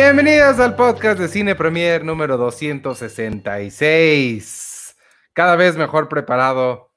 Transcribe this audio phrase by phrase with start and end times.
[0.00, 4.96] Bienvenidos al podcast de Cine Premier número 266.
[5.32, 6.92] Cada vez mejor preparado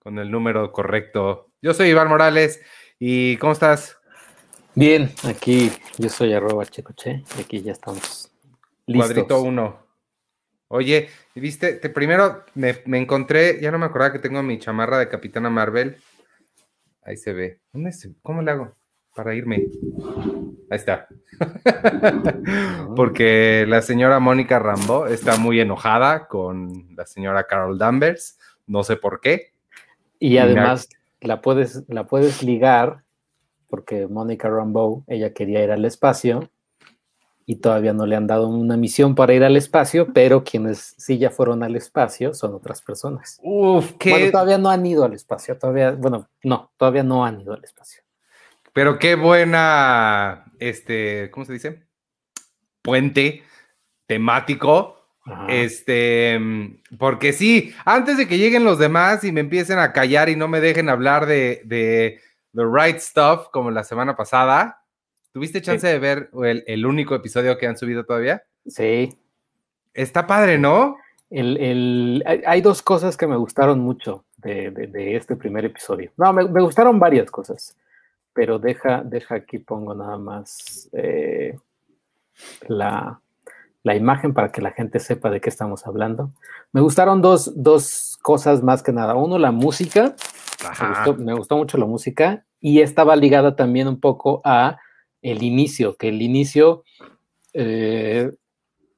[0.00, 1.52] con el número correcto.
[1.62, 2.60] Yo soy Iván Morales
[2.98, 3.98] y ¿cómo estás?
[4.74, 8.32] Bien, aquí yo soy arroba checoche y aquí ya estamos
[8.84, 9.12] listos.
[9.12, 9.86] Cuadrito 1.
[10.66, 14.98] Oye, viste, te, primero me, me, encontré, ya no me acordaba que tengo mi chamarra
[14.98, 15.98] de Capitana Marvel.
[17.02, 17.60] Ahí se ve.
[17.72, 18.79] ¿Dónde se, ¿Cómo le hago
[19.14, 19.66] para irme?
[20.70, 21.08] Ahí está.
[22.96, 28.38] Porque la señora Mónica Rambo está muy enojada con la señora Carol Danvers.
[28.66, 29.52] No sé por qué.
[30.18, 30.88] Y además
[31.20, 33.02] la puedes, la puedes ligar
[33.70, 36.50] porque Mónica Rambeau, ella quería ir al espacio
[37.46, 41.18] y todavía no le han dado una misión para ir al espacio, pero quienes sí
[41.18, 43.40] ya fueron al espacio son otras personas.
[43.42, 44.10] Uf, qué...
[44.10, 47.64] Bueno, todavía no han ido al espacio, todavía, bueno, no, todavía no han ido al
[47.64, 48.02] espacio.
[48.72, 51.82] Pero qué buena, este, ¿cómo se dice?
[52.82, 53.42] Puente
[54.06, 54.96] temático.
[55.24, 55.46] Ajá.
[55.48, 56.40] Este,
[56.98, 60.48] porque sí, antes de que lleguen los demás y me empiecen a callar y no
[60.48, 62.20] me dejen hablar de, de
[62.54, 64.82] The Right Stuff como la semana pasada,
[65.32, 65.92] ¿tuviste chance sí.
[65.92, 68.42] de ver el, el, único episodio que han subido todavía?
[68.66, 69.16] Sí.
[69.94, 70.96] Está padre, ¿no?
[71.30, 76.10] El, el, hay dos cosas que me gustaron mucho de, de, de este primer episodio.
[76.16, 77.76] No, me, me, gustaron varias cosas,
[78.32, 81.58] pero deja, deja aquí pongo nada más eh,
[82.68, 83.20] la,
[83.82, 86.32] la imagen para que la gente sepa de qué estamos hablando.
[86.72, 89.14] Me gustaron dos, dos cosas más que nada.
[89.14, 90.14] Uno, la música.
[90.62, 94.78] Me gustó, me gustó, mucho la música y estaba ligada también un poco a
[95.22, 96.84] el inicio, que el inicio
[97.54, 98.30] eh,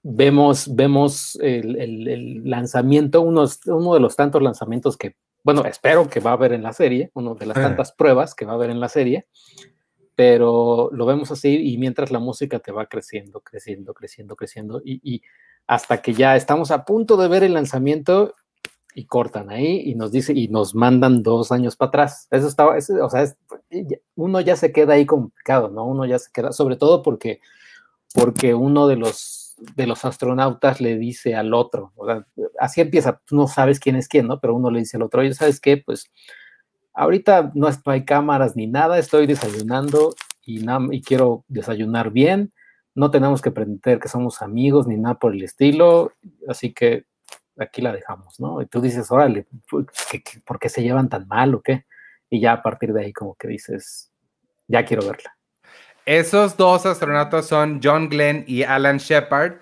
[0.03, 6.09] vemos, vemos el, el, el lanzamiento, unos, uno de los tantos lanzamientos que, bueno, espero
[6.09, 8.55] que va a haber en la serie, uno de las tantas pruebas que va a
[8.55, 9.27] haber en la serie,
[10.15, 15.01] pero lo vemos así y mientras la música te va creciendo, creciendo, creciendo, creciendo y,
[15.03, 15.23] y
[15.67, 18.35] hasta que ya estamos a punto de ver el lanzamiento
[18.95, 22.29] y cortan ahí y nos dice y nos mandan dos años para atrás.
[22.31, 23.37] Eso estaba, eso, o sea, es,
[24.15, 25.87] uno ya se queda ahí complicado, ¿no?
[25.87, 27.41] Uno ya se queda, sobre todo porque,
[28.15, 29.42] porque uno de los,
[29.77, 32.27] de los astronautas le dice al otro, o sea,
[32.59, 34.41] así empieza, tú no sabes quién es quién, ¿no?
[34.41, 35.77] Pero uno le dice al otro, oye, ¿sabes qué?
[35.77, 36.11] Pues
[36.95, 40.15] ahorita no, hay cámaras ni nada, estoy desayunando
[40.45, 42.53] y, y quiero desayunar bien,
[42.95, 46.13] no tenemos que pretender que somos amigos ni nada por el estilo,
[46.49, 47.07] así que
[47.59, 48.61] aquí la dejamos, ¿no?
[48.61, 49.47] Y tú dices, órale,
[50.45, 51.87] ¿por qué se llevan tan mal o qué?
[52.29, 54.11] Y ya a partir de ahí como que dices,
[54.69, 55.37] ya quiero verla.
[56.05, 59.61] Esos dos astronautas son John Glenn y Alan Shepard.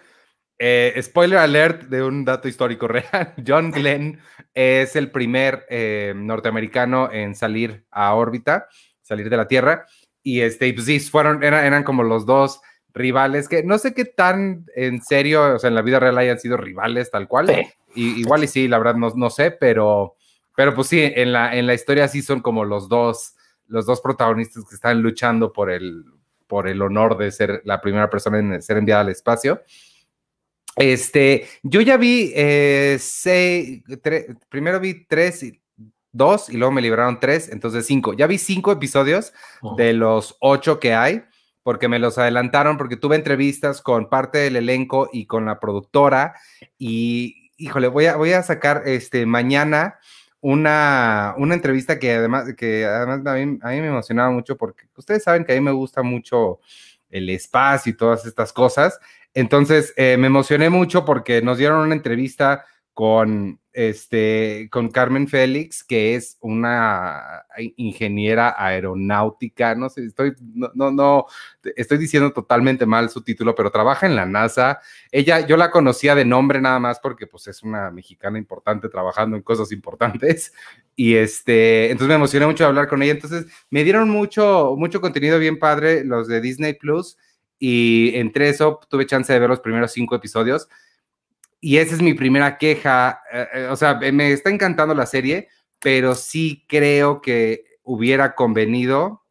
[0.58, 3.34] Eh, spoiler alert de un dato histórico real.
[3.46, 4.20] John Glenn
[4.54, 8.68] es el primer eh, norteamericano en salir a órbita,
[9.02, 9.86] salir de la Tierra.
[10.22, 12.60] Y este, pues fueron, eran, eran como los dos
[12.92, 16.40] rivales que no sé qué tan en serio, o sea, en la vida real hayan
[16.40, 17.48] sido rivales tal cual.
[17.48, 17.66] Sí.
[17.94, 20.16] Y, igual y sí, la verdad no, no sé, pero,
[20.56, 23.34] pero pues sí, en la, en la historia sí son como los dos,
[23.66, 26.04] los dos protagonistas que están luchando por el,
[26.50, 29.62] por el honor de ser la primera persona en ser enviada al espacio.
[30.76, 35.44] Este, yo ya vi eh, seis, tre, primero vi tres,
[36.12, 38.14] dos y luego me liberaron tres, entonces cinco.
[38.14, 39.76] Ya vi cinco episodios oh.
[39.76, 41.22] de los ocho que hay
[41.62, 46.34] porque me los adelantaron, porque tuve entrevistas con parte del elenco y con la productora
[46.78, 50.00] y, híjole, voy a, voy a sacar este, mañana
[50.40, 54.84] una, una entrevista que además, que además a mí, a mí me emocionaba mucho porque
[54.96, 56.60] ustedes saben que a mí me gusta mucho
[57.10, 58.98] el espacio y todas estas cosas.
[59.34, 62.64] Entonces, eh, me emocioné mucho porque nos dieron una entrevista
[62.94, 67.44] con, este, con Carmen Félix, que es una
[67.76, 71.26] ingeniera aeronáutica, no sé, estoy, no, no,
[71.76, 74.80] estoy diciendo totalmente mal su título, pero trabaja en la NASA.
[75.12, 79.36] Ella, yo la conocía de nombre nada más porque pues es una mexicana importante trabajando
[79.36, 80.52] en cosas importantes
[80.96, 83.12] y este, entonces me emocioné mucho hablar con ella.
[83.12, 87.16] Entonces me dieron mucho, mucho contenido bien padre los de Disney Plus
[87.58, 90.68] y entre eso tuve chance de ver los primeros cinco episodios
[91.60, 93.22] y esa es mi primera queja.
[93.32, 95.48] Eh, o sea, me está encantando la serie,
[95.78, 99.24] pero sí creo que hubiera convenido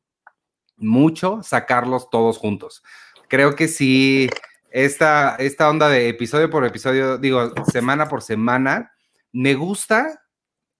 [0.78, 2.84] mucho sacarlos todos juntos.
[3.28, 4.30] Creo que sí,
[4.72, 8.92] esta, esta onda de episodio por episodio, digo, semana por semana,
[9.32, 10.24] me gusta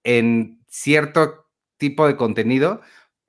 [0.02, 1.46] en cierto
[1.76, 2.80] tipo de contenido,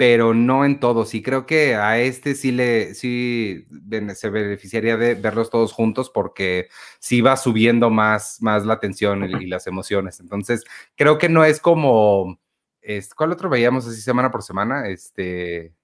[0.02, 1.14] pero no en todos.
[1.14, 3.68] Y creo que a este sí le sí
[4.16, 9.44] se beneficiaría de verlos todos juntos porque sí va subiendo más, más la tensión y,
[9.44, 10.20] y las emociones.
[10.20, 10.64] Entonces,
[10.96, 12.40] creo que no es como.
[12.82, 14.88] Es, ¿Cuál otro veíamos así semana por semana?
[14.88, 15.76] Este.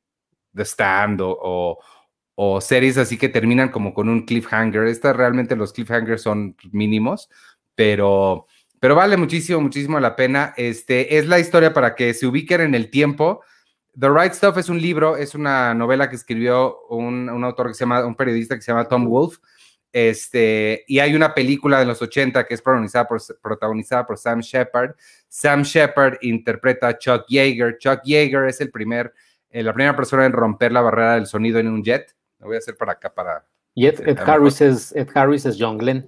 [0.52, 1.78] The Stand o, o,
[2.34, 4.86] o series así que terminan como con un cliffhanger.
[4.86, 7.30] Estas realmente los cliffhangers son mínimos,
[7.76, 8.48] pero,
[8.80, 10.56] pero vale muchísimo, muchísimo la pena.
[10.58, 13.44] Este, es la historia para que se ubiquen en el tiempo.
[14.00, 17.74] The Right Stuff es un libro, es una novela que escribió un, un autor que
[17.74, 19.38] se llama, un periodista que se llama Tom Wolfe.
[19.92, 24.42] Este, y hay una película de los 80 que es protagonizada por, protagonizada por Sam
[24.42, 24.92] Shepard.
[25.28, 27.78] Sam Shepard interpreta a Chuck Yeager.
[27.80, 29.14] Chuck Yeager es el primer,
[29.50, 32.16] eh, la primera persona en romper la barrera del sonido en un jet.
[32.40, 33.48] Lo voy a hacer para acá para.
[33.74, 36.08] Y Ed, Harris, es, Ed Harris es John Glenn.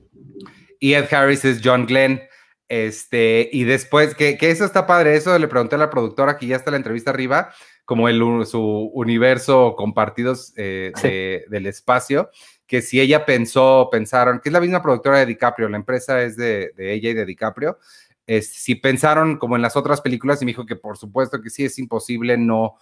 [0.80, 2.21] Y Ed Harris es John Glenn.
[2.68, 6.45] Este, y después, que, que, eso está padre, eso le pregunté a la productora que
[6.45, 7.51] ya está la entrevista arriba,
[7.89, 8.62] como el, su
[8.94, 12.30] universo compartidos eh, de, del espacio,
[12.68, 16.38] que si ella pensó, pensaron, que es la misma productora de DiCaprio, la empresa es
[16.38, 17.80] de, de ella y de DiCaprio,
[18.27, 21.50] es, si pensaron como en las otras películas y me dijo que por supuesto que
[21.50, 22.75] sí es imposible no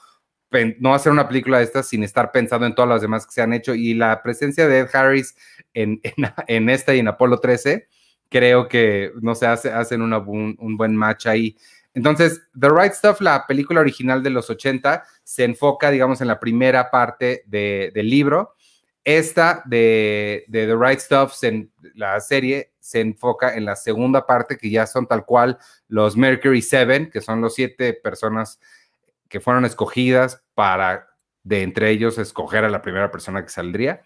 [0.80, 3.42] no hacer una película de estas sin estar pensando en todas las demás que se
[3.42, 3.74] han hecho.
[3.76, 5.36] Y la presencia de Ed Harris
[5.74, 6.02] en,
[6.48, 7.88] en, esta y en Apolo 13,
[8.30, 11.58] creo que, no sé, hace, hacen un, buen match ahí.
[11.98, 16.40] Entonces, The Right Stuff, la película original de los 80, se enfoca, digamos, en la
[16.40, 18.54] primera parte del libro.
[19.04, 24.70] Esta de, The Right Stuff, en la serie, se enfoca en la segunda parte, que
[24.70, 25.58] ya son tal cual
[25.88, 28.60] los Mercury Seven, que son los siete personas
[29.28, 31.08] que fueron escogidas para
[31.42, 34.04] de entre ellos escoger a la primera persona que saldría.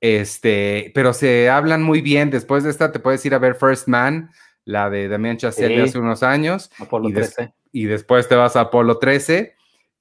[0.00, 2.30] Este, pero se hablan muy bien.
[2.30, 4.30] Después de esta, te puedes ir a ver First Man,
[4.66, 6.70] la de Damien Chazelle de hace unos años.
[6.78, 7.54] Apolo y, 13.
[7.72, 9.56] y después te vas a Apolo 13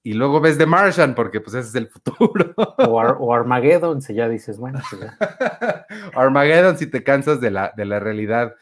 [0.05, 2.53] y luego ves The Martian, porque pues ese es el futuro.
[2.77, 4.79] O, Armageddon, si ya dices, bueno.
[4.89, 5.01] Pues
[6.15, 8.53] Armageddon, si te cansas de la, de la realidad.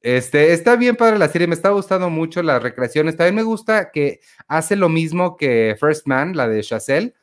[0.00, 3.16] Este, está bien padre la serie, me está gustando mucho las recreaciones.
[3.16, 7.14] También me gusta que hace lo mismo que First Man, la de Chazelle,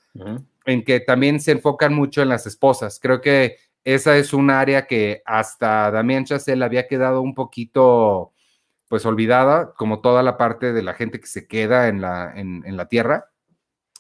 [0.66, 3.00] en que también se enfocan mucho en las esposas.
[3.02, 3.58] Creo que
[3.94, 8.34] esa es un área que hasta Damien Chazelle había quedado un poquito,
[8.88, 12.78] pues, olvidada, como toda la parte de la gente que se queda en la, en,
[12.78, 13.30] la tierra.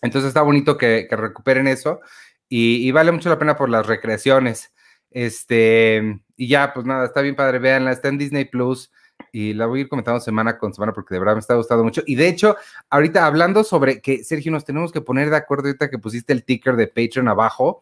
[0.02, 2.00] Entonces está bonito que, recuperen eso
[2.48, 4.74] y, y, vale mucho la pena por las recreaciones.
[5.12, 8.92] Este, y ya, pues nada, está bien padre, véanla, está en Disney Plus
[9.32, 11.84] y la voy a ir comentando semana con semana porque de verdad me está gustando
[11.84, 12.02] mucho.
[12.06, 12.56] Y de hecho,
[12.90, 16.44] ahorita hablando sobre que, Sergio, nos tenemos que poner de acuerdo ahorita que pusiste el
[16.44, 17.82] ticker de Patreon abajo,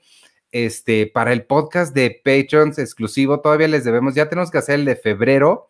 [0.51, 4.85] este, para el podcast de Patrons exclusivo, todavía les debemos, ya tenemos que hacer el
[4.85, 5.69] de febrero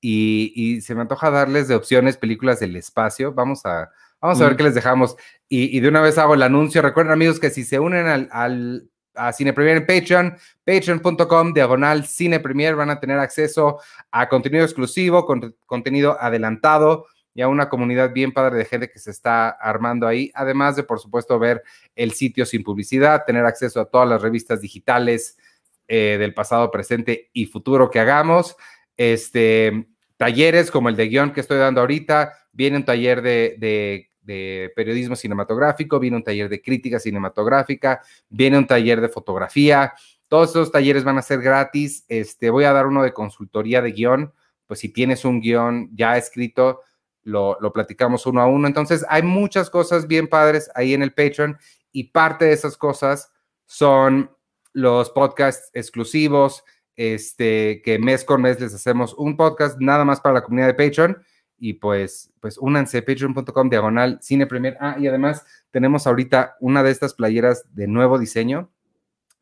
[0.00, 3.32] y, se me antoja darles de opciones películas del espacio.
[3.32, 3.90] Vamos a,
[4.20, 5.16] vamos a ver qué les dejamos.
[5.48, 6.82] Y, de una vez hago el anuncio.
[6.82, 12.06] Recuerden, amigos, que si se unen al, al a Cine Premier en Patreon, patreon.com, diagonal
[12.06, 13.80] Cine Premier, van a tener acceso
[14.10, 17.06] a contenido exclusivo, con, contenido adelantado
[17.36, 20.82] y a una comunidad bien padre de gente que se está armando ahí, además de,
[20.82, 21.62] por supuesto, ver
[21.94, 25.38] el sitio sin publicidad, tener acceso a todas las revistas digitales
[25.86, 28.56] eh, del pasado, presente y futuro que hagamos,
[28.96, 29.86] este,
[30.16, 35.16] talleres como el de guion que estoy dando ahorita, viene un taller de de periodismo
[35.16, 39.94] cinematográfico, viene un taller de crítica cinematográfica, viene un taller de fotografía.
[40.28, 42.04] Todos esos talleres van a ser gratis.
[42.08, 44.34] Este, voy a dar uno de consultoría de guion,
[44.66, 46.80] pues si tienes un guion ya escrito,
[47.26, 48.66] lo, lo platicamos uno a uno.
[48.66, 51.58] Entonces, hay muchas cosas bien padres ahí en el Patreon
[51.92, 53.32] y parte de esas cosas
[53.66, 54.30] son
[54.72, 56.64] los podcasts exclusivos,
[56.94, 60.74] este, que mes con mes les hacemos un podcast nada más para la comunidad de
[60.74, 61.22] Patreon
[61.58, 64.76] y pues, pues únanse, patreon.com diagonal cine premier.
[64.80, 68.70] Ah, y además tenemos ahorita una de estas playeras de nuevo diseño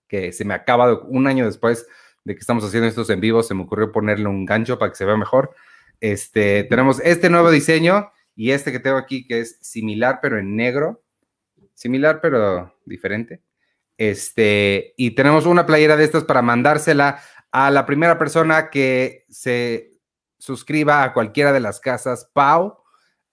[0.09, 1.87] que se me acaba de, un año después
[2.25, 4.97] de que estamos haciendo estos en vivo, se me ocurrió ponerle un gancho para que
[4.97, 5.55] se vea mejor.
[6.05, 10.55] Este, tenemos este nuevo diseño y este que tengo aquí que es similar pero en
[10.55, 11.03] negro,
[11.73, 13.41] similar pero diferente.
[13.97, 19.93] Este, y tenemos una playera de estas para mandársela a la primera persona que se
[20.39, 22.83] suscriba a cualquiera de las casas Pau,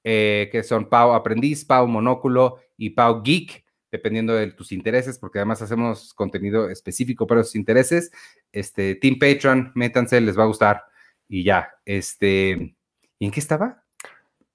[0.06, 5.40] eh, que son Pau Aprendiz, Pau Monóculo y Pau Geek, dependiendo de tus intereses, porque
[5.40, 8.14] además hacemos contenido específico para esos intereses.
[8.50, 10.91] Este, Team Patreon, métanse, les va a gustar.
[11.34, 12.76] Y ya, este,
[13.18, 13.84] ¿y en qué estaba?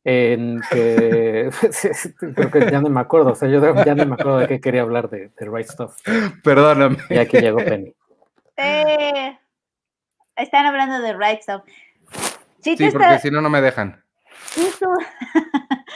[0.04, 1.49] En que
[2.35, 4.61] creo que ya no me acuerdo, o sea, yo ya no me acuerdo de qué
[4.61, 5.97] quería hablar de, de Right Stuff.
[6.45, 6.99] Perdóname.
[7.09, 7.95] Ya que llegó Penny.
[8.59, 9.38] Eh,
[10.37, 11.62] están hablando de Right Stuff.
[12.61, 14.04] Sí, porque si no, no me dejan.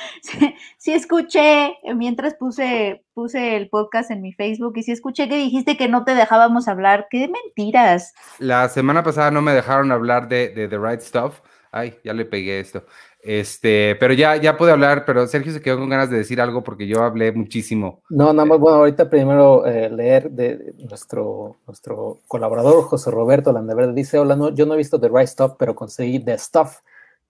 [0.79, 5.77] Sí, escuché, mientras puse, puse el podcast en mi Facebook, y sí escuché que dijiste
[5.77, 7.07] que no te dejábamos hablar.
[7.11, 8.15] ¡Qué mentiras!
[8.39, 11.41] La semana pasada no me dejaron hablar de, The Right Stuff.
[11.73, 12.85] Ay, ya le pegué esto.
[13.23, 16.65] Este, pero ya, ya pude hablar, pero Sergio se quedó con ganas de decir algo
[16.65, 18.03] porque yo hablé muchísimo.
[18.09, 23.93] No, nada más, bueno, ahorita primero eh, leer de nuestro, nuestro colaborador José Roberto Landeverde.
[23.93, 26.79] Dice, hola, no, yo no he visto The Right Stuff, pero conseguí The Stuff,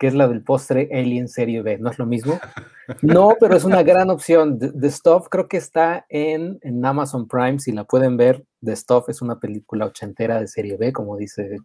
[0.00, 1.76] que es la del postre Alien Serie B.
[1.76, 2.40] ¿No es lo mismo?
[3.02, 4.58] No, pero es una gran opción.
[4.58, 8.44] The, Stuff creo que está en, en Amazon Prime, si la pueden ver.
[8.64, 11.58] The Stuff es una película ochentera de Serie B, como dice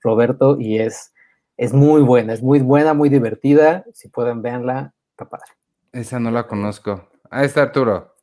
[0.00, 1.12] Roberto, y es
[1.56, 3.84] es muy buena, es muy buena, muy divertida.
[3.92, 5.52] Si pueden verla, está padre.
[5.92, 7.08] Esa no la conozco.
[7.30, 8.16] Ahí está Arturo.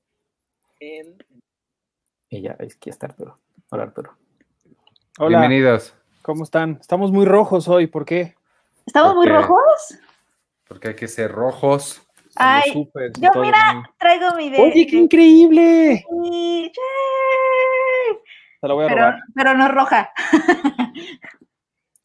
[2.29, 3.39] Y ya, aquí está Arturo.
[3.69, 4.17] Hola Arturo.
[5.19, 5.39] Hola.
[5.39, 5.95] Bienvenidos.
[6.23, 6.79] ¿Cómo están?
[6.81, 8.35] Estamos muy rojos hoy, ¿por qué?
[8.85, 9.97] ¿Estamos muy rojos?
[10.67, 12.01] Porque hay que ser rojos.
[12.35, 14.61] Ay, yo mira, traigo mi de.
[14.61, 16.05] ¡Oye, qué increíble!
[18.61, 20.11] Se lo voy a pero, pero no roja.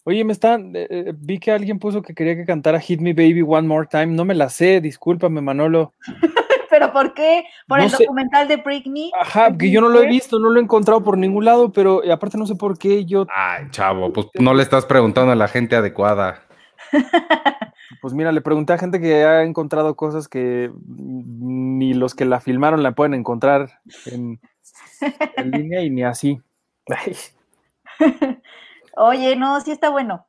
[0.04, 3.12] Oye, me están, eh, eh, vi que alguien puso que quería que cantara Hit Me
[3.12, 4.06] Baby One More Time.
[4.06, 5.94] No me la sé, discúlpame, Manolo.
[6.70, 7.44] ¿Pero por qué?
[7.66, 9.10] ¿Por el documental de Britney?
[9.18, 12.02] Ajá, que yo no lo he visto, no lo he encontrado por ningún lado, pero
[12.12, 13.26] aparte no sé por qué yo.
[13.34, 16.45] Ay, chavo, pues no le estás preguntando a la gente adecuada.
[18.00, 22.40] Pues mira, le pregunté a gente que ha encontrado cosas que ni los que la
[22.40, 24.40] filmaron la pueden encontrar en,
[25.36, 26.40] en línea y ni así.
[28.96, 30.26] Oye, no, sí está bueno.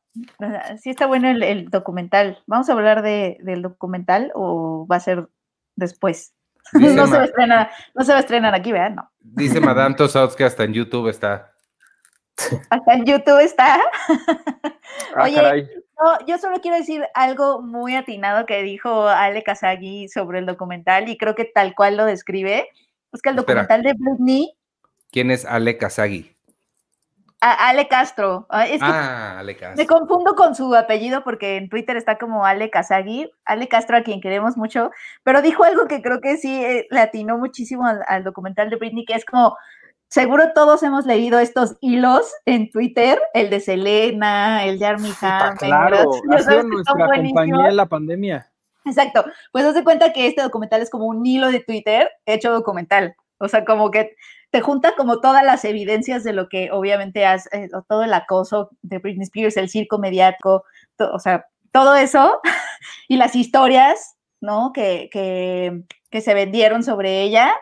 [0.82, 2.44] Sí está bueno el, documental.
[2.48, 5.30] ¿Vamos a hablar de, del documental o va a ser
[5.76, 6.34] después?
[6.74, 8.92] no, se va a estrenar, no se va a estrenar aquí, ¿verdad?
[8.92, 9.12] No.
[9.20, 11.54] Dice Madame Tussauds que hasta en YouTube está.
[12.70, 13.80] Hasta en YouTube está.
[15.16, 15.68] Ah, Oye,
[16.26, 21.18] yo solo quiero decir algo muy atinado que dijo Ale Kazagi sobre el documental y
[21.18, 22.70] creo que tal cual lo describe.
[23.12, 24.54] Es que el documental de Britney.
[25.12, 26.38] ¿Quién es Ale Kazagi?
[27.40, 28.48] Ale Castro.
[28.50, 29.78] ah, Ale Castro.
[29.78, 33.30] Me confundo con su apellido porque en Twitter está como Ale Kazagi.
[33.46, 34.90] Ale Castro, a quien queremos mucho,
[35.24, 39.06] pero dijo algo que creo que sí eh, le atinó muchísimo al, documental de Britney,
[39.06, 39.56] que es como,
[40.10, 45.58] seguro todos hemos leído estos hilos en Twitter, el de Selena, el de Armie Hammer.
[45.58, 48.52] Claro, ha sido nuestra compañía en la pandemia.
[48.86, 52.52] Exacto, pues haz de cuenta que este documental es como un hilo de Twitter hecho
[52.52, 53.16] documental.
[53.40, 54.16] O sea, como que
[54.50, 58.70] te junta como todas las evidencias de lo que obviamente has, eh, todo el acoso
[58.82, 60.64] de Britney Spears, el circo mediático,
[60.98, 62.40] o sea, todo eso
[63.08, 64.72] y las historias, ¿no?
[64.74, 67.54] Que, que, se vendieron sobre ella.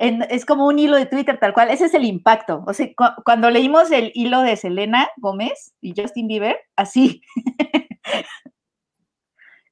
[0.00, 2.64] Es como un hilo de Twitter tal cual, ese es el impacto.
[2.66, 2.88] O sea,
[3.24, 7.22] cuando leímos el hilo de Selena Gómez y Justin Bieber, así.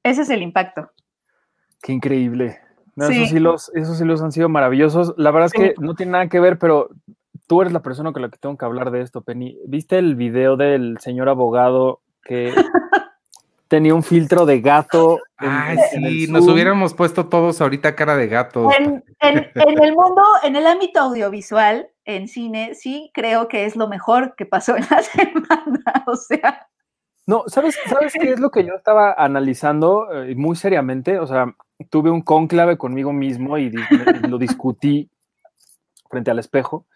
[0.03, 0.91] ese es el impacto.
[1.81, 2.59] Qué increíble.
[2.95, 5.13] Esos, hilos, esos hilos han sido maravillosos.
[5.17, 6.89] La verdad es que no tiene nada que ver, pero
[7.47, 9.57] tú eres la persona con la que tengo que hablar de esto, Penny.
[9.65, 12.53] ¿Viste el video del señor abogado que
[13.69, 15.19] tenía un filtro de gato?
[15.37, 18.69] Ay, sí, nos hubiéramos puesto todos ahorita cara de gato.
[18.73, 24.35] En, el mundo, en el ámbito audiovisual, en cine, sí creo que es lo mejor
[24.35, 26.03] que pasó en la semana.
[26.07, 26.67] O sea.
[27.27, 31.19] No, ¿sabes, ¿sabes qué es lo que yo estaba analizando eh, muy seriamente?
[31.19, 31.55] O sea,
[31.91, 33.71] tuve un conclave conmigo mismo y,
[34.27, 35.11] lo discutí
[36.09, 36.87] frente al espejo.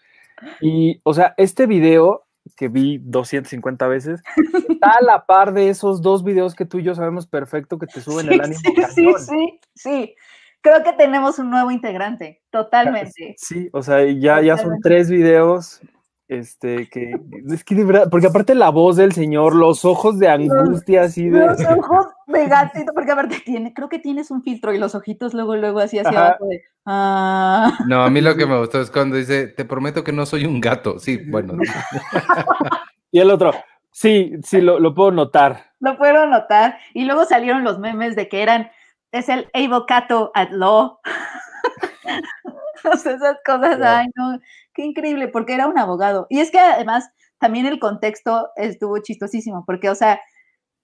[0.59, 2.22] Y, o sea, este video
[2.55, 4.21] que vi 250 veces
[4.69, 7.87] está a la par de esos dos videos que tú y yo sabemos perfecto que
[7.87, 8.59] te suben el ánimo.
[8.59, 10.15] Sí, sí, sí, sí.
[10.61, 13.35] Creo que tenemos un nuevo integrante, totalmente.
[13.37, 15.81] Sí, o sea, ya, ya son tres videos
[16.29, 17.13] este, que
[17.51, 21.29] es que de verdad, porque aparte la voz del señor, los ojos de angustia, así
[21.29, 21.45] de.
[21.45, 25.33] Los ojos de gatito, porque aparte tiene, creo que tienes un filtro y los ojitos
[25.33, 26.63] luego, luego así hacia abajo de.
[26.85, 27.77] Ah".
[27.87, 30.45] No, a mí lo que me gustó es cuando dice, te prometo que no soy
[30.45, 30.99] un gato.
[30.99, 31.53] Sí, bueno.
[33.11, 33.53] y el otro,
[33.91, 35.71] sí, sí, lo, lo puedo notar.
[35.79, 36.77] Lo puedo notar.
[36.93, 38.71] Y luego salieron los memes de que eran,
[39.11, 40.99] es el avocato at law.
[42.83, 44.39] esas cosas, ay, no,
[44.73, 46.27] qué increíble, porque era un abogado.
[46.29, 50.19] Y es que además también el contexto estuvo chistosísimo, porque, o sea,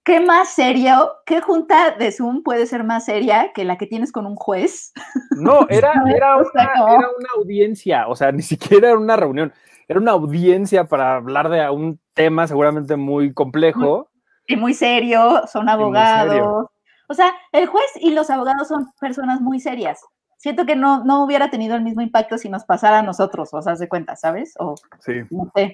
[0.10, 4.12] ¿qué más serio, qué junta de Zoom puede ser más seria que la que tienes
[4.12, 4.92] con un juez?
[5.38, 9.54] No, era, era, una, audiencia, o sea, ni siquiera era una reunión,
[9.88, 14.10] era una audiencia para hablar de un tema seguramente muy complejo.
[14.48, 16.66] Y muy serio, son abogados.
[17.08, 20.02] O sea, el juez y los abogados son personas muy serias
[20.38, 23.62] siento que no, no hubiera tenido el mismo impacto si nos pasara a nosotros, o
[23.62, 24.54] sea, de cuenta, ¿sabes?
[24.58, 25.16] O, sí.
[25.30, 25.74] No sé.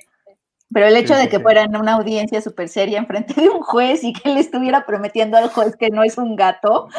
[0.76, 4.04] Pero el hecho de que fuera en una audiencia súper seria enfrente de un juez
[4.04, 6.90] y que le estuviera prometiendo al juez que no es un gato.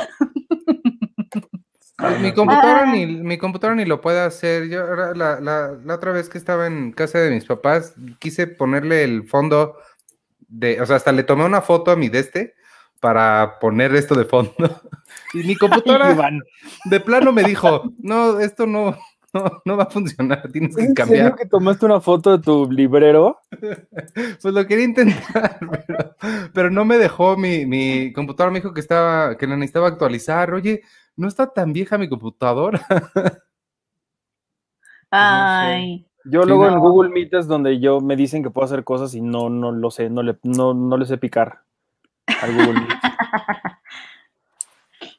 [2.23, 2.87] mi computadora, ah.
[2.87, 4.71] ni, mi computadora ni lo puede hacer.
[4.71, 9.05] Yo la, la, la, otra vez que estaba en casa de mis papás, quise ponerle
[9.05, 9.77] el fondo
[10.49, 12.55] de, o sea, hasta le tomé una foto a mi de este
[13.01, 14.55] para poner esto de fondo.
[15.35, 16.17] Y mi computadora
[16.87, 18.97] de plano me dijo, no, esto no,
[19.45, 21.19] no, no va a funcionar, tienes que ¿en cambiar.
[21.25, 23.39] serio que tomaste una foto de tu librero?
[24.43, 26.17] Pues lo quería intentar, pero,
[26.53, 30.53] pero no me dejó mi, mi computadora, me dijo que estaba, que la necesitaba actualizar.
[30.55, 30.83] Oye,
[31.17, 32.81] no está tan vieja mi computadora.
[35.11, 36.79] Ay, Yo Sí, luego en.
[36.79, 39.91] Google Meet es donde yo me dicen que puedo hacer cosas y no, no lo
[39.91, 41.63] sé, no le, no, no le sé picar
[42.43, 42.99] al Google Meet.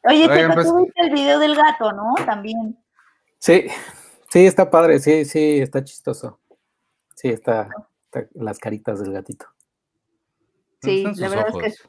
[0.03, 2.13] Oye, te Oigan, pues- tuviste el video del gato, ¿no?
[2.25, 2.77] También.
[3.39, 3.65] Sí,
[4.29, 6.39] sí, está padre, sí, sí, está chistoso.
[7.15, 7.69] Sí, está,
[8.11, 9.45] está las caritas del gatito.
[10.81, 11.87] Sí, ¿Dónde la verdad es que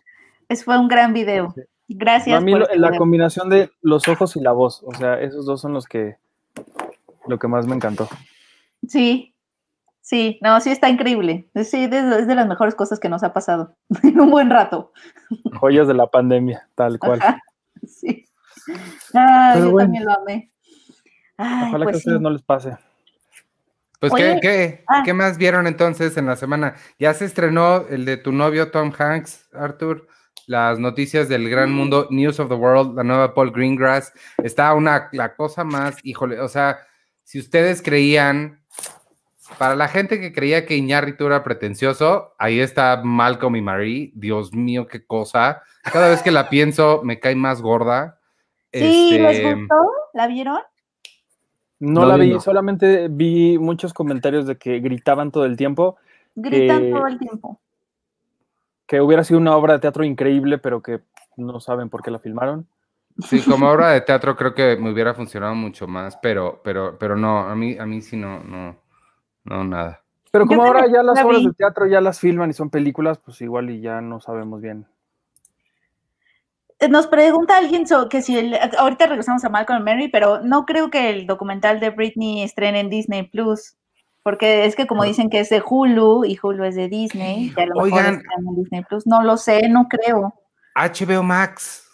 [0.48, 1.54] es, fue un gran video.
[1.88, 2.36] Gracias.
[2.36, 2.98] a mí por lo- ese la video.
[2.98, 6.16] combinación de los ojos y la voz, o sea, esos dos son los que
[7.26, 8.08] lo que más me encantó.
[8.86, 9.34] Sí,
[10.00, 11.48] sí, no, sí está increíble.
[11.64, 14.48] Sí, es de, es de las mejores cosas que nos ha pasado en un buen
[14.50, 14.92] rato.
[15.60, 17.20] Joyas de la pandemia, tal cual.
[17.22, 17.42] Ajá,
[17.86, 18.24] sí.
[19.14, 19.84] Ah, Pero yo bueno.
[19.86, 20.50] también lo amé.
[21.38, 22.22] Ay, Ojalá que a pues ustedes sí.
[22.22, 22.76] no les pase.
[24.00, 25.02] Pues, Oye, ¿qué, qué, ah.
[25.04, 26.74] qué más vieron entonces en la semana?
[26.98, 30.06] Ya se estrenó el de tu novio Tom Hanks, Arthur,
[30.46, 31.74] las noticias del gran Mm.
[31.74, 34.12] mundo, News of the World, la nueva Paul Greengrass.
[34.42, 36.78] Está una, la cosa más, híjole, o sea,
[37.24, 38.60] si ustedes creían,
[39.58, 44.52] para la gente que creía que Iñárritu era pretencioso, ahí está Malcolm y Marie, Dios
[44.54, 45.62] mío, qué cosa.
[45.82, 48.20] Cada vez que la pienso, me cae más gorda.
[48.72, 49.74] Sí, ¿les Este, gustó?
[50.14, 50.60] ¿La vieron?
[51.80, 52.40] No, No la vi, vi, no.
[52.40, 55.96] solamente vi muchos comentarios de que gritaban todo el tiempo,
[56.34, 57.60] Gritan todo el tiempo.
[58.86, 61.00] que hubiera sido una obra de teatro increíble, pero que
[61.36, 62.66] no saben por qué la filmaron.
[63.18, 67.16] Sí, como obra de teatro creo que me hubiera funcionado mucho más, pero, pero, pero
[67.16, 68.76] no, a mí, a mí sí no, no,
[69.44, 70.02] no, nada.
[70.30, 71.46] Pero Yo como ahora ya las la obras vi.
[71.48, 74.86] de teatro ya las filman y son películas, pues igual y ya no sabemos bien.
[76.88, 80.90] Nos pregunta alguien so- que si el- ahorita regresamos a Malcolm Mary, pero no creo
[80.90, 83.76] que el documental de Britney estrene en Disney Plus,
[84.22, 87.62] porque es que como dicen que es de Hulu y Hulu es de Disney, que
[87.62, 88.22] a lo mejor Oigan.
[88.38, 90.32] en Disney Plus, no lo sé, no creo.
[90.76, 91.84] HBO Max,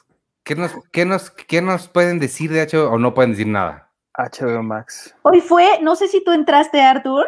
[0.42, 3.90] ¿qué nos, qué nos, qué nos pueden decir de HBO o no pueden decir nada?
[4.18, 5.14] HBO Max.
[5.23, 7.27] Hoy fue, no sé si tú entraste, Arthur,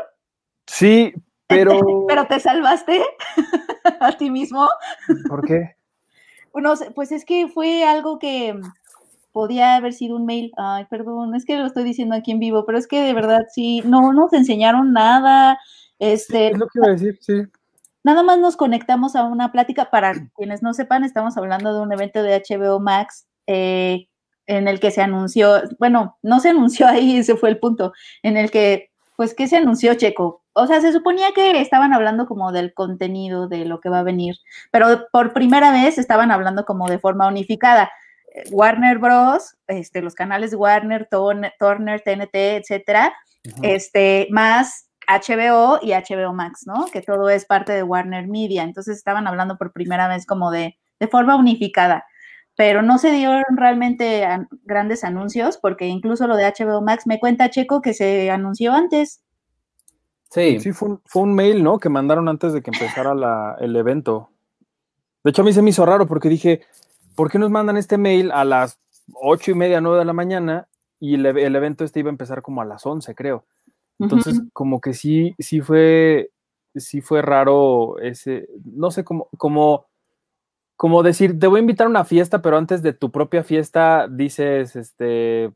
[0.66, 1.14] Sí,
[1.46, 1.78] pero...
[2.08, 3.02] pero te salvaste
[4.00, 4.68] a ti mismo.
[5.28, 5.75] ¿Por qué?
[6.60, 8.62] No sé, pues es que fue algo que mm,
[9.32, 10.52] podía haber sido un mail.
[10.56, 13.46] Ay, perdón, es que lo estoy diciendo aquí en vivo, pero es que de verdad
[13.52, 15.58] sí, no nos enseñaron nada.
[15.98, 17.42] Este, Es lo que iba a decir, sí.
[18.04, 19.90] nada más nos conectamos a una plática.
[19.90, 24.08] Para quienes no sepan, estamos hablando de un evento de HBO Max eh,
[24.46, 27.92] en el que se anunció, bueno, no se anunció ahí, ese fue el punto,
[28.22, 30.42] en el que, pues, ¿qué se anunció, Checo?
[30.58, 34.02] O sea, se suponía que estaban hablando como del contenido de lo que va a
[34.02, 34.36] venir,
[34.70, 37.90] pero por primera vez estaban hablando como de forma unificada.
[38.50, 43.14] Warner Bros., este, los canales Warner, Turner, TNT, etcétera,
[43.62, 46.86] este, más HBO y HBO Max, ¿no?
[46.86, 48.62] Que todo es parte de Warner Media.
[48.64, 52.04] Entonces estaban hablando por primera vez como de, de forma unificada.
[52.56, 57.20] Pero no se dieron realmente an- grandes anuncios, porque incluso lo de HBO Max me
[57.20, 59.22] cuenta Checo que se anunció antes.
[60.30, 61.78] Sí, Sí, fue un, fue un mail, ¿no?
[61.78, 64.28] Que mandaron antes de que empezara la- el evento.
[65.24, 66.62] De hecho, a mí se me hizo raro porque dije,
[67.14, 68.78] ¿por qué nos mandan este mail a las
[69.14, 70.68] ocho y media, nueve de la mañana?
[71.00, 73.44] Y el, el evento este iba a empezar como a las once, creo.
[73.98, 76.30] Entonces, como que sí, sí fue,
[76.74, 79.86] sí fue raro ese, no sé, como, como,
[80.76, 84.08] como decir, te voy a invitar a una fiesta, pero antes de tu propia fiesta
[84.08, 85.50] dices, este,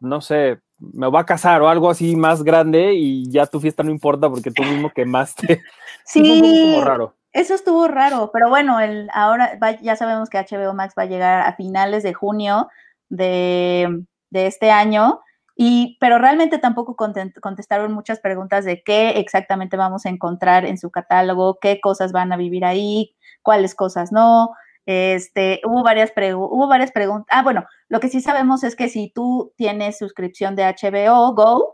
[0.00, 3.82] no sé, me voy a casar o algo así más grande y ya tu fiesta
[3.82, 5.62] no importa porque tú mismo quemaste.
[6.04, 7.14] Sí, como raro.
[7.32, 11.06] Eso estuvo raro, pero bueno, el, ahora va- ya sabemos que HBO Max va a
[11.06, 12.68] llegar a finales de junio
[13.08, 15.20] de, de este año,
[15.56, 20.90] y, pero realmente tampoco contestaron muchas preguntas de qué exactamente vamos a encontrar en su
[20.90, 24.50] catálogo, qué cosas van a vivir ahí, cuáles cosas no.
[24.86, 27.26] Este, hubo varias, hubo varias preguntas.
[27.30, 31.72] Ah, bueno, lo que sí sabemos es que si tú tienes suscripción de HBO Go,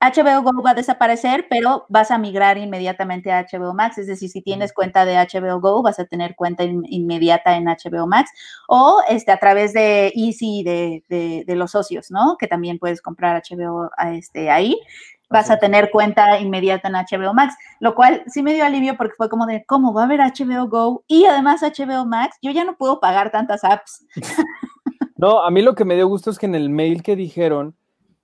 [0.00, 3.98] HBO Go va a desaparecer, pero vas a migrar inmediatamente a HBO Max.
[3.98, 7.68] Es decir, si tienes cuenta de HBO Go, vas a tener cuenta in- inmediata en
[7.68, 8.30] HBO Max
[8.68, 12.36] o este, a través de Easy de, de, de los socios, ¿no?
[12.38, 14.76] Que también puedes comprar HBO este, ahí.
[15.32, 19.14] Vas a tener cuenta inmediata en HBO Max, lo cual sí me dio alivio porque
[19.16, 22.36] fue como de, ¿cómo va a haber HBO Go y además HBO Max?
[22.42, 24.06] Yo ya no puedo pagar tantas apps.
[25.14, 27.76] No, a mí lo que me dio gusto es que en el mail que dijeron,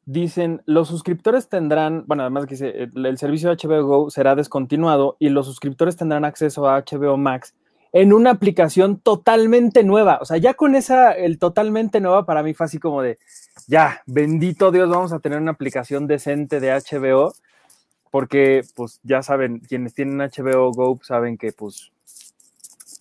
[0.05, 4.35] dicen, los suscriptores tendrán, bueno, además que dice, el, el servicio de HBO Go será
[4.35, 7.55] descontinuado y los suscriptores tendrán acceso a HBO Max
[7.93, 10.19] en una aplicación totalmente nueva.
[10.21, 13.19] O sea, ya con esa, el totalmente nueva para mí fue así como de,
[13.67, 17.33] ya, bendito Dios, vamos a tener una aplicación decente de HBO,
[18.11, 21.93] porque pues ya saben, quienes tienen HBO Go saben que pues,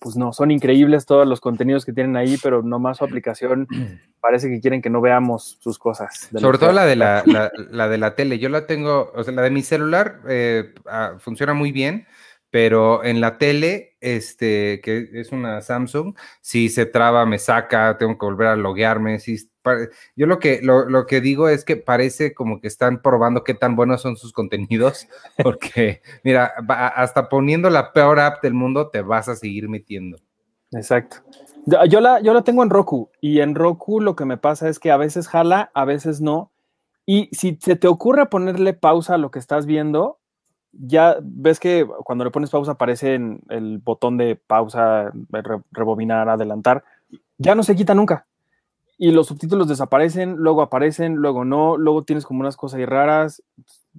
[0.00, 3.66] pues no, son increíbles todos los contenidos que tienen ahí, pero nomás su aplicación
[4.20, 6.28] parece que quieren que no veamos sus cosas.
[6.38, 7.22] Sobre todo la de la,
[7.70, 8.38] la, de la tele.
[8.38, 12.06] Yo la tengo, o sea, la de mi celular eh, ah, funciona muy bien,
[12.50, 18.16] pero en la tele, este, que es una Samsung, si se traba, me saca, tengo
[18.16, 19.18] que volver a loguearme.
[19.18, 19.36] Si,
[20.16, 23.76] yo lo que, lo, que digo es que parece como que están probando qué tan
[23.76, 25.08] buenos son sus contenidos,
[25.42, 26.52] porque mira,
[26.96, 30.18] hasta poniendo la peor app del mundo te vas a seguir metiendo.
[30.72, 31.18] Exacto.
[31.88, 34.78] Yo la, yo la tengo en Roku y en Roku lo que me pasa es
[34.78, 36.50] que a veces jala, a veces no.
[37.04, 40.17] Y si se te ocurre ponerle pausa a lo que estás viendo,
[40.78, 45.12] ya ves que cuando le pones pausa aparece en el botón de pausa,
[45.72, 46.84] rebobinar, adelantar,
[47.36, 48.26] ya no se quita nunca.
[48.96, 53.42] Y los subtítulos desaparecen, luego aparecen, luego no, luego tienes como unas cosas ahí raras.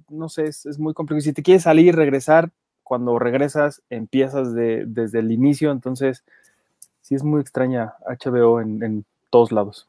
[0.08, 1.20] No sé, es, muy complicado.
[1.20, 2.50] Y si te quieres salir, regresar,
[2.82, 6.24] cuando regresas empiezas desde el inicio, entonces
[7.00, 9.88] sí es muy extraña HBO en, en todos lados.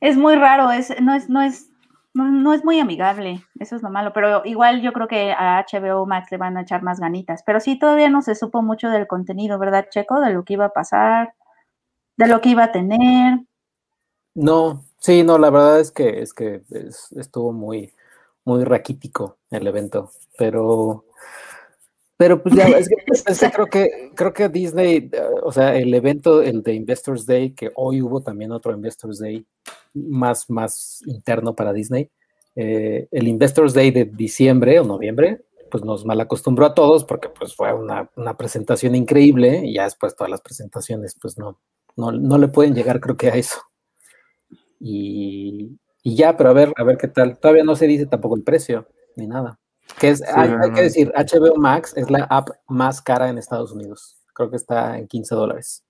[0.00, 1.70] Es muy raro, es, no, es, no, es,
[2.14, 6.06] no, es muy amigable, eso es lo malo, pero igual yo creo que a HBO
[6.06, 9.06] Max le van a echar más ganitas, pero sí todavía no se supo mucho del
[9.06, 10.20] contenido, ¿verdad, Checo?
[10.20, 11.34] De lo que iba a pasar,
[12.16, 13.40] de lo que iba a tener.
[14.34, 16.62] No, sí, no, la verdad es que es que
[17.16, 17.92] estuvo muy,
[18.44, 21.04] muy raquítico el evento, pero
[22.18, 22.96] pero pues ya, es que,
[23.52, 25.10] creo que creo que Disney,
[25.42, 29.44] o sea, el evento, el de Investors Day, que hoy hubo también otro Investors Day
[29.94, 32.10] más, más interno para Disney.
[32.54, 37.28] Eh, el Investors Day de diciembre o noviembre, pues nos mal acostumbró a todos porque
[37.30, 41.58] pues fue una, una, presentación increíble y ya después todas las presentaciones pues no,
[41.96, 43.60] no, no le pueden llegar creo que a eso.
[44.78, 47.38] Y, y, ya, pero a ver, a ver qué tal.
[47.38, 49.58] Todavía no se dice tampoco el precio ni nada.
[49.98, 54.18] Que es, hay, que decir, HBO Max es la app más cara en Estados Unidos.
[54.34, 55.84] Creo que está en 15 dólares.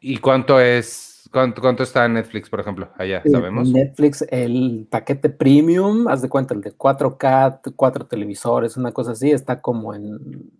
[0.00, 2.88] ¿Y, cuánto es, cuánto, está en Netflix, por ejemplo?
[2.96, 3.70] Allá, sabemos.
[3.70, 9.30] Netflix, el paquete premium, haz de cuenta, el de 4K, cuatro televisores, una cosa así,
[9.30, 10.50] está como en.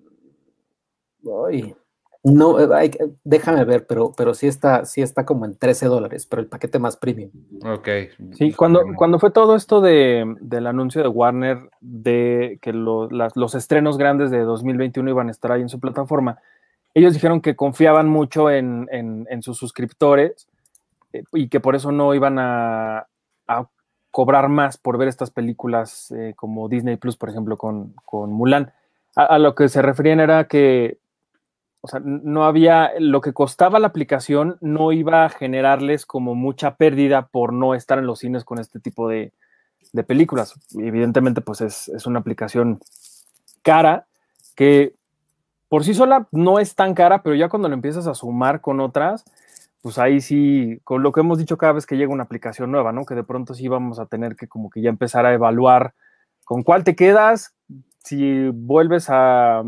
[1.23, 1.75] Uy,
[2.25, 2.91] no, eh,
[3.25, 6.79] déjame ver, pero, pero sí está, sí está como en 13 dólares, pero el paquete
[6.79, 7.31] más premium.
[7.65, 7.89] Ok.
[8.35, 13.99] Sí, cuando, cuando fue todo esto de, del anuncio de Warner de que los estrenos
[13.99, 16.39] grandes de 2021 iban a estar ahí en su plataforma,
[16.95, 18.87] ellos dijeron que confiaban mucho en,
[19.41, 20.47] sus suscriptores
[21.13, 23.07] eh, y que por eso no iban a,
[24.11, 28.73] cobrar más por ver estas películas eh, como Disney Plus, por ejemplo, con, con Mulan.
[29.15, 30.99] a, lo que se referían era que
[31.85, 36.77] o sea, no había, lo que costaba la aplicación no iba a generarles como mucha
[36.77, 39.33] pérdida por no estar en los cines con este tipo de,
[40.07, 40.55] películas.
[40.79, 42.81] Evidentemente, pues es, una aplicación
[43.63, 44.07] cara
[44.55, 44.95] que
[45.69, 48.79] por sí sola no es tan cara, pero ya cuando lo empiezas a sumar con
[48.79, 49.25] otras,
[49.83, 52.93] pues ahí sí, con lo que hemos dicho cada vez que llega una aplicación nueva,
[52.93, 53.05] ¿no?
[53.05, 55.95] Que de pronto sí vamos a tener que como que ya empezar a evaluar
[56.45, 57.55] con cuál te quedas,
[57.99, 59.63] si vuelves a,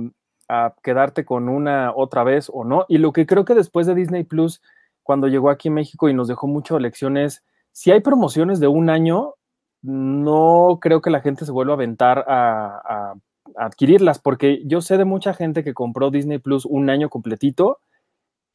[0.48, 2.86] a quedarte con una otra vez o no.
[2.88, 4.62] Y lo que creo que después de Disney Plus,
[5.02, 8.88] cuando llegó aquí en México y nos dejó mucho lecciones, si hay promociones de un
[8.88, 9.34] año,
[9.82, 13.14] no creo que la gente se vuelva a aventar a,
[13.56, 17.78] adquirirlas, porque yo sé de mucha gente que compró Disney Plus un año completito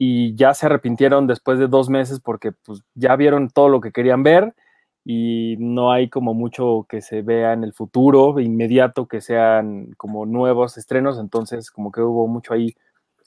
[0.02, 3.92] y ya se arrepintieron después de dos meses porque pues, ya vieron todo lo que
[3.92, 4.56] querían ver
[5.04, 10.26] y no hay como mucho que se vea en el futuro inmediato que sean como
[10.26, 12.76] nuevos estrenos, entonces como que hubo mucho ahí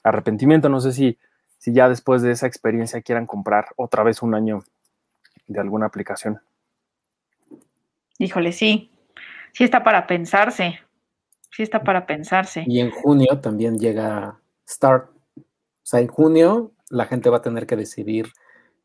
[0.03, 1.19] arrepentimiento, no sé si,
[1.59, 4.63] si ya después de esa experiencia quieran comprar otra vez un año
[5.45, 6.41] de alguna aplicación.
[8.17, 8.91] Híjole, sí,
[9.51, 10.79] sí está para pensarse,
[11.51, 12.63] sí está para pensarse.
[12.65, 15.11] Y en junio también llega Start,
[15.83, 18.31] o sea, en junio la gente va a tener que decidir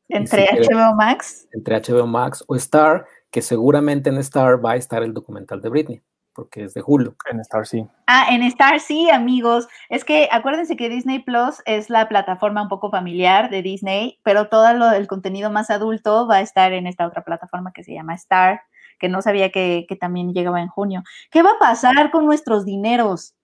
[0.09, 1.47] entre HBO Max.
[1.53, 5.69] Entre HBO Max o Star, que seguramente en Star va a estar el documental de
[5.69, 7.15] Britney, porque es de Hulu.
[7.31, 7.87] En Star sí.
[8.07, 9.69] Ah, en Star sí, amigos.
[9.91, 14.49] Es que acuérdense que Disney Plus es la plataforma un poco familiar de Disney, pero
[14.49, 17.93] todo lo del contenido más adulto va a estar en esta otra plataforma que se
[17.93, 18.63] llama Star,
[18.99, 21.03] que no sabía que, que también llegaba en junio.
[21.31, 23.35] ¿Qué va a pasar con nuestros dineros?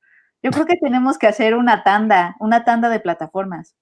[0.45, 3.75] Yo creo que tenemos que hacer una tanda, una tanda de plataformas.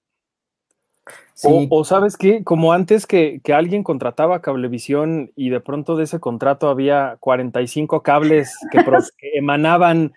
[1.43, 6.05] O, o, sabes qué, como antes que, que, alguien contrataba cablevisión y de pronto de
[6.05, 8.77] ese contrato había 45 cables que,
[9.17, 10.13] que, emanaban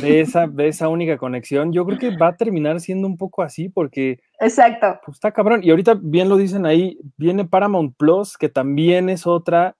[0.00, 3.42] de esa, de esa única conexión, yo creo que va a terminar siendo un poco
[3.42, 4.20] así porque...
[4.40, 4.98] Exacto.
[5.04, 5.60] Pues está cabrón.
[5.62, 9.76] Y ahorita bien lo dicen ahí, viene Paramount Plus, que también es otra,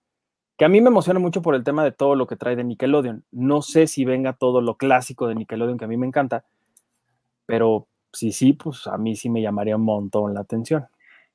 [0.63, 2.63] que a mí me emociona mucho por el tema de todo lo que trae de
[2.63, 3.25] Nickelodeon.
[3.33, 6.45] No sé si venga todo lo clásico de Nickelodeon, que a mí me encanta,
[7.47, 10.87] pero sí, sí, pues a mí sí me llamaría un montón la atención.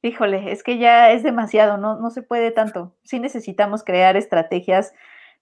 [0.01, 2.95] Híjole, es que ya es demasiado, no, no se puede tanto.
[3.03, 4.93] Sí necesitamos crear estrategias,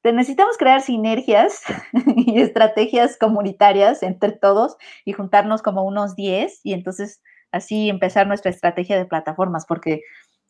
[0.03, 1.61] necesitamos crear sinergias
[2.15, 7.21] y estrategias comunitarias entre todos y juntarnos como unos 10 y entonces
[7.51, 10.01] así empezar nuestra estrategia de plataformas, porque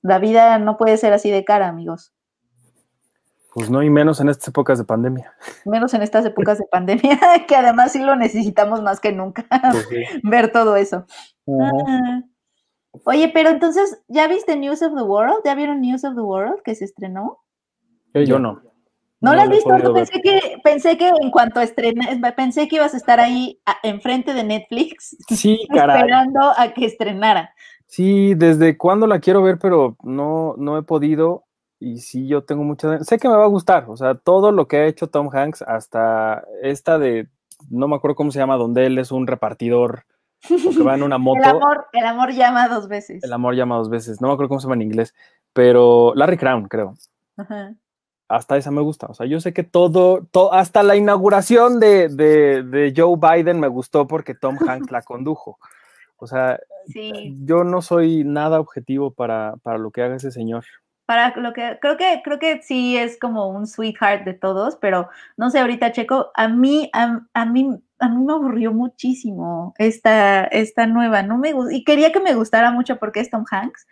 [0.02, 2.15] la vida no puede ser así de cara, amigos.
[3.56, 5.34] Pues no, y menos en estas épocas de pandemia.
[5.64, 9.88] Menos en estas épocas de pandemia, que además sí lo necesitamos más que nunca, pues
[9.88, 9.96] sí.
[10.24, 11.06] ver todo eso.
[11.46, 11.84] Uh -huh.
[11.88, 12.22] ah.
[13.06, 15.38] Oye, pero entonces, ¿ya viste News of the World?
[15.46, 17.40] ¿Ya vieron News of the World que se estrenó?
[18.14, 18.62] Yo no.
[19.22, 19.70] ¿No, ¿No la has visto?
[19.94, 24.34] Pensé que, pensé que en cuanto estrené, pensé que ibas a estar ahí a, enfrente
[24.34, 26.02] de Netflix sí, caray.
[26.02, 27.56] esperando a que estrenara.
[27.88, 31.45] Sí, desde cuándo la quiero ver, pero no, no he podido
[31.86, 33.04] y sí, yo tengo mucha...
[33.04, 35.62] Sé que me va a gustar, o sea, todo lo que ha hecho Tom Hanks,
[35.62, 37.28] hasta esta de,
[37.70, 40.06] no me acuerdo cómo se llama, donde él es un repartidor
[40.48, 41.44] que va en una moto.
[41.44, 43.24] el, amor, el amor llama dos veces.
[43.24, 45.14] El amor llama dos veces, no me acuerdo cómo se llama en inglés,
[45.54, 46.96] pero Larry Crown, creo.
[47.38, 47.76] Ajá.
[48.30, 52.10] Hasta esa me gusta, o sea, yo sé que todo, todo hasta la inauguración de,
[52.10, 55.60] de, de Joe Biden me gustó porque Tom Hanks la condujo.
[56.18, 57.36] O sea, sí.
[57.44, 60.64] yo no soy nada objetivo para, para lo que haga ese señor
[61.06, 65.10] para lo que creo que creo que sí es como un sweetheart de todos, pero
[65.38, 70.46] no sé ahorita Checo, a mí a, a mí a mí me aburrió muchísimo esta
[70.46, 73.88] esta nueva, no me y quería que me gustara mucho porque es Tom Hanks,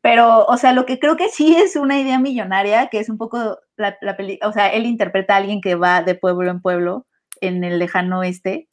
[0.00, 3.18] pero o sea, lo que creo que sí es una idea millonaria, que es un
[3.18, 6.60] poco la, la peli, o sea, él interpreta a alguien que va de pueblo en
[6.60, 7.06] pueblo
[7.40, 8.68] en el lejano oeste.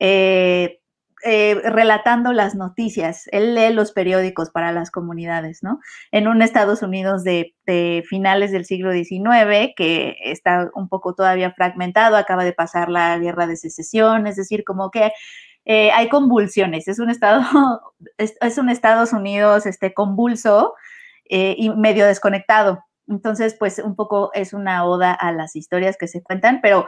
[0.00, 0.77] Eh,
[1.24, 3.28] eh, relatando las noticias.
[3.32, 5.80] Él lee los periódicos para las comunidades, ¿no?
[6.12, 7.54] En un Estados Unidos de,
[8.08, 13.46] finales del siglo XIX, que está un poco todavía fragmentado, acaba de pasar la guerra
[13.46, 15.12] de secesión, es decir, como que
[15.64, 16.88] eh, hay convulsiones.
[16.88, 17.42] Es un estado,
[18.16, 20.74] es, es un Estados Unidos este, convulso
[21.28, 22.84] eh, y medio desconectado.
[23.06, 26.86] Entonces, pues un poco es una oda a las historias que se cuentan, pero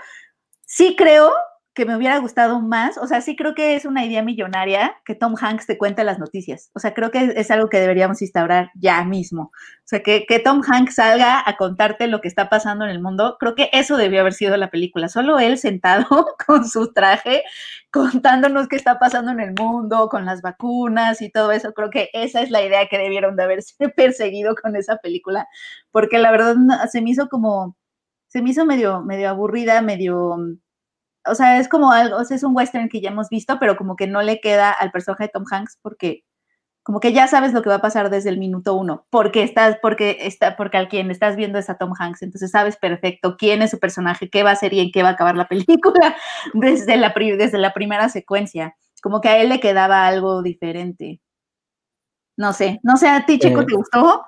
[0.64, 1.32] sí creo
[1.80, 5.14] que me hubiera gustado más, o sea, sí creo que es una idea millonaria que
[5.14, 8.70] Tom Hanks te cuente las noticias, o sea, creo que es algo que deberíamos instaurar
[8.74, 12.84] ya mismo, o sea, que, que, Tom Hanks salga a contarte lo que está pasando
[12.84, 16.04] en el mundo, creo que eso debió haber sido la película, solo él sentado
[16.46, 17.44] con su traje,
[17.90, 22.10] contándonos qué está pasando en el mundo, con las vacunas y todo eso, creo que
[22.12, 25.48] esa es la idea que debieron de haberse perseguido con esa película,
[25.92, 26.56] porque la verdad
[26.92, 27.74] se me hizo como,
[28.28, 30.36] se me hizo medio, medio aburrida, medio
[31.26, 33.76] o sea, es como algo, o sea, es un western que ya hemos visto, pero
[33.76, 36.24] como que no le queda al personaje de Tom Hanks porque
[36.82, 39.76] como que ya sabes lo que va a pasar desde el minuto uno, porque estás,
[39.82, 43.62] porque está, porque al quien estás viendo es a Tom Hanks, entonces sabes perfecto quién
[43.62, 46.16] es su personaje, qué va a ser y en qué va a acabar la película
[46.54, 48.74] desde la, desde la primera secuencia.
[49.02, 51.20] Como que a él le quedaba algo diferente.
[52.36, 54.24] No sé, no sé, ¿a ti, Chico, eh, te gustó?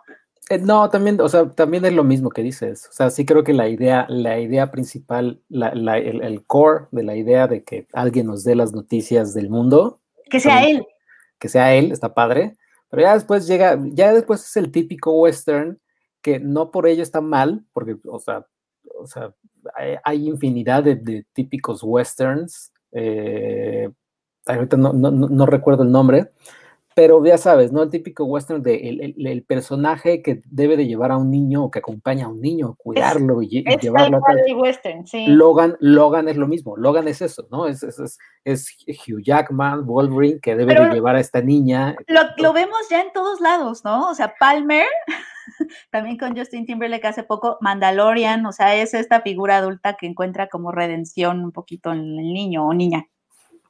[0.50, 2.88] Eh, no, también, o sea, también es lo mismo que dices.
[2.90, 6.86] O sea, sí creo que la idea, la idea principal, la, la, el, el, core
[6.90, 10.00] de la idea de que alguien nos dé las noticias del mundo.
[10.28, 10.86] Que sea también, él.
[11.38, 12.56] Que sea él, está padre.
[12.90, 15.80] Pero ya después llega, ya después es el típico western
[16.20, 18.46] que no por ello está mal, porque, o sea,
[18.98, 19.34] o sea
[19.74, 22.72] hay, hay infinidad de, de, típicos westerns.
[22.92, 23.88] Eh,
[24.46, 26.30] ahorita no, no, no recuerdo el nombre,
[26.94, 27.82] pero ya sabes, ¿no?
[27.82, 31.64] El típico western de el, el, el, personaje que debe de llevar a un niño
[31.64, 34.56] o que acompaña a un niño, cuidarlo es, y, es llevarlo a tal.
[34.56, 35.26] Western, sí.
[35.26, 37.66] Logan, Logan es lo mismo, Logan es eso, ¿no?
[37.66, 41.96] Es, es, es, es Hugh Jackman, Wolverine, que debe Pero de llevar a esta niña.
[42.06, 44.10] Lo, lo, vemos ya en todos lados, ¿no?
[44.10, 44.86] O sea, Palmer,
[45.90, 50.48] también con Justin Timberlake hace poco, Mandalorian, o sea, es esta figura adulta que encuentra
[50.48, 53.06] como redención un poquito en el niño o niña.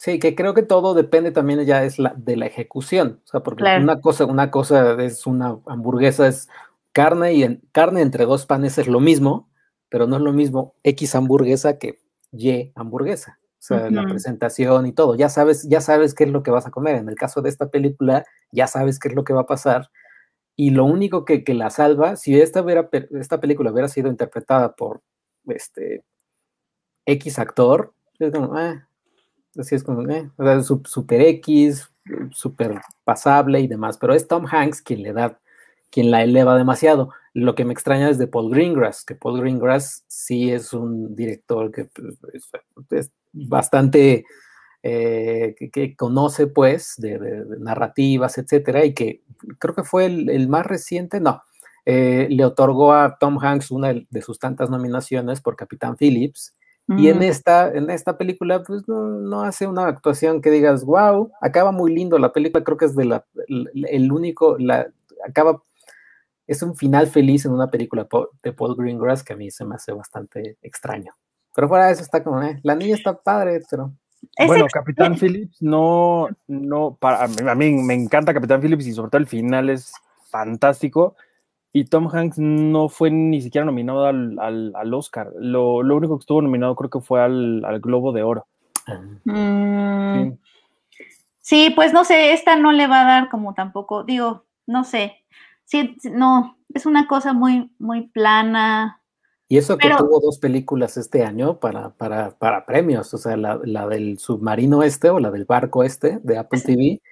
[0.02, 3.44] Sí, que creo que todo depende también ya es la, de la ejecución, o sea,
[3.44, 3.84] porque claro.
[3.84, 6.48] una cosa, una cosa es una hamburguesa es
[6.90, 9.48] carne y en, carne entre dos panes es lo mismo,
[9.88, 12.00] pero no es lo mismo X hamburguesa que
[12.32, 13.38] Y hamburguesa.
[13.44, 13.90] O sea, uh -huh.
[13.92, 16.96] la presentación y todo, ya sabes, ya sabes qué es lo que vas a comer.
[16.96, 19.88] En el caso de esta película, ya sabes qué es lo que va a pasar.
[20.56, 22.88] Y lo único que, que la salva, si esta, hubiera,
[23.20, 25.00] esta película hubiera sido interpretada por
[25.46, 26.02] este
[27.06, 28.82] X actor, es como, eh,
[29.58, 30.30] Así es como, eh,
[30.84, 31.90] Super X,
[32.30, 35.38] súper pasable y demás, pero es Tom Hanks quien le da,
[35.90, 37.10] quien la eleva demasiado.
[37.34, 41.70] Lo que me extraña es de Paul Greengrass, que Paul Greengrass sí es un director
[41.70, 42.50] que pues,
[42.90, 44.24] es, bastante,
[44.82, 49.22] eh, que, conoce pues de, narrativas, etcétera, y que
[49.58, 51.42] creo que fue el, más reciente, no,
[51.84, 56.54] eh, le otorgó a Tom Hanks una de sus tantas nominaciones por Capitán Phillips,
[56.98, 61.72] y en esta, en esta película, pues no, hace una actuación que digas, wow, acaba
[61.72, 64.88] muy lindo la película, creo que es de la, el, único, la,
[65.26, 65.62] acaba,
[66.46, 68.06] es un final feliz en una película
[68.42, 71.14] de Paul Greengrass que a mí se me hace bastante extraño.
[71.54, 73.92] Pero fuera de eso está como, eh, la niña está padre, pero...
[74.46, 79.20] Bueno, Capitán Phillips no, no, para, a mí me encanta Capitán Phillips y sobre todo
[79.20, 79.92] el final es
[80.30, 81.16] fantástico
[81.72, 85.32] y Tom Hanks no fue ni siquiera nominado al, al, Oscar.
[85.38, 88.46] Lo, único que estuvo nominado creo que fue al, Globo de Oro.
[89.24, 90.32] Mm.
[91.40, 91.72] sí.
[91.74, 95.24] pues no sé, esta no le va a dar como tampoco, digo, no sé.
[95.64, 99.00] Sí, no, es una cosa muy, muy plana.
[99.48, 103.60] Y eso que tuvo dos películas este año para, para, para premios, o sea, la,
[103.64, 107.02] la, del submarino este o la del barco este de Apple TV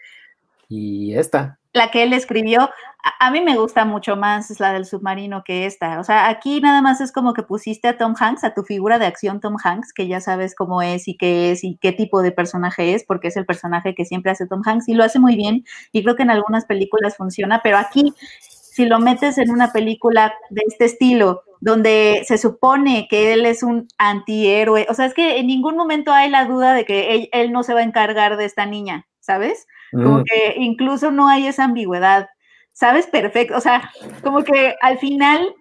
[0.69, 2.71] y esta la que él escribió,
[3.19, 6.01] a, mí me gusta mucho más la del submarino que esta.
[6.01, 8.99] O sea, aquí nada más es como que pusiste a Tom Hanks, a tu figura
[8.99, 12.23] de acción Tom Hanks, que ya sabes cómo es y qué es y qué tipo
[12.23, 15.19] de personaje es, porque es el personaje que siempre hace Tom Hanks y lo hace
[15.19, 15.65] muy bien.
[15.93, 20.35] Y creo que en algunas películas funciona, pero aquí, si lo metes en una película
[20.51, 25.39] de este estilo, donde se supone que él es un antihéroe, o sea, es que
[25.39, 28.37] en ningún momento hay la duda de que él, él no se va a encargar
[28.37, 29.67] de esta niña, ¿sabes?
[29.93, 30.25] Como mm.
[30.25, 32.29] que incluso no hay esa ambigüedad.
[32.73, 33.07] ¿Sabes?
[33.07, 33.57] Perfecto.
[33.57, 33.91] O sea,
[34.23, 35.55] como que al final,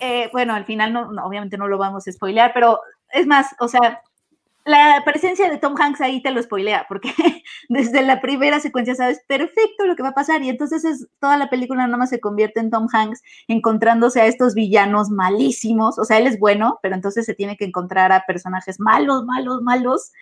[0.00, 3.68] eh, bueno, al final no, obviamente no lo vamos a spoilear, pero es más, o
[3.68, 4.00] sea,
[4.64, 7.12] la presencia de Tom Hanks ahí te lo spoilea, porque
[7.68, 11.36] desde la primera secuencia sabes perfecto lo que va a pasar y entonces es, toda
[11.36, 16.04] la película nada más se convierte en Tom Hanks encontrándose a estos villanos malísimos, o
[16.04, 20.12] sea, él es bueno, pero entonces se tiene que encontrar a personajes malos, malos, malos,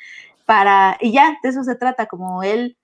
[0.46, 2.76] para, y ya, de eso se trata, como él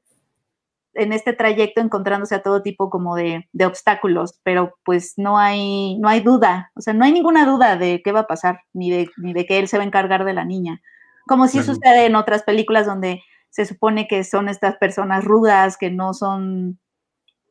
[0.96, 6.08] en este trayecto encontrándose a todo tipo como de, obstáculos, pero pues no hay, no
[6.08, 9.10] hay duda, o sea, no hay ninguna duda de qué va a pasar, ni de,
[9.16, 10.80] ni de que él se va a encargar de la niña.
[11.26, 15.90] Como si sucede en otras películas donde se supone que son estas personas rudas, que
[15.90, 16.78] no son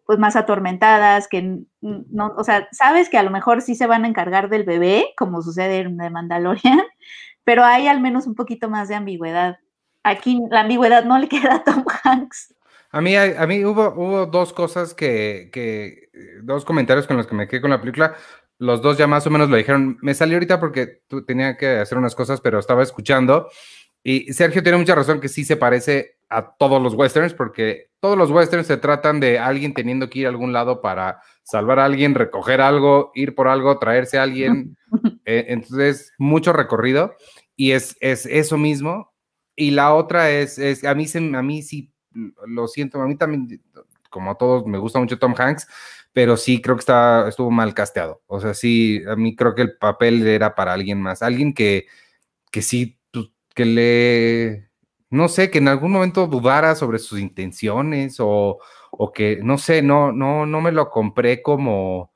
[0.06, 4.06] pues más atormentadas, que no, o sea, sabes que a lo mejor sí se van
[4.06, 6.82] a encargar del bebé, como sucede en The Mandalorian,
[7.44, 9.58] pero hay al menos un poquito más de ambigüedad.
[10.04, 12.55] Aquí la ambigüedad no le queda a Tom Hanks.
[12.96, 16.08] A mí, a mí hubo, hubo dos cosas que, que,
[16.44, 18.16] dos comentarios con los que me quedé con la película.
[18.58, 19.98] Los dos ya más o menos lo dijeron.
[20.02, 23.50] Me salió ahorita porque tú tenía que hacer unas cosas, pero estaba escuchando.
[24.02, 28.18] Y Sergio tiene mucha razón que sí se parece a todos los westerns, porque todos
[28.18, 31.86] los westerns se tratan de alguien teniendo que ir a algún lado para salvar a
[31.86, 34.78] alguien, recoger algo, ir por algo, traerse a alguien.
[35.26, 37.16] Eh, entonces, mucho recorrido.
[37.58, 39.12] Y es, es eso mismo.
[39.54, 41.92] Y la otra es, es a, mí se, a mí sí
[42.48, 43.62] lo siento, a mí también,
[44.10, 45.68] como a todos, me gusta mucho Tom Hanks,
[46.14, 48.22] pero sí creo que está, estuvo mal casteado.
[48.28, 51.88] O sea, sí, a mí creo que el papel era para alguien más, alguien que,
[52.52, 52.98] que sí,
[53.54, 54.70] que le,
[55.10, 58.60] no sé, que en algún momento dudara sobre sus intenciones o,
[58.92, 62.14] o que, no sé, no, no, no me lo compré como,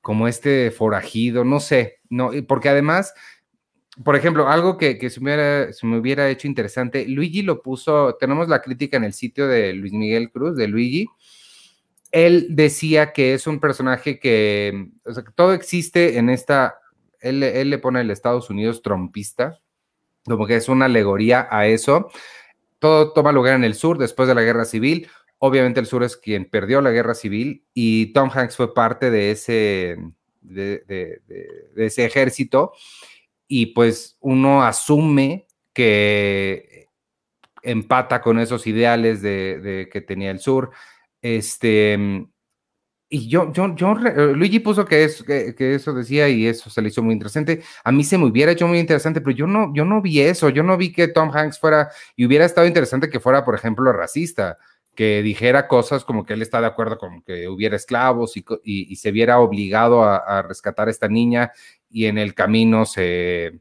[0.00, 3.14] como este forajido, no sé, no, porque además
[4.04, 8.96] por ejemplo, algo que, se, me hubiera hecho interesante, Luigi lo puso, tenemos la crítica
[8.96, 11.06] en el sitio de Luis Miguel Cruz, de Luigi.
[12.10, 16.78] Él decía que es un personaje que, o sea, que todo existe en esta,
[17.20, 19.60] él, le pone el Estados Unidos trompista,
[20.24, 22.10] como que es una alegoría a eso.
[22.78, 25.08] Todo toma lugar en el sur después de la guerra civil.
[25.38, 29.30] Obviamente el sur es quien perdió la guerra civil y Tom Hanks fue parte de
[29.30, 29.96] ese,
[30.40, 31.20] de
[31.76, 32.72] ese ejército
[33.52, 36.86] y pues uno asume que
[37.62, 40.70] empata con esos ideales de, que tenía el sur.
[41.20, 41.98] Este,
[43.08, 46.90] y yo, yo, yo, Luigi puso que, es, que, eso decía y eso se le
[46.90, 47.60] hizo muy interesante.
[47.82, 50.48] A mí se me hubiera hecho muy interesante, pero yo no, yo no vi eso.
[50.48, 53.92] Yo no vi que Tom Hanks fuera, y hubiera estado interesante que fuera, por ejemplo,
[53.92, 54.58] racista,
[54.94, 59.10] que dijera cosas como que él está de acuerdo con que hubiera esclavos y, se
[59.10, 61.50] viera obligado a, a, rescatar a esta niña
[61.90, 63.60] y en el camino se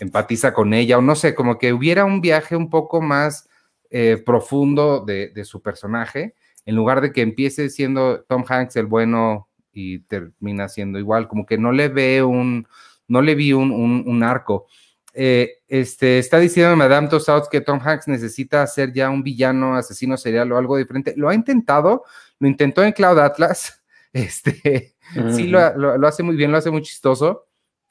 [0.00, 3.48] empatiza con ella, o no sé, como que hubiera un viaje un poco más
[3.90, 6.34] eh, profundo de, su personaje,
[6.66, 11.46] en lugar de que empiece siendo Tom Hanks el bueno y termina siendo igual, como
[11.46, 12.66] que no le ve un,
[13.06, 14.66] no le vi un, arco.
[15.14, 20.16] Eh, este, está diciendo Madame Tussauds que Tom Hanks necesita ser ya un villano, asesino
[20.16, 21.14] serial o algo diferente.
[21.16, 22.04] Lo ha intentado,
[22.38, 23.74] lo intentó en Cloud Atlas.
[24.10, 24.94] Este,
[25.32, 27.47] sí, lo, lo- lo hace muy bien, lo hace muy chistoso.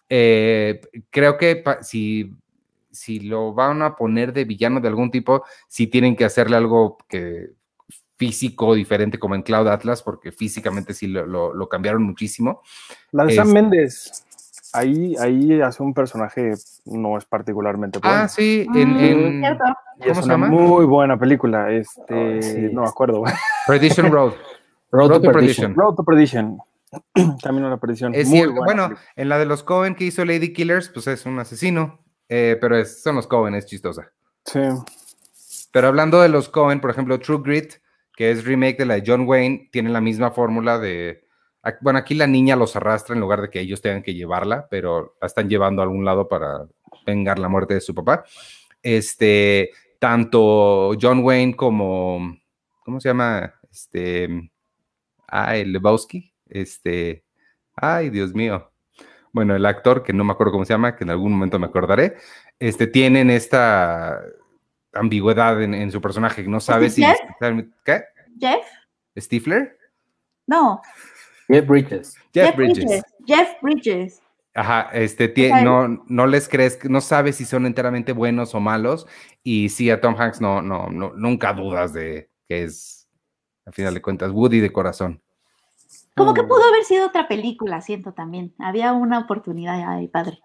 [0.10, 2.34] Eh, creo que si,
[2.92, 6.98] si lo van a poner de villano de algún tipo, sí tienen que hacerle algo
[7.08, 7.48] que
[8.16, 12.62] físico diferente como en Cloud Atlas, porque físicamente sí lo, lo- lo cambiaron muchísimo.
[13.12, 14.24] La de Sam Es- Méndez.
[14.74, 16.54] Ahí, ahí hace un personaje
[16.86, 18.18] no es particularmente bueno.
[18.24, 20.48] Ah, sí, en, Mm, en ¿cómo es se una llama?
[20.50, 21.72] muy buena película.
[21.72, 22.70] Este, Ay, sí.
[22.74, 23.24] no me acuerdo.
[23.68, 24.34] Perdition Road.
[24.92, 25.74] Road, Road to to Perdition.
[25.76, 26.58] Road to Perdition.
[27.42, 28.14] También una perdición.
[28.16, 29.08] Es muy cierto, bueno, película.
[29.16, 32.78] en la de los Cohen que hizo Lady Killers, pues es un asesino, eh, pero
[32.78, 34.12] es- son los Cohen, es chistosa.
[34.46, 34.60] Sí.
[35.72, 37.74] Pero hablando de los Cohen, por ejemplo, True Grit,
[38.16, 41.24] que es remake de la de John Wayne, tiene la misma fórmula de.
[41.82, 45.18] Bueno, aquí la niña los arrastra en lugar de que ellos tengan que llevarla, pero
[45.20, 46.66] la están llevando a algún lado para
[47.06, 48.24] vengar la muerte de su papá.
[48.82, 52.38] Este, tanto John Wayne como.
[52.86, 53.54] ¿Cómo se llama?
[53.70, 54.50] Este.
[55.28, 56.34] Ay, Lebowski.
[56.50, 57.24] Este.
[57.76, 58.72] Ay, Dios mío.
[59.32, 61.68] Bueno, el actor, que no me acuerdo cómo se llama, que en algún momento me
[61.68, 62.18] acordaré,
[62.60, 64.22] este, tienen esta
[64.94, 67.04] ambigüedad en, en su personaje, que no sabe si...
[67.04, 67.20] Jeff?
[67.86, 68.04] ¿Qué?
[68.40, 68.66] Jeff,
[69.18, 69.78] ¿Stifler?
[70.48, 70.82] no.
[71.50, 72.16] Jeff Bridges.
[72.34, 73.04] Jeff Bridges.
[73.26, 74.22] Jeff Bridges.
[74.54, 75.32] Ajá, este,
[75.64, 79.06] no, no les crees, no sabes si son enteramente buenos o malos,
[79.44, 83.08] y sí, a Tom Hanks no, no, no, nunca dudas de que es,
[83.66, 85.22] al final de cuentas, Woody de corazón.
[86.18, 86.34] Como Mm.
[86.34, 88.54] que pudo haber sido otra película, siento también.
[88.60, 90.40] Había una oportunidad ahí, padre.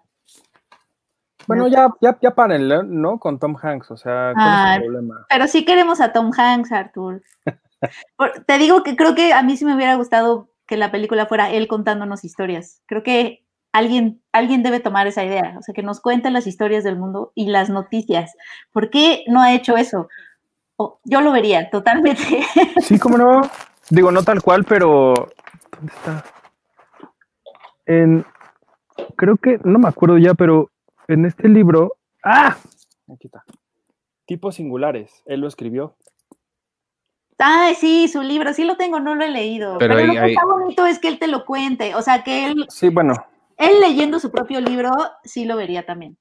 [1.47, 3.19] Bueno, ya, ya, ya párenle, ¿no?
[3.19, 5.25] Con Tom Hanks, o sea, ¿cuál Ah, es el problema?
[5.29, 7.21] Pero sí queremos a Tom Hanks, Arthur.
[8.15, 11.25] Por- te digo que creo que a mí sí me hubiera gustado que la película
[11.25, 12.81] fuera él contándonos historias.
[12.85, 13.43] Creo que
[13.73, 17.33] alguien, alguien debe tomar esa idea, o sea, que nos cuente las historias del mundo
[17.35, 18.31] y las noticias.
[18.71, 20.07] ¿Por qué no ha hecho eso?
[21.03, 22.41] Yo lo vería totalmente.
[22.81, 23.41] Sí, cómo no.
[23.89, 25.13] Digo, no tal cual, pero.
[25.83, 26.23] ¿Dónde está?
[27.85, 28.25] En.
[29.17, 29.59] Creo que.
[29.65, 30.71] No me acuerdo ya, pero
[31.09, 31.97] en este libro.
[32.23, 32.55] ¡Ah!
[33.13, 33.43] Aquí está.
[34.25, 35.23] Tipos singulares.
[35.25, 35.97] Él lo escribió.
[37.37, 39.77] Ay, sí, su libro, sí lo tengo, no lo he leído.
[39.77, 42.01] Pero Pero, ahí- lo que ahí- está bonito es que él te lo cuente, o
[42.01, 43.15] sea, que él, Sí, bueno.
[43.57, 44.91] él leyendo su propio libro,
[45.25, 46.17] sí lo vería también.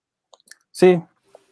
[0.72, 1.00] Sí.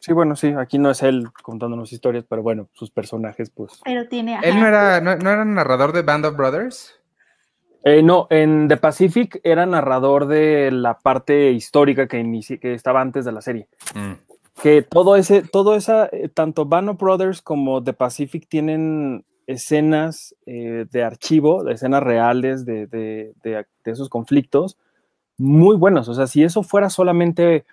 [0.01, 0.55] Sí, bueno, sí.
[0.59, 3.81] Aquí no es él contándonos historias, pero bueno, sus personajes, pues.
[3.85, 4.41] Pero tiene.
[4.43, 4.61] ¿Él ajá.
[4.61, 7.00] no era, no, no era narrador de Band of Brothers?
[7.85, 13.01] Eh, no, en The Pacific era narrador de la parte histórica que, inici- que estaba
[13.01, 13.69] antes de la serie.
[13.95, 14.13] Mm.
[14.63, 20.35] que todo ese, todo esa, eh, tanto Band of Brothers como The Pacific tienen escenas
[20.45, 24.77] eh, de archivo, de escenas reales de, de- de- de esos conflictos,
[25.39, 26.09] muy buenos.
[26.11, 27.65] O sea, si eso fuera solamente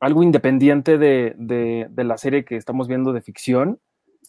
[0.00, 3.78] algo independiente de, de- de la serie que estamos viendo de ficción,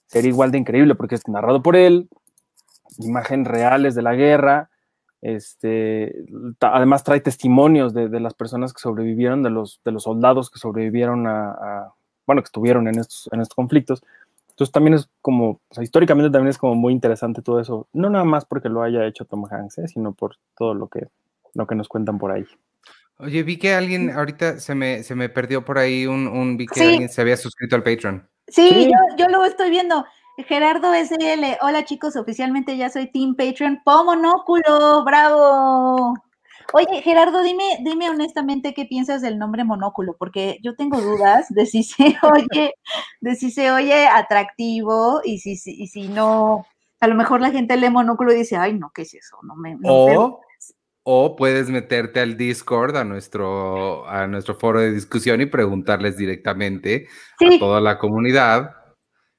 [0.05, 2.07] sería igual de increíble porque es narrado por él,
[2.99, 4.69] imágenes reales de la guerra.
[5.25, 6.23] Este,
[6.59, 10.51] ta- además trae testimonios de, de las personas que sobrevivieron, de los, de los soldados
[10.51, 11.93] que sobrevivieron a, a-
[12.27, 14.03] bueno, que estuvieron en estos, en estos conflictos.
[14.49, 18.09] Entonces también es como, o sea, históricamente también es como muy interesante todo eso, no
[18.09, 19.87] nada más porque lo haya hecho Tom Hanks, ¿eh?
[19.87, 21.07] sino por todo lo que,
[21.55, 22.45] lo que nos cuentan por ahí.
[23.17, 26.67] Oye, vi que alguien, ahorita se me, se me perdió por ahí un, un vi
[26.67, 26.85] que Sí.
[26.85, 28.27] alguien se había suscrito al Patreon.
[28.47, 28.85] Sí, Sí.
[28.91, 30.05] Yo, yo lo estoy viendo.
[30.37, 33.81] Gerardo SL, hola chicos, oficialmente ya soy Team Patreon.
[33.85, 35.03] ¡Pomonóculo!
[35.05, 36.13] ¡Bravo!
[36.73, 41.65] Oye, Gerardo, dime, dime honestamente qué piensas del nombre monóculo, porque yo tengo dudas de
[41.65, 42.73] si se oye,
[43.21, 46.65] de si se oye atractivo y si, si- y si no,
[46.99, 49.37] a lo mejor la gente lee monóculo y dice, ay, no, ¿qué es eso?
[49.43, 50.41] No me, no O,
[51.03, 57.07] o puedes meterte al Discord, a nuestro, a nuestro foro de discusión y preguntarles directamente
[57.39, 57.55] Sí.
[57.55, 58.71] a toda la comunidad.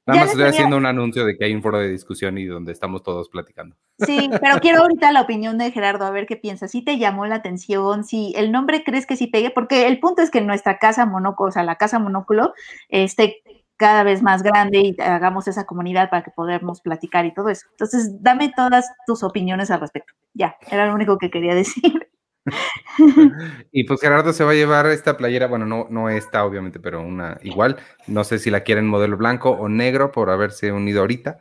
[0.06, 2.38] Ya Nada más estoy había- haciendo un anuncio de que hay un foro de discusión
[2.38, 3.74] y donde estamos todos platicando.
[3.98, 6.70] Sí, pero quiero ahorita la opinión de Gerardo, a ver qué piensas.
[6.70, 10.22] Si te llamó la atención, si el nombre crees que sí pegue, porque el punto
[10.22, 12.54] es que nuestra casa monóculo, o sea, la casa monóculo,
[12.88, 13.42] esté
[13.78, 17.66] cada vez más grande y hagamos esa comunidad para que podamos platicar y todo eso.
[17.72, 20.14] Entonces, dame todas tus opiniones al respecto.
[20.34, 22.05] Ya, era lo único que quería decir.
[23.72, 27.02] Y pues Gerardo se va a llevar esta playera, bueno, no, no esta obviamente, pero
[27.02, 27.76] una igual.
[28.06, 31.38] No sé si la quieren modelo blanco o negro por haberse unido ahorita.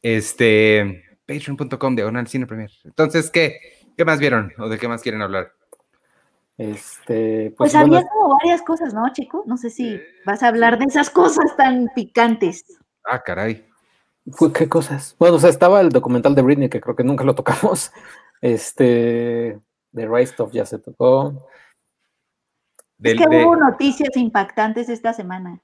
[0.00, 2.70] Este, patreon.com diagonal cine premier.
[2.84, 3.58] Entonces, ¿qué?
[3.96, 4.52] ¿Qué más vieron?
[4.58, 5.52] ¿O de qué más quieren hablar?
[6.56, 9.42] Este, Pues, pues, bueno, había como varias cosas, ¿no, chico?
[9.46, 12.64] No sé si vas a hablar de esas cosas tan picantes.
[13.04, 13.66] Ah, caray.
[14.54, 15.16] ¿Qué cosas?
[15.18, 17.92] Bueno, o sea, estaba el documental de Britney, que creo que nunca lo tocamos.
[18.40, 19.58] Este,
[19.94, 21.46] de Right Stuff ya se tocó.
[23.02, 25.60] es que hubo noticias impactantes esta semana.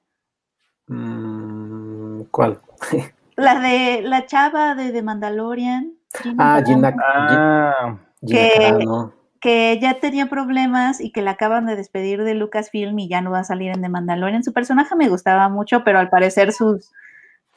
[0.87, 2.61] Mm, ¿Cuál?
[3.37, 5.95] La de la chava de, de Mandalorian.
[6.39, 12.35] ah, Gina, ah, Gina que, ya tenía problemas y que la acaban de despedir de
[12.35, 14.45] Lucasfilm y ya no va a salir en The Mandalorian.
[14.45, 16.91] Su personaje me gustaba mucho, pero al parecer sus,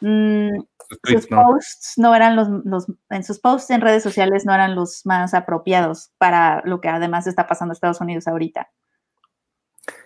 [0.03, 0.63] mm,
[1.03, 5.05] sus, posts no eran los, los, en sus posts en redes sociales no eran los
[5.05, 8.69] más apropiados para lo que además está pasando en Estados Unidos ahorita.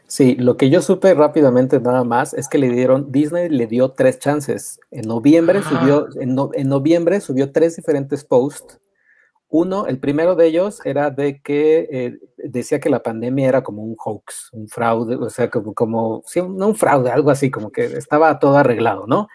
[0.07, 3.91] Sí, lo que yo supe rápidamente nada más es que le dieron, Disney le dio
[3.91, 4.79] tres chances.
[4.89, 8.79] En noviembre subió, en, noviembre subió tres diferentes posts.
[9.49, 13.83] Uno, el primero de ellos era de que eh, decía que la pandemia era como
[13.83, 17.85] un hoax, un fraude, o sea, como, como no un fraude, algo así, como que
[17.85, 19.27] estaba todo arreglado, ¿no?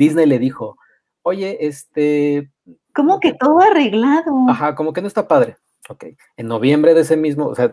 [0.00, 0.78] Disney le dijo,
[1.20, 2.50] oye, este...
[2.94, 4.48] ¿Cómo que todo arreglado?
[4.48, 5.56] Ajá, como que no está padre.
[5.90, 6.04] Ok.
[6.38, 7.70] En noviembre de ese mismo, o sea,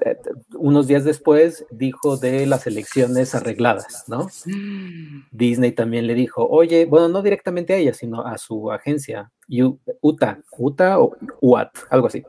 [0.55, 4.28] unos días después, dijo de las elecciones arregladas, ¿no?
[5.32, 9.32] Disney también le dijo, oye, bueno, no directamente a ella, sino a su agencia,
[10.01, 12.25] UTA, UTA o UAT, algo así.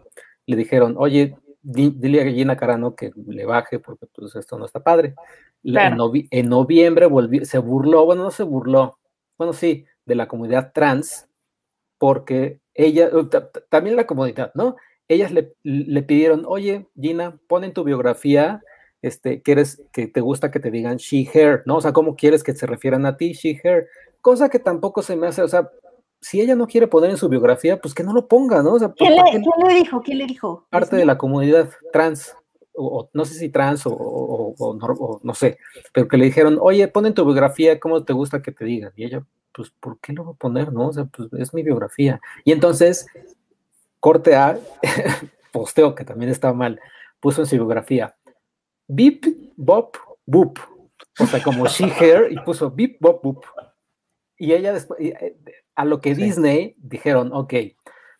[0.46, 4.80] Le dijeron, oye, dile a Gina Carano que le baje porque pues esto no está
[4.80, 5.16] padre.
[5.64, 8.97] En, noviembre volvió, se burló, bueno, no se burló,
[9.38, 11.28] bueno, sí, de la comunidad trans,
[11.96, 13.10] porque ella,
[13.70, 14.76] también la comunidad, ¿no?
[15.08, 18.62] ellas le, pidieron, oye, Gina, pon en tu biografía
[19.00, 21.76] este, que, que te gusta que te digan she, her, ¿no?
[21.76, 23.88] O sea, ¿cómo quieres que se refieran a ti, she, her?
[24.20, 25.70] Cosa que tampoco se me hace, o sea,
[26.20, 28.74] si ella no quiere poner en su biografía, pues que no lo ponga, ¿no?
[28.74, 29.22] O sea, ¿Quién, le,
[29.74, 30.02] dijo?
[30.02, 30.66] ¿Quién le dijo?
[30.68, 32.36] Parte de la comunidad trans,
[32.78, 35.58] o, no sé si trans o, o, no sé,
[35.92, 38.92] pero que le dijeron, oye, pon en tu biografía cómo te gusta que te digan.
[38.96, 40.88] Y ella, pues, ¿por qué lo voy a poner, no?
[40.88, 42.20] O sea, pues es mi biografía.
[42.44, 43.06] Y entonces
[44.00, 44.58] corte A,
[45.52, 46.80] posteo que también estaba mal,
[47.20, 48.16] puso en su biografía,
[48.86, 49.24] bip,
[49.56, 50.58] bop, boop.
[51.18, 53.44] O sea, como she, her, y puso bip, bop, boop.
[54.36, 55.36] Y ella después, eh,
[55.74, 57.54] a lo que Disney dijeron, ok,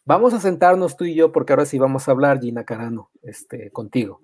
[0.04, 3.70] vamos a sentarnos tú y yo porque ahora sí vamos a hablar, Gina Carano, este,
[3.70, 4.20] contigo.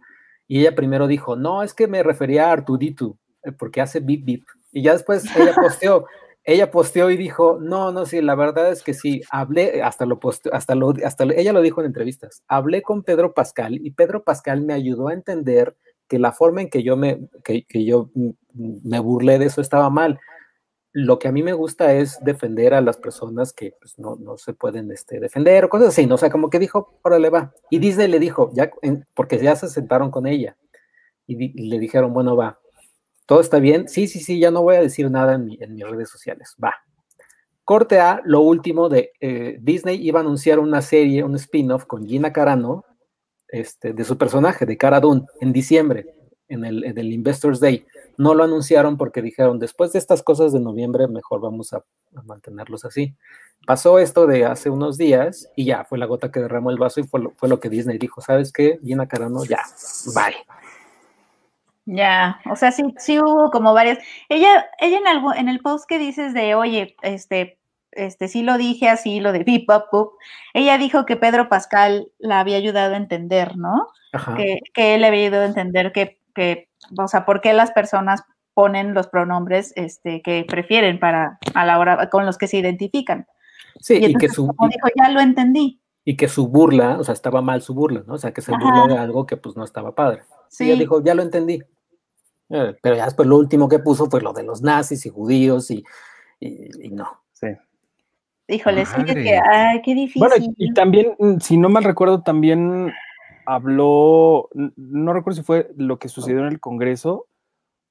[0.47, 4.25] Y ella primero dijo, no, es que me refería a Artuditu, eh, porque hace bip,
[4.25, 4.47] bip.
[4.73, 6.07] Y ya después ella posteó,
[6.45, 10.21] ella posteó y dijo, no, no, sí, la verdad es que sí, hablé, hasta lo
[10.21, 14.25] posteó, hasta lo, hasta ella lo dijo en entrevistas, hablé con Pedro Pascal y Pedro
[14.25, 15.77] Pascal me ayudó a entender
[16.09, 18.11] que la forma en que yo me, que, yo
[18.53, 20.21] me burlé de eso estaba mal.
[20.95, 24.39] Lo que a mí me gusta es defender a las personas que pues, no, no,
[24.39, 26.15] se pueden este, defender o cosas así, ¿no?
[26.15, 27.53] O sea, como que dijo, órale va.
[27.69, 28.71] Y Disney le dijo, ya,
[29.13, 30.57] porque ya se sentaron con ella
[31.27, 32.59] y le dijeron, bueno, va,
[33.27, 33.89] ¿Todo está bien?
[33.89, 36.55] Sí, sí, sí, ya no voy a decir nada en, mis redes sociales.
[36.63, 36.75] Va.
[37.65, 42.07] Corte A, lo último de eh, Disney iba a anunciar una serie, un spin-off con
[42.07, 42.85] Gina Carano,
[43.49, 46.05] este, de su personaje, de Cara Dune, en diciembre,
[46.49, 47.87] en el, en el, Investors Day.
[48.17, 51.85] No lo anunciaron porque dijeron, después de estas cosas de noviembre, mejor vamos a,
[52.25, 53.15] mantenerlos así.
[53.67, 57.01] Pasó esto de hace unos días y ya fue la gota que derramó el vaso
[57.01, 58.79] y fue lo, fue lo que Disney dijo, ¿sabes qué?
[58.85, 59.61] Gina Carano, ya,
[60.15, 60.35] bye.
[61.87, 63.99] Ya, o sea, sí, sí hubo como varias.
[64.29, 67.59] Ella, ella en algo, en el post que dices de, oye, este,
[67.93, 69.69] este, sí lo dije así, lo de bip,
[70.55, 73.89] ella dijo que Pedro Pascal la había ayudado a entender, ¿no?
[74.37, 76.68] Que, que, él le había ayudado a entender que, que,
[76.99, 78.22] o sea, por qué las personas
[78.55, 83.26] ponen los pronombres este, que prefieren para a la hora con los que se identifican.
[83.80, 85.80] Sí, y, que su como dijo, ya lo entendí.
[86.05, 88.14] Y que su burla, o sea, estaba mal su burla, ¿no?
[88.14, 90.22] O sea, que se burló de algo que pues no estaba padre.
[90.49, 90.64] Sí.
[90.64, 91.62] Y ella dijo, ya lo entendí.
[92.51, 95.70] Eh, pero ya después lo último que puso fue lo de los nazis y judíos
[95.70, 95.85] y,
[96.91, 97.22] no.
[97.32, 97.49] Sí.
[98.49, 100.20] Híjole, sí, que, ay, qué difícil.
[100.20, 102.93] Bueno, y, también, mm, si no mal recuerdo, también
[103.47, 107.27] habló, no recuerdo si fue lo que sucedió en el Congreso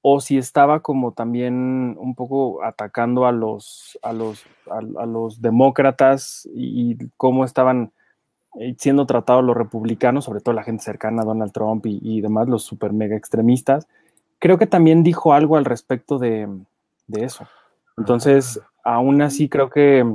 [0.02, 6.48] o si estaba como también un poco atacando a los, a los, a, los demócratas
[6.54, 7.94] y, cómo estaban
[8.60, 12.20] eh, siendo tratados los republicanos, sobre todo la gente cercana a Donald Trump y, y
[12.20, 13.88] demás, los super mega extremistas.
[14.40, 16.50] Creo que también dijo algo al respecto de,
[17.08, 17.48] eso.
[17.98, 20.06] Entonces, aún así creo que,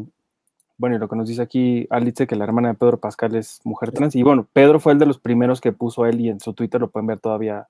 [0.79, 3.61] bueno, y lo que nos dice aquí Alice, que la hermana de Pedro Pascal es
[3.65, 6.41] mujer trans, y bueno, Pedro fue el de los primeros que puso él y en
[6.41, 7.67] su Twitter lo pueden ver todavía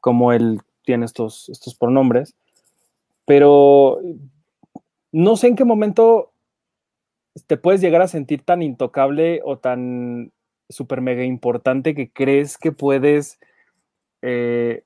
[0.00, 2.34] como él tiene estos, estos pronombres,
[3.24, 4.00] pero
[5.12, 6.32] no sé en qué momento
[7.46, 10.32] te puedes llegar a sentir tan intocable o tan
[10.68, 13.38] súper mega importante que crees que puedes
[14.22, 14.84] eh,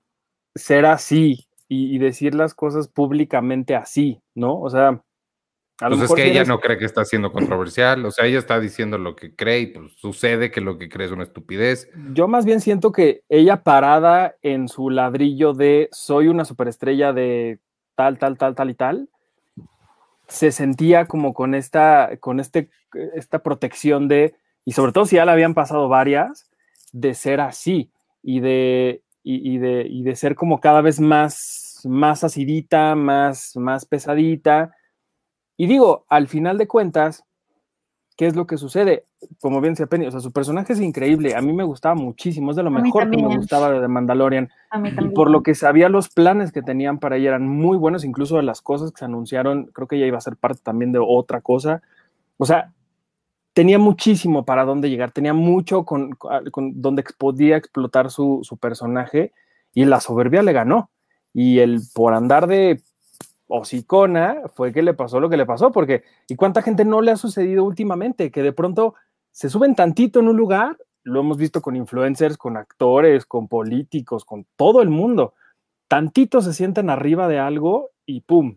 [0.54, 4.61] ser así y, decir las cosas públicamente así, ¿no?
[4.61, 5.02] O sea,
[5.81, 8.11] A lo Pues es mejor que ella eres- no cree que está siendo controversial, o
[8.11, 11.12] sea, ella está diciendo lo que cree y pues sucede que lo que cree es
[11.12, 11.91] una estupidez.
[12.14, 17.59] Yo más bien siento que ella parada en su ladrillo de soy una superestrella de
[17.95, 19.09] tal, tal, tal, tal y tal,
[20.29, 22.68] se sentía como con esta, con este,
[23.14, 26.51] esta protección de, y sobre todo si ya le habían pasado varias,
[26.93, 27.91] de ser así
[28.22, 33.57] y de, y, y de, y de ser como cada vez más, más acidita, más,
[33.57, 34.74] más pesadita.
[35.57, 37.24] Y digo, al final de cuentas,
[38.16, 39.04] ¿qué es lo que sucede?
[39.40, 41.34] Como bien decía Penny, o sea, su personaje es increíble.
[41.34, 44.50] A mí me gustaba muchísimo, es de lo A mejor que me gustaba de Mandalorian.
[44.70, 45.14] A mí Y también.
[45.14, 48.42] por lo que sabía, los planes que tenían para ella eran muy buenos, incluso de
[48.42, 51.40] las cosas que se anunciaron, creo que ella iba a ser parte también de otra
[51.40, 51.82] cosa.
[52.38, 52.72] O sea,
[53.52, 59.32] tenía muchísimo para dónde llegar, tenía mucho con, con donde podía explotar su, su personaje
[59.72, 60.90] y la soberbia le ganó.
[61.32, 62.80] Y el por andar de
[63.49, 67.11] hocicona fue que le pasó lo que le pasó, porque ¿y cuánta gente no le
[67.12, 68.30] ha sucedido últimamente?
[68.30, 68.94] Que de pronto
[69.32, 74.24] se suben tantito en un lugar, lo hemos visto con influencers, con actores, con políticos,
[74.24, 75.34] con todo el mundo.
[75.88, 78.57] Tantito se sienten arriba de algo y ¡pum!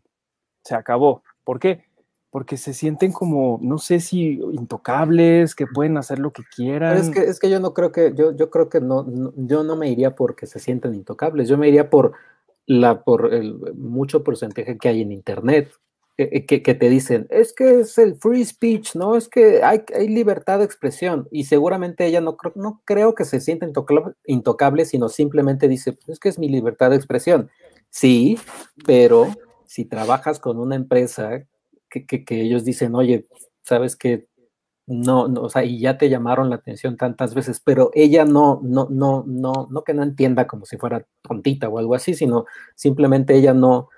[0.63, 1.21] Se acabó.
[1.43, 1.83] ¿Por qué?
[2.31, 6.97] Porque se sienten como, no sé si intocables, que pueden hacer lo que quieran.
[6.97, 9.63] Es que, es que yo no creo que, yo, yo creo que no, no- yo
[9.63, 12.13] no me iría porque se sienten intocables, yo me iría por
[12.69, 15.71] la, por el mucho porcentaje que hay en internet,
[16.15, 19.15] que, que- que te dicen, es que es el free speech, ¿no?
[19.15, 23.25] Es que hay, hay libertad de expresión, y seguramente ella no, creo- no creo que
[23.25, 23.65] se sienta
[24.27, 27.49] intocable, sino simplemente dice, "Pues es que es mi libertad de expresión.
[27.89, 28.37] Sí,
[28.85, 29.27] pero
[29.65, 31.43] si trabajas con una empresa
[31.89, 33.25] que, que- que ellos dicen, oye,
[33.63, 34.27] sabes que
[34.89, 38.59] no, no, o sea, y ya te llamaron la atención tantas veces, pero ella no,
[38.63, 42.45] no, no, no, no que no entienda como si fuera tontita o algo así, sino
[42.75, 43.89] simplemente ella no,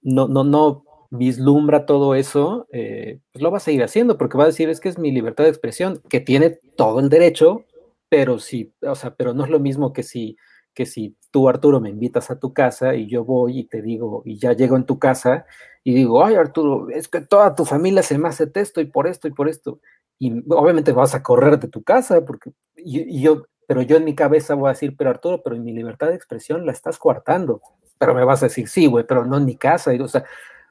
[0.00, 4.44] no, no, no vislumbra todo eso, eh, pues lo va a seguir haciendo, porque va
[4.44, 7.66] a decir, es que es mi libertad de expresión, que tiene todo el derecho,
[8.08, 10.38] pero sí, o sea, pero no es lo mismo que si,
[10.74, 14.22] que si tú, Arturo, me invitas a tu casa y yo voy y te digo,
[14.24, 15.46] y ya llego en tu casa
[15.84, 19.06] y digo, ay, Arturo, es que toda tu familia se me hace esto y por
[19.06, 19.80] esto y por esto.
[20.18, 22.52] Y obviamente vas a correr de tu casa, porque
[22.84, 26.08] yo, pero yo en mi cabeza voy a decir, pero Arturo, pero en mi libertad
[26.08, 27.62] de expresión la estás coartando.
[27.98, 29.92] Pero me vas a decir, sí, güey, pero no en mi casa.
[30.00, 30.24] O sea,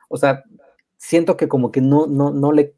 [0.07, 0.43] o sea,
[0.97, 2.75] siento que como que no, no, no le,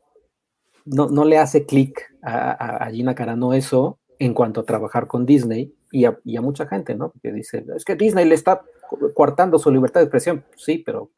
[0.85, 5.25] no, no le hace clic a, a Gina Carano eso en cuanto a trabajar con
[5.25, 7.11] Disney y a, mucha gente, ¿no?
[7.21, 8.61] Que dice, es que Disney le está
[9.13, 10.43] coartando su libertad de expresión.
[10.55, 11.09] Sí, pero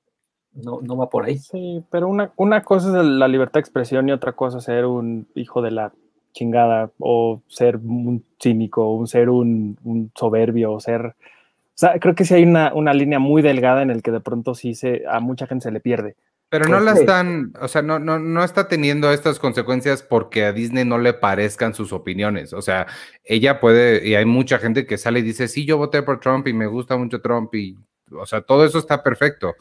[0.53, 1.37] no, no va por ahí.
[1.37, 4.85] Sí, pero una, una cosa es la libertad de expresión y otra cosa es ser
[4.85, 5.93] un hijo de la
[6.33, 11.05] chingada o ser un cínico, un ser un, un soberbio o ser...
[11.05, 14.19] O sea, creo que sí hay una, una línea muy delgada en el que de
[14.19, 16.15] pronto sí se, a mucha gente se le pierde.
[16.53, 20.45] Pero no Pues la están, o sea, no, no, no está teniendo estas consecuencias porque
[20.45, 22.53] a Disney no le parezcan sus opiniones.
[22.53, 22.85] O sea,
[23.23, 26.47] ella puede, y hay mucha gente que sale y dice, sí, yo voté por Trump
[26.47, 27.75] y me gusta mucho Trump y,
[28.11, 29.55] o sea, todo eso está perfecto.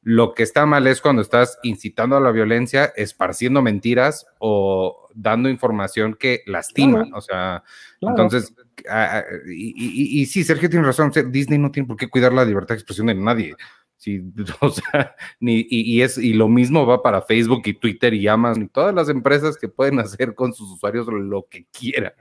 [0.00, 5.50] Lo que está mal es cuando estás incitando a la violencia, esparciendo mentiras o dando
[5.50, 7.02] información que lastima.
[7.02, 7.18] Claro.
[7.18, 7.62] O sea,
[8.00, 8.14] Claro.
[8.16, 8.54] entonces,
[8.88, 12.32] ah, ah, y, y- y sí, Sergio tiene razón, Disney no tiene por qué cuidar
[12.32, 13.54] la libertad de expresión de nadie.
[13.98, 14.22] Sí,
[14.60, 18.26] o sea, ni, y, y es, y lo mismo va para Facebook y Twitter y
[18.28, 22.12] Amazon y todas las empresas que pueden hacer con sus usuarios lo que quieran.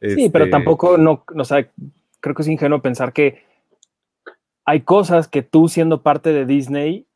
[0.00, 1.68] Sí, pero Este, tampoco, no, o sea,
[2.20, 3.42] creo que es ingenuo pensar que
[4.64, 7.06] hay cosas que tú siendo parte de Disney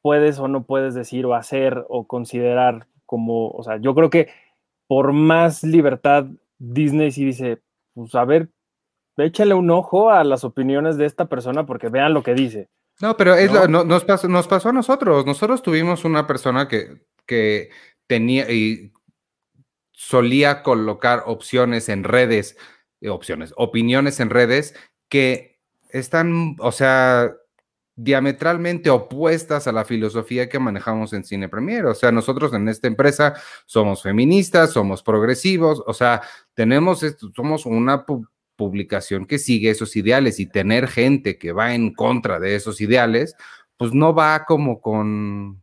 [0.00, 4.28] puedes o no puedes decir o hacer o considerar como, o sea, yo creo que
[4.86, 6.26] por más libertad
[6.58, 7.60] Disney sí dice,
[7.94, 8.48] pues a ver,
[9.16, 12.68] échale un ojo a las opiniones de esta persona porque vean lo que dice.
[13.00, 13.78] No, pero es lo- ¿no?
[13.78, 15.26] no- nos, pasó, nos pasó a nosotros.
[15.26, 17.70] Nosotros tuvimos una persona que, que
[18.06, 18.92] tenía y
[19.92, 22.56] solía colocar opciones en redes,
[23.00, 24.74] eh, opciones, opiniones en redes
[25.08, 25.60] que
[25.90, 27.32] están, o sea,
[27.94, 31.84] diametralmente opuestas a la filosofía que manejamos en Cine Premier.
[31.86, 33.34] O sea, nosotros en esta empresa
[33.66, 36.22] somos feministas, somos progresivos, o sea,
[36.54, 38.26] tenemos esto, somos una pu-
[38.62, 43.34] publicación que sigue esos ideales y tener gente que va en contra de esos ideales,
[43.76, 45.62] pues no va como con,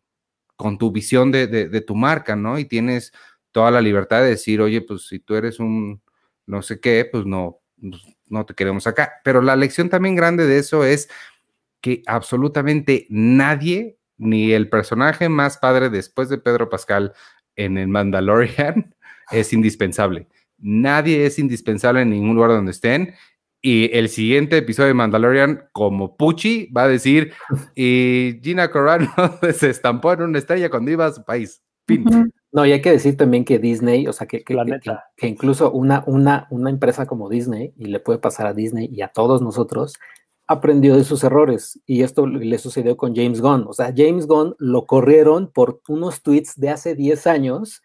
[0.58, 2.60] con tu visión de, de- tu marca, ¿no?
[2.60, 3.14] Y tienes
[3.52, 6.02] toda la libertad de decir, oye, pues si tú eres un
[6.46, 9.14] no sé qué, pues no, pues, no te queremos acá.
[9.24, 11.10] Pero la lección también grande de eso es
[11.82, 17.14] que absolutamente nadie, ni el personaje más padre después de Pedro Pascal
[17.56, 18.94] en el Mandalorian,
[19.32, 20.28] es indispensable.
[20.62, 23.14] Nadie es indispensable en ningún lugar donde estén
[23.62, 27.34] Y el siguiente episodio de Mandalorian, como Pucci, va a decir,
[27.76, 29.12] y Gina Carano
[29.54, 31.62] se estampó en una estrella cuando iba a su país.
[32.52, 34.56] No, y hay que decir también que Disney, o sea, que, que,
[35.18, 39.02] que, incluso una, una, una empresa como Disney, y le puede pasar a Disney y
[39.02, 39.96] a todos nosotros,
[40.48, 41.80] aprendió de sus errores.
[41.86, 43.66] Y esto le sucedió con James Gunn.
[43.68, 47.84] O sea, James Gunn lo corrieron por unos tweets de hace 10 años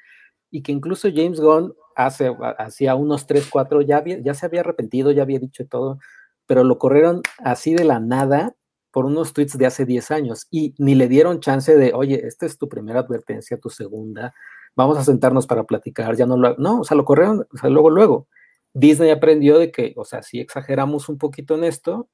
[0.51, 5.11] y que incluso James Gunn hace, hacía unos 3, 4, ya, ya se había arrepentido,
[5.13, 5.99] ya había dicho todo,
[6.47, 8.55] pero lo corrieron así de la nada
[8.91, 12.47] por unos tweets de hace 10 años y ni le dieron chance de, oye, esta
[12.47, 14.33] es tu primera advertencia, tu segunda,
[14.77, 17.91] vamos a sentarnos para platicar, ya no lo, no, o sea, lo corrieron, o luego,
[17.91, 18.29] luego.
[18.73, 22.09] Disney aprendió de que, o sea, si exageramos un poquito en esto,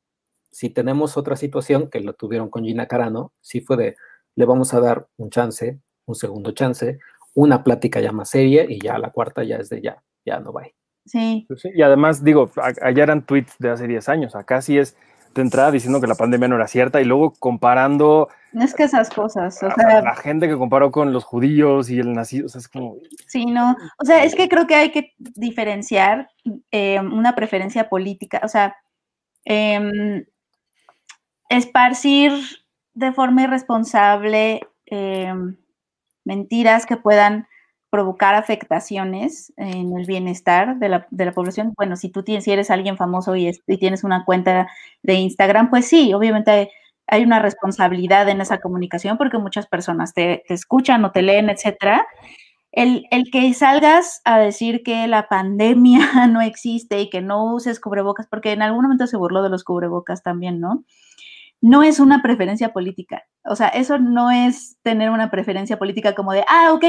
[0.51, 3.97] si tenemos otra situación, que lo tuvieron con Gina Carano, sí fue de,
[4.35, 6.99] le vamos a dar un chance, un segundo chance,
[7.35, 10.53] una plática ya más seria y ya la cuarta ya es de ya, ya no
[10.53, 10.63] va.
[11.07, 11.45] Sí.
[11.49, 11.71] Pues sí.
[11.75, 14.97] Y además, digo, allá eran tweets de hace 10 años, acá sí es
[15.35, 18.29] de entrada diciendo que la pandemia no era cierta y luego comparando.
[18.53, 20.03] Es que esas cosas, o sea.
[20.03, 22.97] La gente que comparó con los judíos y el nacido, o sea, es como.
[23.27, 23.77] Sí, no.
[23.99, 26.31] O sea, es que creo que hay que diferenciar
[26.73, 28.77] eh, una preferencia política, o sea,
[29.45, 30.27] eh,
[31.49, 32.33] esparcir
[32.95, 35.33] de forma irresponsable eh,
[36.25, 37.47] mentiras que puedan
[37.91, 41.73] provocar afectaciones en el bienestar de la, de la población.
[41.77, 44.69] Bueno, si tú tienes, si eres alguien famoso y, tienes una cuenta
[45.03, 46.71] de Instagram, pues sí, obviamente
[47.09, 51.51] hay, una responsabilidad en esa comunicación porque muchas personas te, te escuchan o te leen,
[51.51, 52.07] etcétera.
[52.71, 55.99] El, el, que salgas a decir que la pandemia
[56.29, 59.65] no existe y que no uses cubrebocas, porque en algún momento se burló de los
[59.65, 60.85] cubrebocas también, ¿no?
[61.61, 63.25] No es una preferencia política.
[63.45, 66.85] O sea, eso no es tener una preferencia política como de, ah, ok,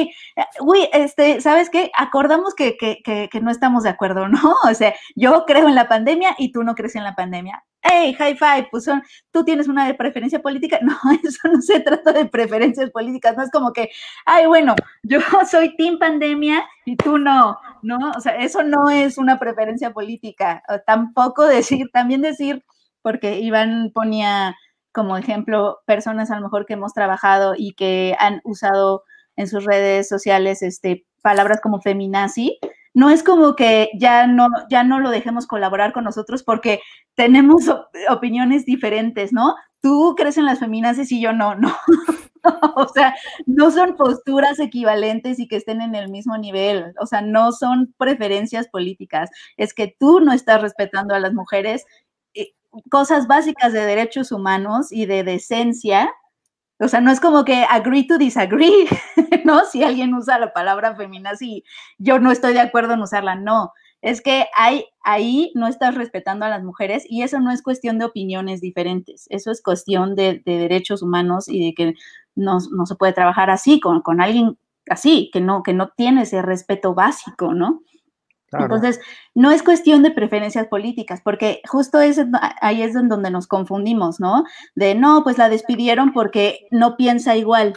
[0.62, 1.92] uy, este, ¿sabes qué?
[1.98, 4.56] Acordamos que, que, que, no estamos de acuerdo, ¿no?
[4.64, 7.64] O sea, yo creo en la pandemia y tú no crees en la pandemia.
[7.84, 9.02] Hey, high five, pues son,
[9.32, 10.80] tú tienes una preferencia política.
[10.92, 13.90] No, eso no se trata de preferencias políticas, no es como que,
[14.26, 15.20] ay, bueno, yo
[15.50, 18.12] soy team pandemia y tú no, ¿no?
[18.16, 20.64] O sea, eso no es una preferencia política.
[20.86, 22.64] tampoco decir, también decir,
[23.02, 24.56] porque Iván ponía
[24.92, 29.04] como ejemplo personas a lo mejor que hemos trabajado y que han usado
[29.36, 32.60] en sus redes sociales este, palabras como feminazi,
[32.94, 36.82] no es como que ya no, ya no lo dejemos colaborar con nosotros porque
[37.16, 37.64] tenemos
[38.10, 39.56] opiniones diferentes, ¿no?
[39.82, 41.74] Tú crees en las feminazis y yo no, no.
[42.76, 47.22] o sea, no son posturas equivalentes y que estén en el mismo nivel, o sea,
[47.22, 51.86] no son preferencias políticas, es que tú no estás respetando a las mujeres
[52.90, 56.12] cosas básicas de derechos humanos y de decencia.
[56.80, 58.88] O sea, no es como que agree to disagree,
[59.46, 59.66] ¿no?
[59.66, 61.64] Si alguien usa la palabra feminazi,
[61.98, 63.72] yo no estoy de acuerdo en usarla, no.
[64.02, 68.00] Es que hay, ahí no estás respetando a las mujeres y eso no es cuestión
[68.00, 71.94] de opiniones diferentes, eso es cuestión de, derechos humanos y de que
[72.34, 74.58] no, no, se puede trabajar así con, con alguien
[74.90, 77.82] así, que no, que no tiene ese respeto básico, ¿no?
[78.60, 79.00] Entonces,
[79.34, 82.20] no es cuestión de preferencias políticas, porque justo es,
[82.62, 84.44] ahí es donde nos confundimos, ¿no?
[84.76, 87.74] De no, pues la despidieron porque no piensa igual.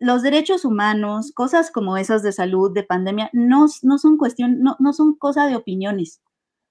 [0.00, 4.76] Los derechos humanos, cosas como esas de salud, de pandemia, no, no son cuestión, no,
[4.80, 6.20] no son cosa de opiniones.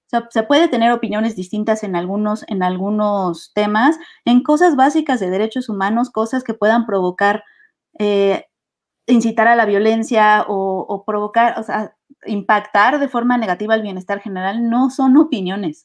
[0.06, 5.20] O sea, se puede tener opiniones distintas en algunos, en algunos temas, en cosas básicas
[5.20, 7.44] de derechos humanos, cosas que puedan provocar,
[7.98, 8.44] eh,
[9.06, 11.96] incitar a la violencia o, o provocar, o sea,
[12.26, 15.84] impactar de forma negativa el bienestar general no son opiniones.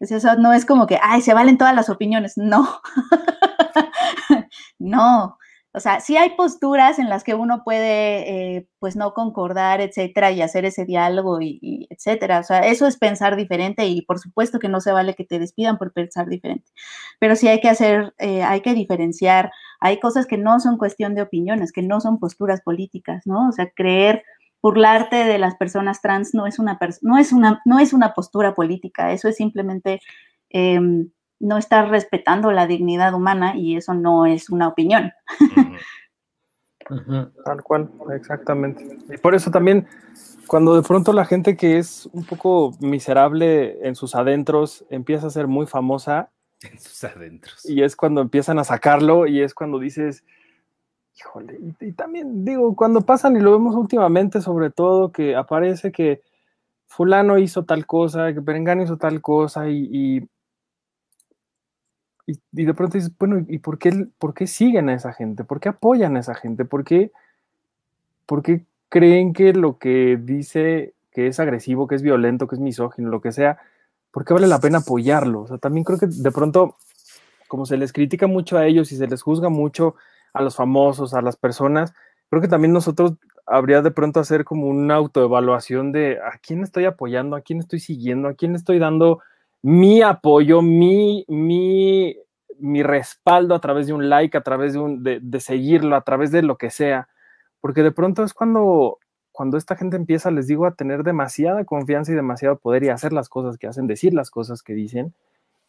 [0.00, 2.34] Eso no es como que, ay, se valen todas las opiniones.
[2.36, 2.80] No,
[4.78, 5.38] no.
[5.74, 10.30] O sea, sí hay posturas en las que uno puede, eh, pues, no concordar, etcétera,
[10.32, 12.40] y hacer ese diálogo y, etcétera.
[12.40, 15.38] O sea, eso es pensar diferente y por supuesto que no se vale que te
[15.38, 16.70] despidan por pensar diferente.
[17.20, 19.50] Pero sí hay que hacer, eh, hay que diferenciar.
[19.80, 23.48] Hay cosas que no son cuestión de opiniones, que no son posturas políticas, ¿no?
[23.48, 24.24] O sea, creer
[24.62, 28.54] burlarte de las personas trans no es una, no es una, no es una postura
[28.54, 30.00] política, eso es simplemente
[30.50, 35.12] em, no estar respetando la dignidad humana y eso no es una opinión.
[37.44, 38.98] Tal cual, exactamente.
[39.10, 39.86] Y por eso también,
[40.46, 45.30] cuando de pronto la gente que es un poco miserable en sus adentros empieza a
[45.30, 46.30] ser muy famosa.
[46.62, 47.68] En sus adentros.
[47.68, 50.24] Y es cuando empiezan a sacarlo y es cuando dices,
[51.18, 56.22] Híjole, y, también digo, cuando pasan y lo vemos últimamente, sobre todo, que aparece que
[56.86, 60.28] fulano hizo tal cosa, que Perengano hizo tal cosa, y,
[62.24, 65.44] y, de pronto dices, bueno, ¿y por qué, por qué siguen a esa gente?
[65.44, 66.64] ¿Por qué apoyan a esa gente?
[66.64, 67.10] ¿Por qué,
[68.26, 72.60] ¿Por qué creen que lo que dice que es agresivo, que es violento, que es
[72.60, 73.58] misógino, lo que sea,
[74.12, 75.42] ¿por qué vale la pena apoyarlo?
[75.42, 76.76] O sea, también creo que de pronto,
[77.48, 79.96] como se les critica mucho a ellos y se les juzga mucho
[80.32, 81.94] a los famosos, a las personas,
[82.30, 83.14] creo que también nosotros
[83.46, 87.80] habría de pronto hacer como una autoevaluación de a quién estoy apoyando, a quién estoy
[87.80, 89.20] siguiendo, a quién estoy dando
[89.62, 92.16] mi apoyo, mi, mi,
[92.58, 96.02] mi respaldo a través de un like, a través de, un, de, de seguirlo, a
[96.02, 97.08] través de lo que sea.
[97.60, 98.98] Porque de pronto es cuando
[99.38, 103.12] cuando esta gente empieza, les digo, a tener demasiada confianza y demasiado poder y hacer
[103.12, 105.14] las cosas que hacen, decir las cosas que dicen.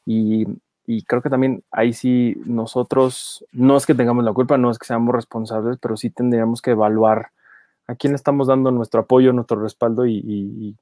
[0.08, 0.48] Y,
[0.92, 4.80] y, creo que también ahí sí nosotros, no es que tengamos la culpa, no es
[4.80, 7.32] que seamos responsables, pero sí tendríamos que evaluar
[7.88, 10.76] a quién estamos dando nuestro apoyo, nuestro respaldo y, y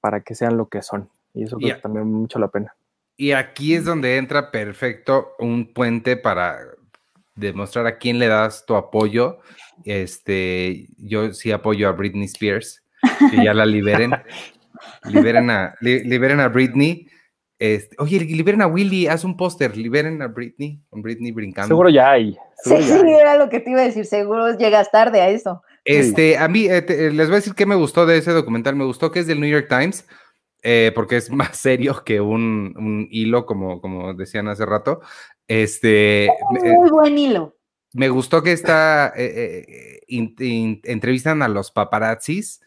[0.00, 1.08] para que sean lo que son.
[1.34, 2.74] Y eso creo que también mucho la pena.
[3.16, 6.58] Y aquí es donde entra perfecto un puente para
[7.34, 9.40] demostrar a quién le das tu apoyo.
[9.84, 12.82] Este, yo sí apoyo a Britney Spears,
[13.30, 14.12] que ya la liberen.
[15.04, 17.08] liberen, a, li, liberen a Britney.
[17.60, 21.68] Este, oye, liberen a Willy, haz un póster, liberen a Britney, con Britney brincando.
[21.68, 22.34] Seguro ya hay.
[22.56, 23.12] Seguro sí, ya hay.
[23.12, 25.62] era lo que te iba a decir, seguro llegas tarde a eso.
[25.84, 28.76] Este, a mí, eh, te, les voy a decir qué me gustó de ese documental,
[28.76, 30.06] me gustó que es del New York Times,
[30.62, 35.02] eh, porque es más serio que un, un, hilo, como, como decían hace rato.
[35.46, 37.56] Este, muy eh, buen hilo.
[37.92, 42.62] Me gustó que está, eh, eh, in, in, entrevistan a los paparazzis.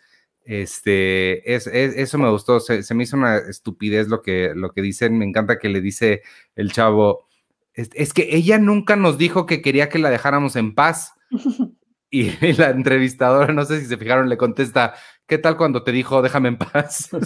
[0.46, 4.72] Este, es, es, eso me gustó, se, se, me hizo una estupidez lo que, lo
[4.72, 6.22] que dicen, me encanta que le dice
[6.56, 7.28] el chavo,
[7.74, 11.14] es, es que ella nunca nos dijo que quería que la dejáramos en paz.
[12.14, 14.94] Y la entrevistadora, no sé si se fijaron, le contesta,
[15.26, 17.10] ¿qué tal cuando te dijo déjame en paz?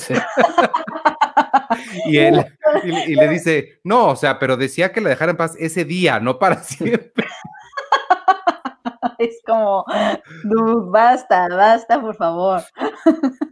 [2.06, 2.44] Y él
[2.86, 5.84] y, y, le dice, no, o sea, pero decía que la dejara en paz ese
[5.84, 7.28] día, no para siempre.
[9.48, 9.86] Como,
[10.92, 12.62] basta, basta, por favor.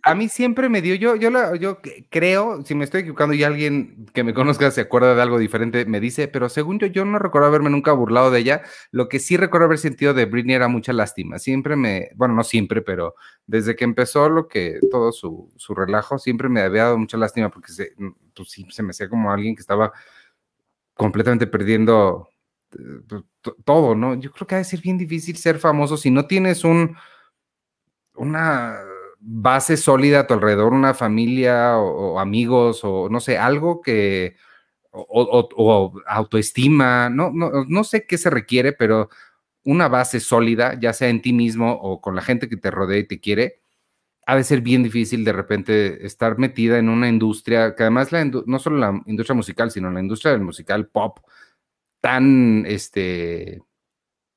[0.03, 1.79] A mí siempre me dio, yo, yo
[2.09, 5.85] creo, si me estoy equivocando y alguien que me conozca se acuerda de algo diferente,
[5.85, 8.61] me dice, pero según yo, yo no recuerdo haberme nunca burlado de ella.
[8.91, 11.39] Lo que sí recuerdo haber sentido de Britney era mucha lástima.
[11.39, 13.15] Siempre me, bueno, no siempre, pero
[13.47, 17.49] desde que empezó lo que, todo su, su relajo, siempre me había dado mucha lástima
[17.49, 17.93] porque se,
[18.35, 19.93] pues sí, se me hacía como alguien que estaba
[20.93, 22.29] completamente perdiendo
[23.63, 24.15] todo, ¿no?
[24.15, 26.95] Yo creo que ha de ser bien difícil ser famoso si no tienes un,
[28.15, 28.79] una
[29.19, 34.35] base sólida a tu alrededor, una familia o, amigos o no sé, algo que,
[34.91, 39.09] o, autoestima, no, no, no sé qué se requiere, pero
[39.63, 42.99] una base sólida, ya sea en ti mismo o con la gente que te rodea
[42.99, 43.61] y te quiere,
[44.27, 48.25] ha de ser bien difícil de repente estar metida en una industria, que además la,
[48.25, 51.19] no solo la industria musical, sino la industria del musical pop,
[52.05, 53.63] tan este,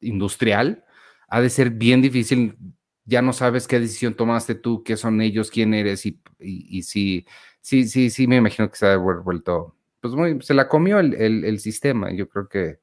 [0.01, 0.87] industrial,
[1.29, 2.57] ha de ser bien difícil.
[3.05, 6.83] Ya no sabes qué decisión tomaste tú, qué son ellos, quién eres, y, y, y
[6.83, 7.27] sí,
[7.61, 11.13] sí, sí, sí, me imagino que se ha vuelto, pues muy, se la comió el,
[11.13, 12.11] el, el sistema.
[12.11, 12.79] Yo creo que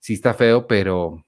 [0.00, 1.24] sí está feo, pero,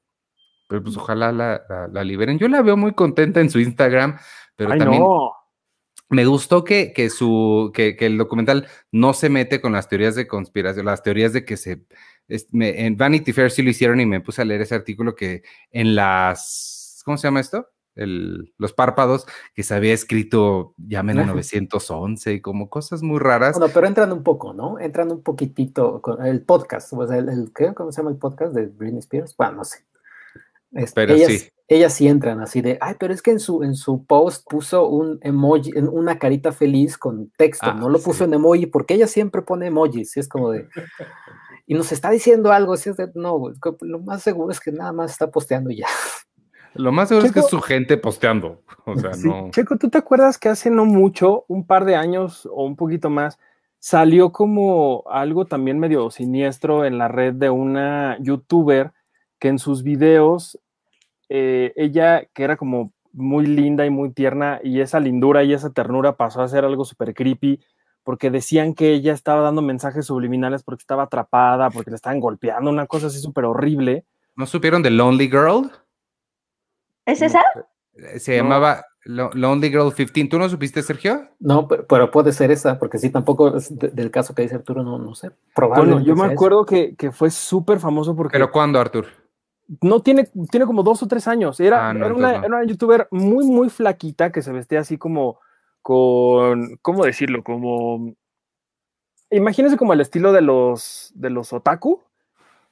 [0.69, 2.41] pero pues ojalá la, la, la, liberen.
[2.41, 4.19] Yo la veo muy contenta en su Instagram,
[4.57, 5.33] pero Ay, también no.
[6.09, 10.17] me gustó que, que su, que, que, el documental no se mete con las teorías
[10.17, 11.85] de conspiración, las teorías de que se,
[12.51, 15.43] me, en Vanity Fair sí lo hicieron y me puse a leer ese artículo que
[15.71, 17.69] en las, ¿cómo se llama esto?
[17.95, 23.59] El, los párpados, que se había escrito, llamen a 911 y como cosas muy raras.
[23.59, 24.79] Bueno, pero entran un poco, ¿no?
[24.79, 27.53] Entran un poquitito con el podcast, o sea, el.
[27.75, 29.35] ¿cómo se llama el podcast de Britney Spears?
[29.35, 29.79] Bueno, no sé.
[30.95, 31.49] Pero ellas, sí.
[31.69, 34.89] ellas sí entran así de, ay, pero es que en su, en su post puso
[34.89, 38.25] un emoji, una carita feliz con texto, Ah, no lo puso sí.
[38.25, 40.69] en emoji, porque ella siempre pone emojis, y es como de,
[41.67, 44.71] y nos está diciendo algo, si es de, no, güey, lo más seguro es que
[44.71, 45.89] nada más está posteando ya.
[46.75, 48.63] Lo más seguro es que es su gente posteando.
[48.85, 49.51] O sea, Sí, no.
[49.51, 53.11] Checo, ¿tú te acuerdas que hace no mucho, un par de años o un poquito
[53.11, 53.39] más,
[53.79, 58.93] salió como algo también medio siniestro en la red de una youtuber
[59.39, 60.59] que en sus videos,
[61.29, 65.71] eh, ella que era como muy linda y muy tierna y esa lindura y esa
[65.71, 67.61] ternura pasó a ser algo súper creepy
[68.07, 72.71] porque decían que ella estaba dando mensajes subliminales porque estaba atrapada, porque le estaban golpeando,
[72.71, 74.05] una cosa así súper horrible.
[74.37, 75.73] ¿No supieron de Lonely Girl?
[77.05, 77.43] ¿Es No esa?
[78.19, 78.45] Se No.
[78.45, 80.29] llamaba Lo- Lonely Girl 15.
[80.29, 81.29] ¿Tú no supiste, Sergio?
[81.41, 84.55] No, pero, pero puede ser esa, porque sí, tampoco es de- del caso que dice
[84.55, 85.29] Arturo, no, no sé.
[85.29, 89.07] Bueno, Probablemente yo me acuerdo que, que fue súper famoso porque ¿Pero cuándo, Artur?
[89.83, 91.59] no tiene, tiene como dos o tres años.
[91.59, 92.47] Era, Ah, no, era, una, entonces no.
[92.47, 95.41] era una youtuber muy, muy flaquita que se vestía así como
[95.91, 97.45] con, ¿cómo decirlo?
[97.45, 98.13] Como,
[99.31, 102.03] imagínense como el estilo de los, de los otaku,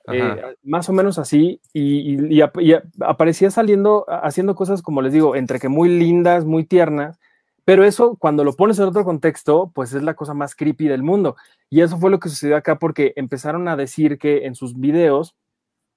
[0.09, 5.03] eh, más o menos así, y, y- y ap- y aparecía saliendo, haciendo cosas, como
[5.03, 7.19] les digo, entre que muy lindas, muy tiernas,
[7.67, 11.03] Pero eso, cuando lo pones en otro contexto, pues es la cosa más creepy del
[11.03, 11.37] mundo.
[11.71, 15.35] Y eso fue lo que sucedió acá porque empezaron a decir que en sus videos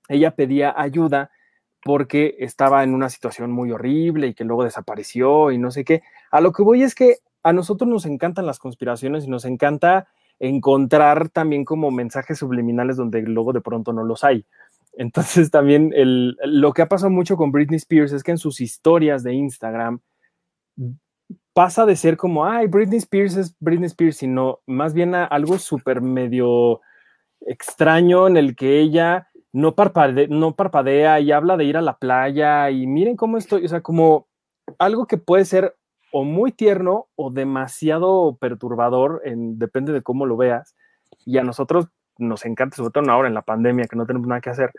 [0.09, 1.31] ella pedía ayuda
[1.83, 6.03] porque estaba en una situación muy horrible y que luego desapareció y no sé qué.
[6.31, 10.07] A lo que voy es que a nosotros nos encantan las conspiraciones y nos encanta
[10.39, 14.45] encontrar también como mensajes subliminales donde luego de pronto no los hay.
[14.93, 19.23] Entonces también lo que ha pasado mucho con Britney Spears es que en sus historias
[19.23, 20.01] de Instagram
[21.53, 26.01] pasa de ser como, ay, Britney Spears es Britney Spears, sino más bien algo súper
[26.01, 26.81] medio
[27.41, 29.75] extraño en el que ella no,
[30.29, 33.81] no parpadea y habla de ir a la playa y miren cómo estoy, o sea,
[33.81, 34.27] como
[34.77, 35.75] algo que puede ser
[36.17, 40.75] o muy tierno o demasiado perturbador, en, depende de cómo lo veas.
[41.27, 44.41] Y a nosotros nos encanta, sobre todo ahora en la pandemia, que no tenemos nada
[44.41, 44.71] que hacer,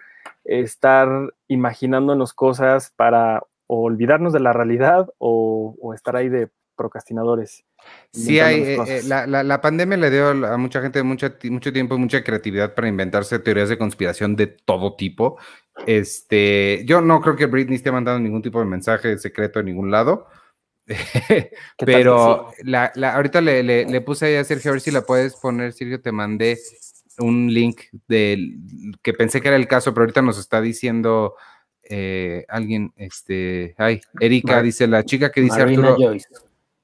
[0.42, 1.08] estar
[1.46, 7.64] imaginándonos cosas para olvidarnos de la realidad o, o estar ahí de procrastinadores.
[8.12, 11.94] Sí, hay, eh, eh, la, la, pandemia le dio a mucha gente mucho, mucho tiempo
[11.94, 15.38] y mucha creatividad para inventarse teorías de conspiración de todo tipo.
[15.86, 19.92] Este, yo no creo que Britney esté mandando ningún tipo de mensaje secreto en ningún
[19.92, 20.26] lado.
[21.78, 25.72] Pero la, ahorita le, le, puse ahí a Sergio a ver si la puedes poner,
[25.72, 26.58] Sergio, te mandé
[27.18, 28.58] un link del
[29.02, 31.34] que pensé que era el caso, pero ahorita nos está diciendo
[31.82, 35.96] eh, alguien, este, ay, Erika dice, la chica que dice Arturo.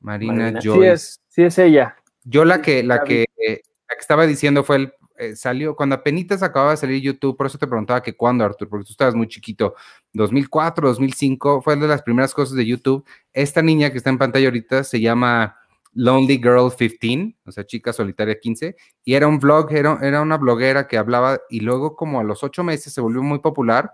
[0.01, 0.81] Marina, Joyce.
[0.81, 1.97] Sí es, sí es ella.
[2.25, 6.43] Yo la que, la que, la que estaba diciendo fue el, eh, salió, cuando apenas
[6.43, 9.29] acababa de salir YouTube, por eso te preguntaba que cuándo, Artur, porque tú estabas muy
[9.29, 9.75] chiquito,
[10.13, 13.05] 2004, 2005, fue de las primeras cosas de YouTube.
[13.33, 15.57] Esta niña que está en pantalla ahorita se llama
[15.93, 20.37] Lonely Girl 15, o sea, chica solitaria 15, y era un blog, era, era una
[20.37, 23.93] bloguera que hablaba y luego como a los ocho meses se volvió muy popular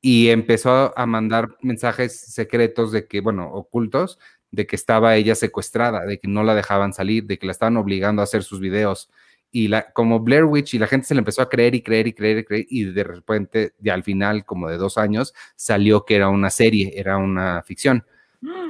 [0.00, 4.18] y empezó a mandar mensajes secretos de que, bueno, ocultos,
[4.50, 7.76] de que estaba ella secuestrada, de que no la dejaban salir, de que la estaban
[7.76, 9.10] obligando a hacer sus videos.
[9.52, 12.06] Y la, como Blair Witch, y la gente se le empezó a creer y creer
[12.06, 16.04] y creer y creer, y de repente, ya al final, como de dos años, salió
[16.04, 18.04] que era una serie, era una ficción.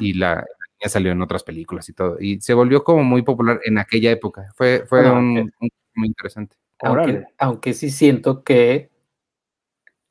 [0.01, 0.45] Y la,
[0.83, 2.19] ya salió en otras películas y todo.
[2.21, 4.51] Y se volvió como muy popular en aquella época.
[4.55, 5.51] Fue, fue un,
[5.95, 6.57] muy interesante.
[6.81, 8.93] Aunque, aunque sí siento que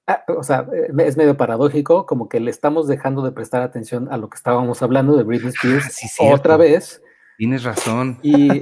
[0.07, 4.07] Ah, o sea, eh, es medio paradójico, como que le estamos dejando de prestar atención
[4.11, 7.01] a lo que estábamos hablando de Britney ah, Spears otra vez.
[7.37, 8.19] Tienes razón.
[8.21, 8.61] Y,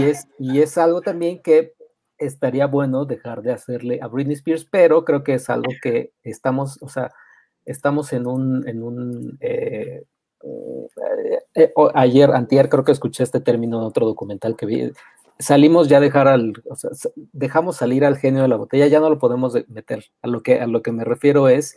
[0.00, 1.74] es, y es algo también que
[2.18, 6.78] estaría bueno dejar de hacerle a Britney Spears, pero creo que es algo que estamos,
[6.82, 7.10] o sea,
[7.64, 10.02] estamos en un, en un eh,
[11.54, 14.92] eh, ayer, antier, creo que escuché este término en otro documental que vi,
[15.38, 16.90] salimos ya a dejar al, o sea,
[17.32, 20.04] dejamos salir al genio de la botella, ya no lo podemos meter.
[20.22, 21.76] A lo que, a lo que me refiero es,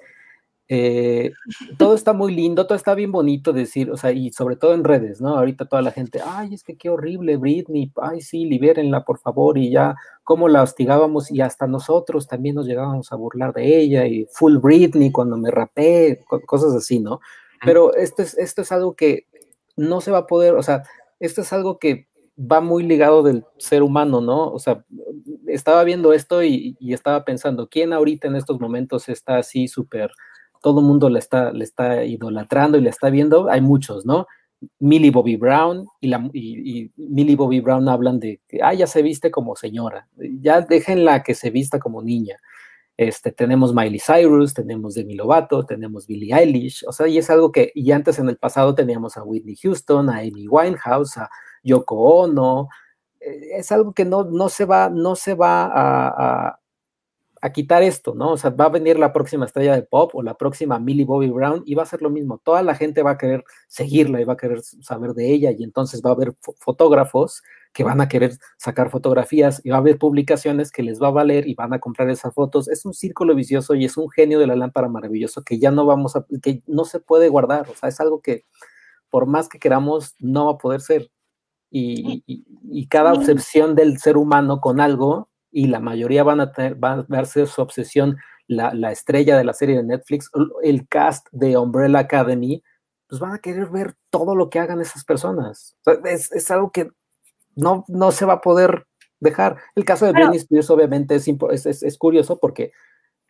[0.74, 1.34] eh,
[1.78, 4.86] todo está muy lindo, todo está bien bonito decir, o sea, y sobre todo en
[4.86, 5.36] redes, ¿no?
[5.38, 9.58] Ahorita toda la gente, ay, es que qué horrible Britney, ay, sí, libérenla, por favor,
[9.58, 14.06] y ya, cómo la hostigábamos, y hasta nosotros también nos llegábamos a burlar de ella,
[14.06, 17.20] y full Britney cuando me rapé, cosas así, ¿no?
[17.66, 19.26] Pero esto es, esto es algo que
[19.76, 20.84] no se va a poder, o sea,
[21.20, 22.08] esto es algo que
[22.40, 24.50] va muy ligado del ser humano, ¿no?
[24.50, 24.86] O sea,
[25.48, 30.12] estaba viendo esto y, estaba pensando, ¿quién ahorita en estos momentos está así súper,
[30.62, 33.50] todo el mundo le está, le está idolatrando y le está viendo?
[33.50, 34.28] Hay muchos, ¿no?
[34.80, 39.32] Millie Bobby Brown y, la, Millie Bobby Brown hablan de que, ah, ya se viste
[39.32, 40.08] como señora,
[40.40, 42.38] ya déjenla que se vista como niña.
[42.98, 47.52] Este, tenemos Miley Cyrus, tenemos Demi Lovato, tenemos Billie Eilish, o sea, y es algo
[47.52, 51.30] que, y antes en el pasado teníamos a Whitney Houston, a Amy Winehouse, a
[51.64, 52.68] Yoko Ono,
[53.20, 56.60] eh, es algo que no, no se va, no se va a,
[57.52, 58.32] quitar esto, ¿no?
[58.32, 61.30] O sea, va a venir la próxima estrella de pop o la próxima Millie Bobby
[61.30, 62.40] Brown y va a ser lo mismo.
[62.44, 65.64] Toda la gente va a querer seguirla y va a querer saber de ella y
[65.64, 67.42] entonces va a haber fotógrafos
[67.74, 71.12] que van a querer sacar fotografías y va a haber publicaciones que les va a
[71.12, 72.68] valer y van a comprar esas fotos.
[72.68, 75.86] Es un círculo vicioso y es un genio de la lámpara maravilloso que ya no
[75.86, 77.70] vamos a, que no se puede guardar.
[77.70, 78.46] O sea, es algo que
[79.10, 81.12] por más que queramos no va a poder ser
[81.72, 87.00] y, cada obsesión del ser humano con algo, y la mayoría van a, tener, van
[87.00, 90.30] a verse su obsesión, la, la, estrella de la serie de Netflix,
[90.64, 92.64] el cast de Umbrella Academy,
[93.08, 95.78] pues van a querer ver todo lo que hagan esas personas.
[96.06, 96.90] es, es, algo que
[97.56, 98.88] no, no se va a poder
[99.20, 99.58] dejar.
[99.76, 102.72] El caso de Britney Spears obviamente es, es, es curioso porque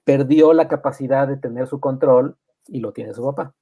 [0.03, 3.53] perdió la capacidad de tener su control y lo tiene su papá.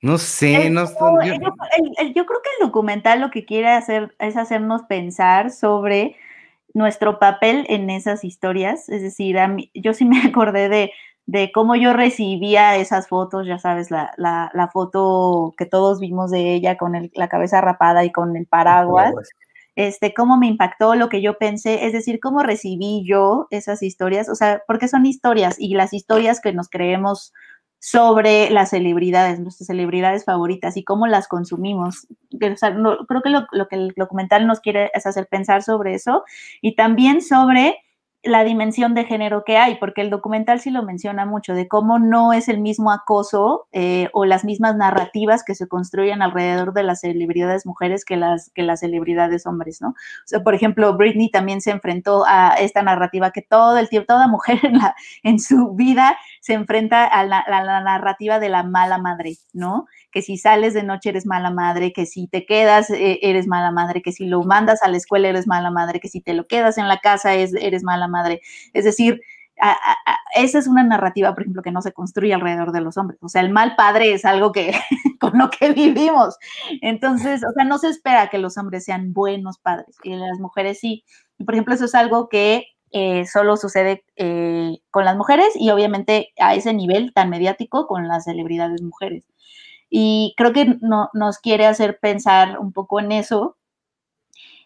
[0.00, 0.84] No sé, no,
[1.24, 1.34] yo...
[1.34, 2.26] yo...
[2.26, 6.16] creo que el documental lo que quiere hacer es hacernos pensar sobre
[6.74, 8.88] nuestro papel en esas historias.
[8.88, 10.92] Es decir, a mí, yo sí me acordé de,
[11.26, 16.30] de cómo yo recibía esas fotos, ya sabes, la, la, la foto que todos vimos
[16.30, 19.12] de ella con el, la cabeza rapada y con el paraguas,
[19.76, 24.28] este, cómo me impactó lo que yo pensé, es decir, cómo recibí yo esas historias,
[24.28, 27.32] o sea, porque son historias y las historias que nos creemos
[27.80, 32.08] sobre las celebridades, nuestras celebridades favoritas y cómo las consumimos.
[32.32, 35.62] O sea, no, creo que lo, lo, que el documental nos quiere es hacer pensar
[35.62, 36.24] sobre eso
[36.60, 37.76] y también sobre
[38.24, 41.98] la dimensión de género que hay, porque el documental sí lo menciona mucho, de cómo
[41.98, 46.82] no es el mismo acoso eh, o las mismas narrativas que se construyen alrededor de
[46.82, 49.90] las celebridades mujeres que las, que las celebridades hombres, ¿no?
[49.90, 49.94] O
[50.26, 54.26] sea, por ejemplo, Britney también se enfrentó a esta narrativa que todo el tiempo, toda
[54.26, 58.64] mujer en, la, en su vida se enfrenta a la, a la narrativa de la
[58.64, 59.86] mala madre, ¿no?
[60.18, 63.70] Que si sales de noche eres mala madre, que si te quedas eh, eres mala
[63.70, 66.48] madre, que si lo mandas a la escuela eres mala madre, que si te lo
[66.48, 68.40] quedas en la casa es, eres mala madre.
[68.72, 69.20] Es decir,
[70.34, 73.20] esa es una narrativa, por ejemplo, que no se construye alrededor de los hombres.
[73.22, 74.72] O sea, el mal padre es algo que
[75.20, 76.36] con lo que vivimos.
[76.82, 80.80] Entonces, o sea, no se espera que los hombres sean buenos padres y las mujeres
[80.80, 81.04] sí.
[81.44, 86.32] Por ejemplo, eso es algo que eh, solo sucede eh, con las mujeres y obviamente
[86.40, 89.24] a ese nivel tan mediático con las celebridades mujeres.
[89.90, 93.56] Y creo que no, nos quiere hacer pensar un poco en eso.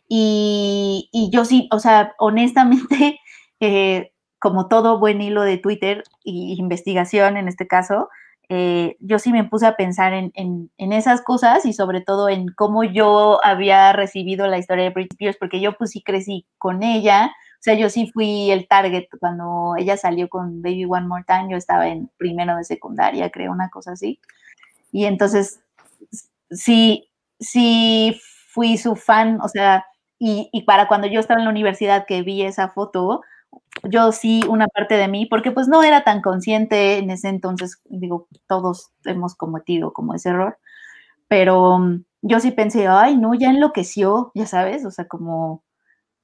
[0.09, 3.21] Y, y yo sí, o sea, honestamente,
[3.61, 8.09] eh, como todo buen hilo de Twitter y investigación en este caso,
[8.49, 12.29] eh, yo sí me puse a pensar en, en, en, esas cosas y sobre todo
[12.29, 16.45] en cómo yo había recibido la historia de Britney Spears, porque yo pues sí crecí
[16.59, 21.07] con ella, o sea, yo sí fui el target cuando ella salió con Baby One
[21.07, 24.21] More Time, yo estaba en primero de secundaria, creo, una cosa así.
[24.93, 25.61] Y entonces,
[26.51, 28.21] sí, sí
[28.51, 29.85] fui su fan, o sea,
[30.19, 33.23] y, y, para cuando yo estaba en la universidad que vi esa foto,
[33.85, 37.81] yo sí, una parte de mí, porque pues no era tan consciente en ese entonces,
[37.87, 40.59] digo, todos hemos cometido como ese error,
[41.29, 45.65] pero um, yo sí pensé, ay, no, ya enloqueció, ya sabes, o sea, como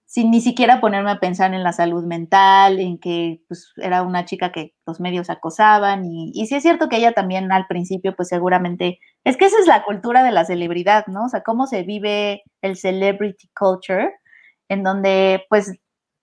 [0.09, 4.25] sin ni siquiera ponerme a pensar en la salud mental, en que pues, era una
[4.25, 8.17] chica que los medios acosaban y, y sí es cierto que ella también al principio
[8.17, 11.27] pues seguramente, es que esa es la cultura de la celebridad, ¿no?
[11.27, 14.15] O sea, cómo se vive el celebrity culture,
[14.71, 15.75] en donde pues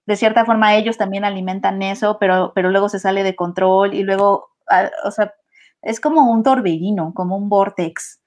[0.07, 4.01] de cierta forma ellos también alimentan eso, pero, pero luego se sale de control y
[4.01, 4.49] luego,
[5.03, 5.31] o sea,
[5.83, 8.19] es como un torbellino, como un vortex.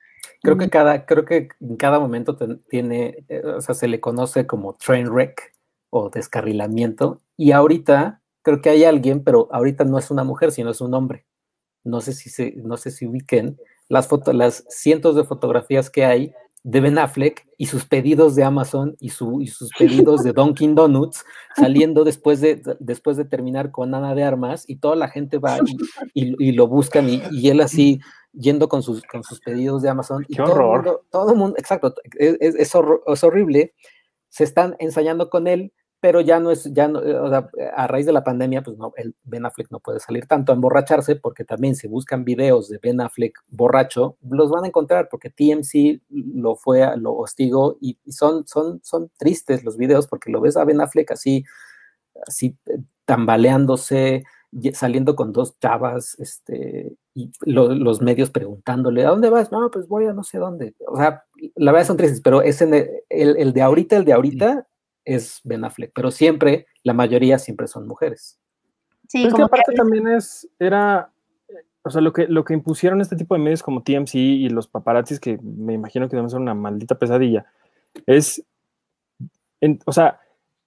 [0.49, 2.36] Creo que cada, creo que en cada momento
[2.68, 5.55] tiene, eh, o sea, se le conoce como train wreck
[5.90, 7.20] o descarrilamiento.
[7.36, 10.94] Y ahorita creo que hay alguien, pero ahorita no es una mujer, sino es un
[10.94, 11.26] hombre.
[11.84, 13.59] No sé si se, no sé si ubiquen
[13.90, 16.32] las fotos, las cientos de fotografías que hay
[16.65, 20.75] de Ben Affleck y sus pedidos de Amazon y, su, y sus pedidos de Dunkin'
[20.75, 21.25] Donuts
[21.57, 25.59] saliendo después de, después de terminar con Ana de Armas y toda la gente va
[26.15, 28.01] y, y, y lo buscan y, y, él así
[28.33, 30.25] yendo con sus, con sus pedidos de Amazon.
[30.25, 30.79] Qué y todo horror.
[30.79, 33.75] El mundo, todo el mundo, exacto, es, es, es, hor es, horrible.
[34.29, 38.12] Se están ensayando con él, pero ya no es, ya no, sea, a raíz de
[38.12, 41.74] la pandemia, pues no, el Ben Affleck no puede salir tanto a emborracharse, porque también
[41.74, 46.86] si buscan videos de Ben Affleck borracho, los van a encontrar, porque TMC lo fue,
[46.99, 51.11] lo hostigó, y, son, son, son tristes los videos, porque lo ves a Ben Affleck
[51.11, 51.44] así,
[52.26, 52.57] así
[53.05, 54.24] tambaleándose,
[54.74, 59.51] saliendo con dos chavas, este, y lo, los medios preguntándole, ¿a dónde vas?
[59.51, 60.74] No, pues voy a no sé dónde.
[60.86, 61.24] O sea,
[61.57, 64.68] la verdad son tristes, pero es en el, el, de ahorita, el de ahorita
[65.09, 68.39] es Ben Affleck, pero siempre, la mayoría siempre son mujeres.
[69.09, 69.77] Sí, es que aparte que...
[69.77, 71.11] también es, era,
[71.83, 74.69] o sea, lo que, lo que impusieron este tipo de medios como TMC y los
[74.69, 77.47] paparazzis, que me imagino que deben ser una maldita pesadilla,
[78.07, 78.45] es,
[79.63, 80.21] en, o sea,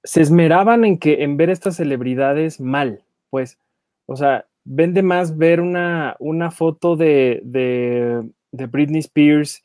[0.04, 3.60] se esmeraban en que en ver estas celebridades mal, pues,
[4.08, 9.64] o sea, vende más ver una, una foto de, de, de, Britney Spears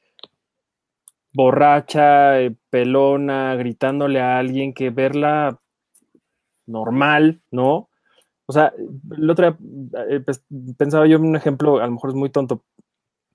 [1.36, 5.60] borracha, eh, pelona, gritándole a alguien que verla
[6.66, 7.90] normal, ¿no?
[8.46, 8.72] O sea,
[9.16, 10.42] el otro día pues,
[10.78, 12.64] pensaba yo en un ejemplo, a lo mejor es muy tonto,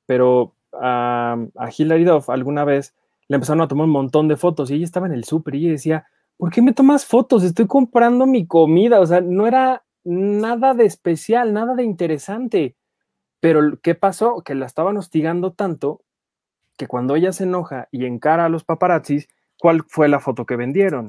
[0.08, 2.96] pero a, a Hilary Duff alguna vez
[3.28, 5.70] le empezaron a tomar un montón de fotos y ella estaba en el súper y
[5.70, 6.08] decía,
[6.38, 7.44] ¿por qué me tomas fotos?
[7.44, 12.76] Estoy comprando mi comida, o sea, no era nada de especial, nada de interesante.
[13.40, 14.42] Pero ¿qué pasó?
[14.44, 16.02] Que la estaban hostigando tanto
[16.78, 19.28] que cuando ella se enoja y encara a los paparazzis,
[19.60, 21.08] ¿cuál fue la foto que vendieron?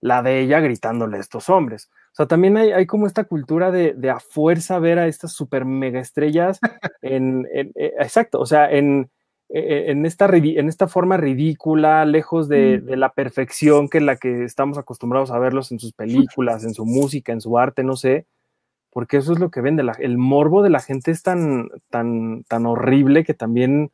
[0.00, 1.90] La de ella gritándole a estos hombres.
[2.12, 5.32] O sea, también hay, hay como esta cultura de, de, a fuerza ver a estas
[5.32, 6.60] super mega estrellas
[7.02, 9.10] en, en, en exacto, o sea, en,
[9.48, 14.78] en, esta, en esta forma ridícula, lejos de, de, la perfección que la que estamos
[14.78, 18.26] acostumbrados a verlos en sus películas, en su música, en su arte, no sé,
[18.90, 19.82] porque eso es lo que vende.
[19.82, 23.90] La, el morbo de la gente es tan, tan, tan horrible que también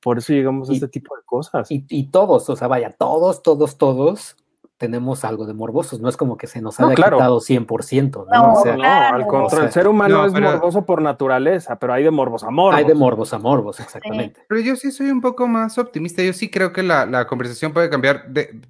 [0.00, 1.70] por eso llegamos a Y- este tipo de cosas.
[1.70, 4.36] Y, y todos, o sea, vaya, todos, todos, todos
[4.78, 6.00] tenemos algo de morbosos.
[6.00, 7.16] No es como que se nos No, haya claro.
[7.18, 8.36] quitado 100%, ¿no?
[8.36, 9.16] No, o sea, no, claro.
[9.16, 12.02] al contrario, O sea, el ser humano no, es pero- morboso por naturaleza, pero hay
[12.02, 12.74] de morbos a morbos.
[12.78, 14.44] hay de morbos a morbos, exactamente.
[14.48, 16.22] Pero yo sí soy un poco más optimista.
[16.22, 18.60] Yo sí creo que la, la conversación puede cambiar, de,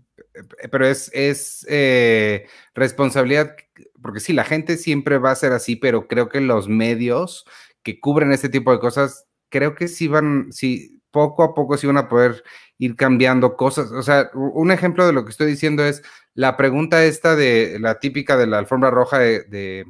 [0.71, 3.57] pero es, es eh, responsabilidad,
[4.03, 7.47] porque sí, la gente siempre va a ser así, pero creo que los medios
[7.83, 11.87] que cubren este tipo de cosas, creo que sí van, sí, poco a poco sí
[11.87, 12.43] van a poder
[12.79, 13.93] ir cambiando cosas.
[13.93, 16.03] O sea, un ejemplo de lo que estoy diciendo es
[16.35, 19.87] la pregunta esta de la típica de la alfombra roja de, de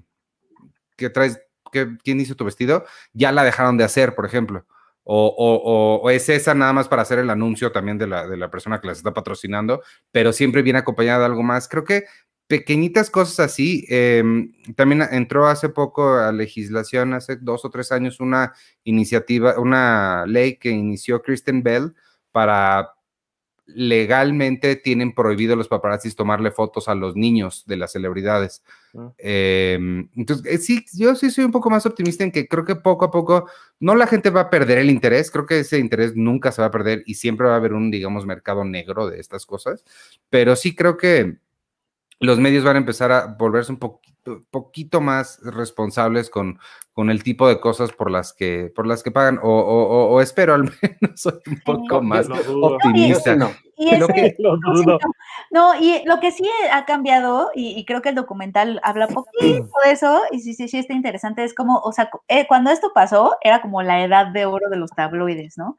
[0.97, 1.41] que traes,
[1.73, 2.85] que, ¿quién hizo tu vestido?
[3.13, 4.67] Ya la dejaron de hacer, por ejemplo.
[5.05, 8.27] O, o- o- o es esa nada más para hacer el anuncio también de la,
[8.29, 9.83] de la persona que las está patrocinando,
[10.13, 11.67] pero siempre viene acompañada de algo más.
[11.69, 12.05] Creo que
[12.53, 13.87] pequeñitas cosas así.
[13.89, 18.53] em, también entró hace poco a legislación, hace dos o tres años, una
[18.85, 21.95] iniciativa, una ley que inició Kristen Bell
[22.31, 22.93] para
[23.65, 28.63] legalmente tienen prohibido los paparazzis tomarle fotos a los niños de las celebridades.
[28.93, 29.07] Mm.
[29.17, 32.77] Em, entonces, eh, sí, yo sí soy un poco más optimista en que creo que
[32.77, 33.49] poco a poco,
[33.81, 36.69] no la gente va a perder el interés, creo que ese interés nunca se va
[36.69, 39.87] a perder y siempre va a haber un, digamos, mercado negro de estas cosas,
[40.29, 41.39] pero sí creo que
[42.23, 46.59] los medios van a empezar a volverse un poquito, poquito más responsables con,
[46.93, 50.09] con el tipo de cosas por las que, por las que pagan, o, o- o-
[50.15, 52.27] o espero al menos soy un poco más
[52.63, 53.35] optimista.
[53.35, 53.51] Yo sí no.
[53.85, 54.99] Y Lo ese- que- Lo dudo.
[55.51, 59.45] No, y lo que sí ha cambiado, y, y creo que el documental habla poquito
[59.85, 62.93] de eso, y sí, sí, sí está interesante, es como, o sea, eh, cuando esto
[62.95, 65.77] pasó, era como la edad de oro de los tabloides, ¿no?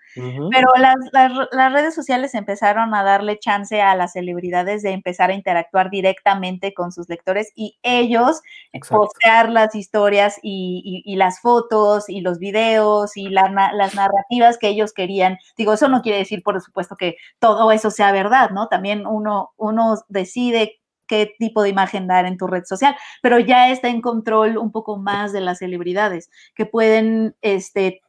[0.51, 5.29] Pero las, las, las redes sociales empezaron a darle chance a las celebridades de empezar
[5.31, 8.41] a interactuar directamente con sus lectores y ellos
[8.73, 9.03] Exacto.
[9.05, 13.43] postear las historias y, y- y las fotos y los videos y la
[13.73, 15.37] las narrativas que ellos querían.
[15.57, 18.67] Digo, eso no quiere decir, por supuesto, que todo eso sea verdad, ¿no?
[18.67, 23.69] También uno, uno decide qué tipo de imagen dar en tu red social, pero ya
[23.71, 28.01] está en control un poco más de las celebridades, que pueden, este,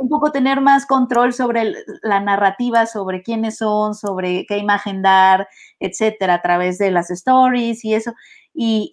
[0.00, 5.48] un poco tener más control sobre la narrativa, sobre quiénes son, sobre qué imagen dar,
[5.80, 8.12] etcétera, a través de las stories y eso.
[8.54, 8.90] Y,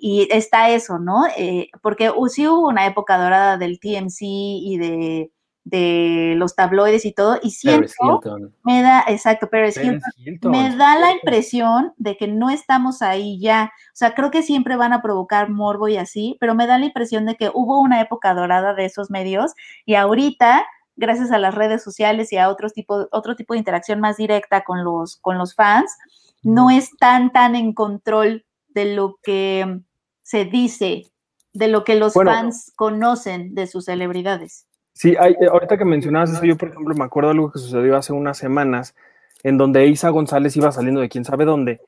[0.00, 1.24] y- está eso, ¿no?
[1.36, 5.30] Eh, porque hu- sí hubo una época dorada del TMC y de,
[5.64, 8.20] de los tabloides y todo, y siento,
[8.64, 10.50] me da, exacto, Hilton, Hilton.
[10.50, 13.72] me da la impresión de que no estamos ahí ya.
[13.88, 16.86] O sea, creo que siempre van a provocar morbo y así, pero me da la
[16.86, 19.52] impresión de que hubo una época dorada de esos medios
[19.86, 20.64] y ahorita,
[20.96, 24.64] gracias a las redes sociales y a otros tipo, otro tipo de interacción más directa
[24.64, 25.96] con los, con los fans,
[26.42, 29.80] no están tan en control de lo que
[30.22, 31.04] se dice,
[31.52, 32.32] de lo que los Bueno.
[32.32, 34.66] fans conocen de sus celebridades.
[34.94, 37.96] Sí, hay, eh, ahorita que mencionabas eso, yo por ejemplo me acuerdo algo que sucedió
[37.96, 38.94] hace unas semanas,
[39.42, 41.80] en donde Isa González iba saliendo de quién sabe dónde,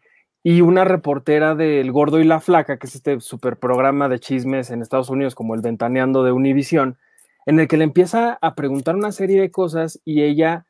[0.42, 4.70] y una reportera del Gordo y la Flaca, que es este super programa de chismes
[4.70, 6.98] en Estados Unidos, como el Ventaneando de Univision,
[7.46, 10.66] en el que le empieza a preguntar una serie de cosas y ella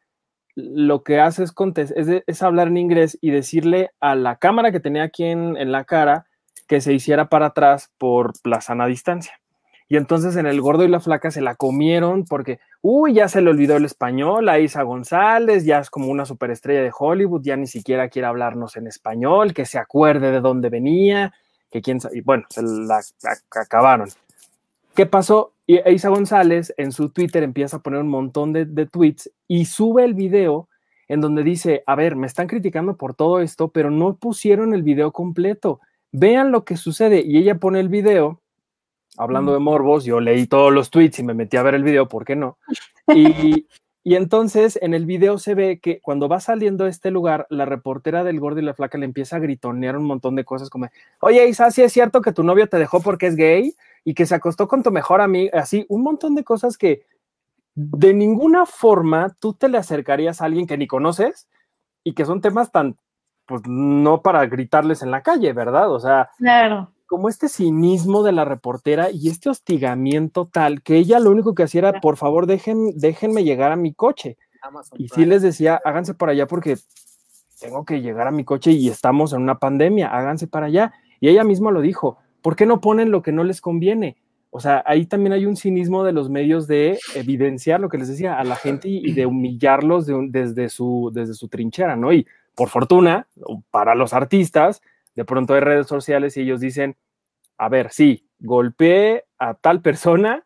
[0.56, 1.52] lo que hace es,
[1.96, 5.56] es, de- es hablar en inglés y decirle a la cámara que tenía aquí en,
[5.56, 6.26] en la cara
[6.68, 9.40] que se hiciera para atrás por la sana distancia.
[9.88, 13.42] Y entonces en el gordo y la flaca se la comieron porque, uy, ya se
[13.42, 17.56] le olvidó el español a Isa González, ya es como una superestrella de Hollywood, ya
[17.56, 21.34] ni siquiera quiere hablarnos en español, que se acuerde de dónde venía,
[21.70, 24.08] que quién sabe, y bueno, se la, la acabaron.
[24.94, 25.52] ¿Qué pasó?
[25.66, 29.64] Y Isa González en su Twitter empieza a poner un montón de, de tweets y
[29.64, 30.68] sube el video
[31.08, 34.82] en donde dice, a ver, me están criticando por todo esto, pero no pusieron el
[34.82, 35.80] video completo.
[36.12, 37.22] Vean lo que sucede.
[37.26, 38.40] Y ella pone el video,
[39.16, 42.08] hablando de morbos, yo leí todos los tweets y me metí a ver el video,
[42.08, 42.58] ¿por qué no?
[43.14, 43.66] Y,
[44.02, 47.64] y entonces en el video se ve que cuando va saliendo a este lugar, la
[47.64, 50.88] reportera del gordo y la flaca le empieza a gritonear un montón de cosas como,
[51.20, 53.74] oye Isa, ¿sí es cierto que tu novio te dejó porque es gay
[54.04, 55.58] y que se acostó con tu mejor amiga?
[55.60, 57.06] Así, un montón de cosas que
[57.74, 61.48] de ninguna forma tú te le acercarías a alguien que ni conoces
[62.04, 62.96] y que son temas tan,
[63.46, 65.90] pues no para gritarles en la calle, ¿verdad?
[65.90, 66.93] O sea, Claro.
[67.06, 71.62] Como este cinismo de la reportera y este hostigamiento tal que ella lo único que
[71.64, 74.36] hacía era, por favor, dejen, déjenme llegar a mi coche.
[74.62, 75.26] Amazon Y sí Prime.
[75.28, 76.76] les decía, háganse para allá porque
[77.60, 80.92] tengo que llegar a mi coche y estamos en una pandemia, háganse para allá.
[81.20, 84.16] Y ella misma lo dijo, ¿por qué no ponen lo que no les conviene?
[84.50, 88.08] O sea, ahí también hay un cinismo de los medios de evidenciar lo que les
[88.08, 91.96] decía a la gente y, y de humillarlos de un- desde, su, desde su trinchera,
[91.96, 92.12] ¿no?
[92.12, 93.26] Y por fortuna,
[93.70, 94.80] para los artistas,
[95.14, 96.96] de pronto hay redes sociales y ellos dicen,
[97.58, 100.44] a ver, sí, golpeé a tal persona,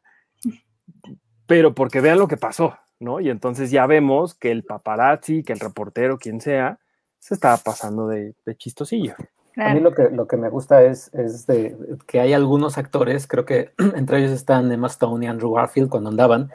[1.46, 3.20] pero porque vean lo que pasó, ¿no?
[3.20, 6.78] Y entonces ya vemos que el paparazzi, que el reportero, quien sea,
[7.18, 9.14] se estaba pasando de, de chistosillo.
[9.56, 11.76] A mí lo que, lo que me gusta es, es de,
[12.06, 16.10] que hay algunos actores, creo que entre ellos están Emma Stone y Andrew Garfield cuando
[16.10, 16.50] andaban,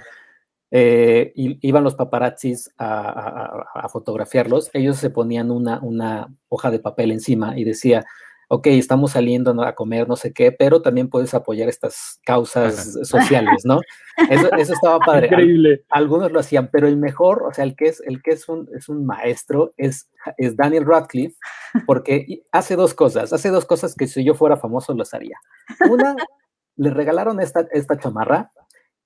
[0.76, 6.80] eh, iban los paparazzis a, a, a, fotografiarlos, ellos se ponían una, una hoja de
[6.80, 8.04] papel encima y decía,
[8.48, 13.64] ok, estamos saliendo a comer, no sé qué, pero también puedes apoyar estas causas sociales,
[13.66, 13.82] ¿no?
[14.30, 15.28] Eso, eso estaba padre.
[15.28, 15.84] Increíble.
[15.90, 18.68] Algunos lo hacían, pero el mejor, o sea, el que es, el que es, un,
[18.76, 21.36] es un maestro es, es Daniel Radcliffe,
[21.86, 25.38] porque hace dos cosas, hace dos cosas que si yo fuera famoso las haría.
[25.90, 26.16] Una,
[26.76, 28.52] le regalaron esta, esta chamarra,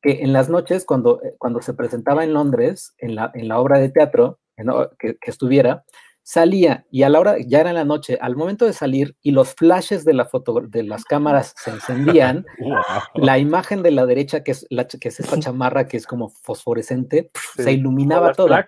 [0.07, 3.77] que en las noches, cuando, cuando se presentaba en Londres, en la, en la obra
[3.77, 4.67] de teatro en,
[4.97, 5.83] que, que estuviera,
[6.23, 9.31] salía y a la hora, ya era en la noche, al momento de salir y
[9.31, 12.81] los flashes de, la foto, de las cámaras se encendían, wow.
[13.15, 16.29] la imagen de la derecha, que es, la, que es esta chamarra que es como
[16.29, 17.63] fosforescente, sí.
[17.63, 18.65] se iluminaba toda.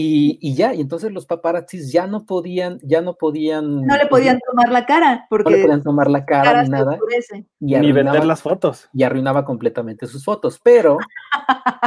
[0.00, 3.84] Y, y, ya, y entonces los paparazzis ya no podían, ya no podían.
[3.84, 5.50] No le podían tomar la cara, porque.
[5.50, 6.98] No le podían tomar la cara, cara ni nada.
[7.58, 8.88] Y ni vender las fotos.
[8.92, 10.60] Y arruinaba completamente sus fotos.
[10.62, 10.98] Pero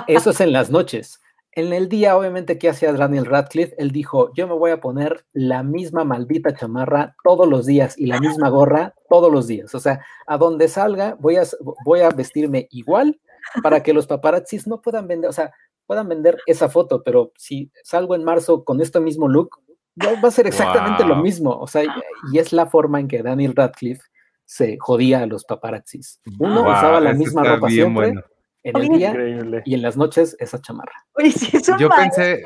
[0.07, 1.21] eso es en las noches.
[1.53, 3.75] En el día, obviamente, ¿qué hacía Daniel Radcliffe?
[3.77, 8.07] Él dijo, yo me voy a poner la misma maldita chamarra todos los días y
[8.07, 9.73] la misma gorra todos los días.
[9.73, 11.43] O sea, a donde salga, voy a,
[11.85, 13.21] voy a vestirme igual
[13.63, 15.53] para que los paparazzis no puedan vender, o sea,
[15.91, 19.57] puedan vender esa foto, pero si salgo en marzo con este mismo look,
[20.01, 21.15] va a ser exactamente wow.
[21.15, 21.51] lo mismo.
[21.51, 21.83] O sea,
[22.31, 24.01] y es la forma en que Daniel Radcliffe
[24.45, 26.21] se jodía a los paparazzis.
[26.39, 28.07] Uno wow, usaba la misma ropa siempre.
[28.07, 28.21] Bueno
[28.63, 29.63] en el día Increíble.
[29.65, 30.93] y en las noches esa chamarra.
[31.15, 32.43] Oye, sí, es un Yo pensé,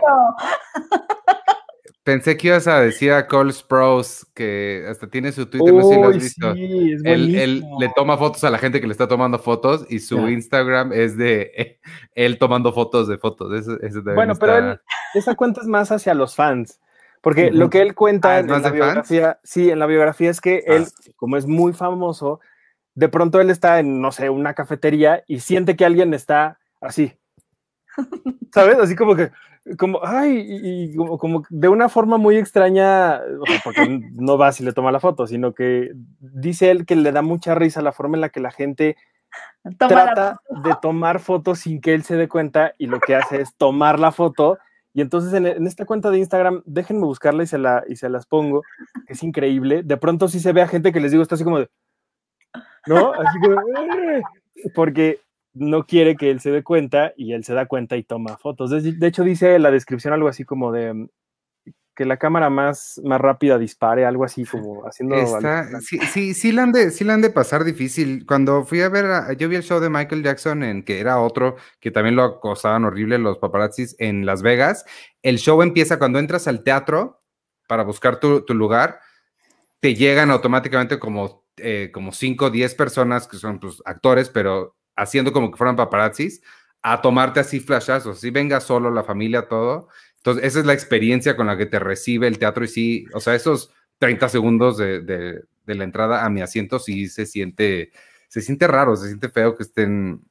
[2.05, 5.95] pensé que ibas a decir a Cole Sprouse que hasta tiene su Twitter, no sé
[5.95, 6.53] si lo has visto.
[6.53, 9.85] Sí, es él, él, le toma fotos a la gente que le está tomando fotos
[9.89, 10.29] y su yeah.
[10.29, 11.79] Instagram es de
[12.13, 13.59] él tomando fotos de fotos.
[13.59, 14.45] Eso, eso bueno, está...
[14.45, 14.79] pero él,
[15.15, 16.79] esa cuenta es más hacia los fans.
[17.21, 19.39] Porque lo que él cuenta ah, en la biografía, fans?
[19.43, 20.73] sí, en la biografía es que ah.
[20.75, 22.39] él, como es muy famoso,
[22.93, 27.17] de pronto él está en, no sé, una cafetería y siente que alguien está así.
[28.53, 28.77] ¿Sabes?
[28.77, 29.31] Así como que,
[29.77, 33.21] como, ay, y, y como, como, de una forma muy extraña,
[33.63, 37.21] porque no va si le toma la foto, sino que dice él que le da
[37.21, 38.95] mucha risa la forma en la que la gente
[39.77, 43.15] toma trata la de tomar fotos sin que él se dé cuenta y lo que
[43.15, 44.59] hace es tomar la foto.
[44.93, 48.07] Y entonces en, en, esta cuenta de Instagram, déjenme buscarla y se, la, y se
[48.07, 48.61] las pongo,
[49.07, 49.81] es increíble.
[49.83, 51.69] De pronto sí se ve a gente que les digo, está así como de,
[52.85, 53.13] ¿no?
[53.13, 55.19] Así que, eh", porque
[55.55, 58.69] no quiere que él se dé cuenta y él se da cuenta y toma fotos.
[58.69, 61.07] De, de hecho, dice la descripción algo así como de
[61.95, 65.15] que la cámara más, más rápida dispare, algo así como haciendo...
[65.15, 68.25] Está, sí, sí, sí, la han de, sí la han de pasar difícil.
[68.25, 71.21] Cuando fui a ver, a, yo vi el show de Michael Jackson, en que era
[71.21, 74.83] otro, que también lo acosaban horrible los paparazzis en Las Vegas.
[75.23, 77.23] El show empieza cuando entras al teatro
[77.65, 78.99] para buscar tu, tu lugar,
[79.79, 84.75] te llegan automáticamente como eh, como 5 o 10 personas que son pues, actores, pero
[84.95, 86.41] haciendo como que fueran paparazzis,
[86.81, 89.87] a tomarte así flashazos, si venga solo la familia, todo.
[90.17, 93.19] Entonces, esa es la experiencia con la que te recibe el teatro y sí, o
[93.19, 97.91] sea, esos 30 segundos de, de, de la entrada a mi asiento sí se siente,
[98.27, 100.21] se siente raro, se siente feo que estén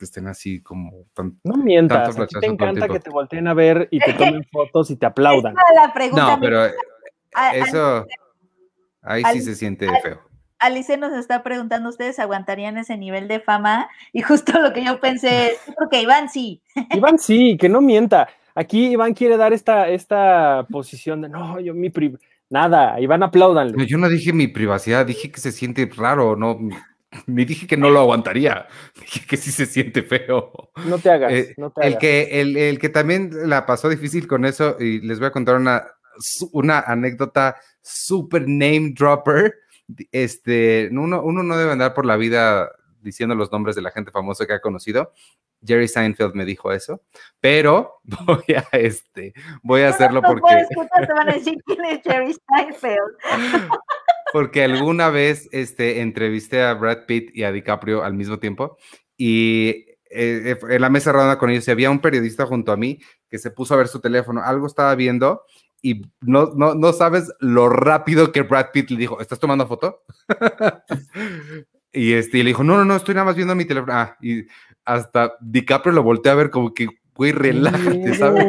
[0.00, 3.52] que estén así como tan, no mientas, a ti te encanta que te volteen a
[3.52, 5.54] ver y te tomen fotos y te aplaudan.
[6.12, 6.64] no, pero
[7.52, 8.06] eso
[9.02, 10.29] ahí sí se siente feo.
[10.60, 13.88] Alice nos está preguntando, ¿ustedes aguantarían ese nivel de fama?
[14.12, 16.62] Y justo lo que yo pensé, porque Iván sí.
[16.94, 18.28] Iván sí, que no mienta.
[18.54, 22.16] Aquí Iván quiere dar esta, esta posición de, no, yo mi pri
[22.50, 23.76] nada, Iván apláudanle.
[23.76, 26.58] No, yo no dije mi privacidad, dije que se siente raro, no,
[27.26, 28.66] ni dije que no lo aguantaría,
[29.00, 30.70] dije que sí se siente feo.
[30.84, 31.92] No te hagas, eh, no te hagas.
[31.92, 35.32] El que, el, el que también la pasó difícil con eso, y les voy a
[35.32, 35.84] contar una,
[36.52, 39.54] una anécdota super name dropper,
[40.12, 44.10] este, uno, uno, no debe andar por la vida diciendo los nombres de la gente
[44.10, 45.12] famosa que ha conocido.
[45.64, 47.02] Jerry Seinfeld me dijo eso,
[47.40, 50.66] pero voy a, este, voy a hacerlo porque...
[50.68, 53.16] te van a decir quién es Jerry Seinfeld.
[54.32, 58.78] porque alguna vez este, entrevisté a Brad Pitt y a DiCaprio al mismo tiempo
[59.16, 62.98] y eh, en la mesa redonda con ellos había un periodista junto a mí
[63.28, 65.44] que se puso a ver su teléfono, algo estaba viendo
[65.82, 70.02] y no, no, no sabes lo rápido que Brad Pitt le dijo, ¿estás tomando foto?
[71.92, 73.92] y este, y le dijo, no, no, no, estoy nada más viendo mi teléfono.
[73.94, 74.44] Ah, y
[74.84, 78.46] hasta DiCaprio lo volteé a ver como que, güey, relájate, ¿sabes?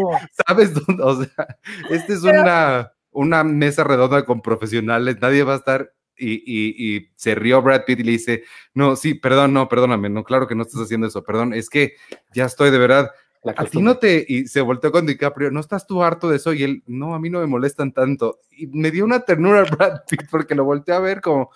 [0.48, 1.03] ¿Sabes dónde?
[1.03, 1.58] O sea,
[1.90, 2.41] esta es Pero...
[2.41, 7.62] una, una mesa redonda con profesionales, nadie va a estar Y, y, y, se rió
[7.62, 8.44] Brad Pitt y le dice,
[8.74, 11.95] no, sí, perdón, no, perdóname, no, claro que no estás haciendo eso, perdón, es que
[12.34, 13.12] ya estoy de verdad,
[13.43, 16.53] a ti no te, y se volteó con DiCaprio, ¿no estás tú harto de eso?
[16.53, 18.39] Y él, no, a mí no me molestan tanto.
[18.51, 21.49] Y me dio una ternura Brad Pitt porque lo volteé a ver como,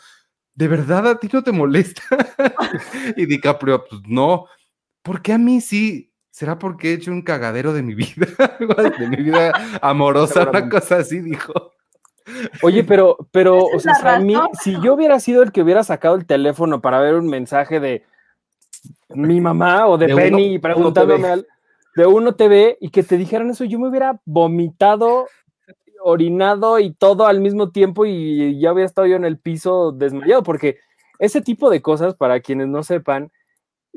[0.56, 2.04] ¿de verdad a ti no te molesta?
[3.16, 4.48] y DiCaprio, pues no,
[5.04, 6.12] ¿por qué a mí sí?
[6.32, 8.28] ¿Será porque he hecho un cagadero de mi vida?
[9.00, 11.72] de mi vida amorosa, una cosa así, dijo.
[12.64, 16.16] Oye, pero, pero, o sea, a mí, si yo hubiera sido el que hubiera sacado
[16.16, 18.04] el teléfono para ver un mensaje de
[19.10, 21.48] mi mamá o de, de Penny uno, preguntándome al,
[21.96, 25.28] de Uno TV y que te dijeran eso, yo me hubiera vomitado,
[26.02, 30.44] orinado y todo al mismo tiempo y ya había estado yo en el piso desmayado,
[30.44, 30.78] porque
[31.20, 33.32] ese tipo de cosas, para quienes no sepan,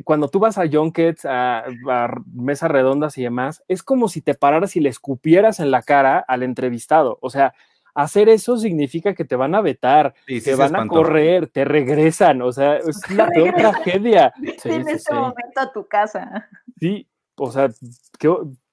[0.04, 4.34] cuando tú vas a junkets, a, a, mesas redondas y demás, es como si te
[4.34, 7.18] pararas y le escupieras en la cara al entrevistado.
[7.20, 7.52] O sea,
[7.94, 11.64] hacer eso significa que te van a vetar, sí, sí, te van a correr, te
[11.64, 12.42] regresan.
[12.42, 14.32] O sea, es la peor tragedia.
[14.62, 16.48] Sí, en ese momento a tu casa.
[16.78, 17.08] Sí,
[17.38, 17.70] o sea,
[18.18, 18.28] que,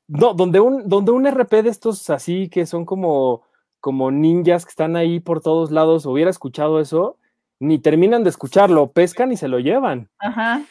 [0.07, 3.43] no, donde un, donde un RP de estos así que son como,
[3.79, 7.17] como ninjas que están ahí por todos lados hubiera escuchado eso,
[7.59, 10.09] ni terminan de escucharlo, pescan y se lo llevan.
[10.19, 10.63] Ajá.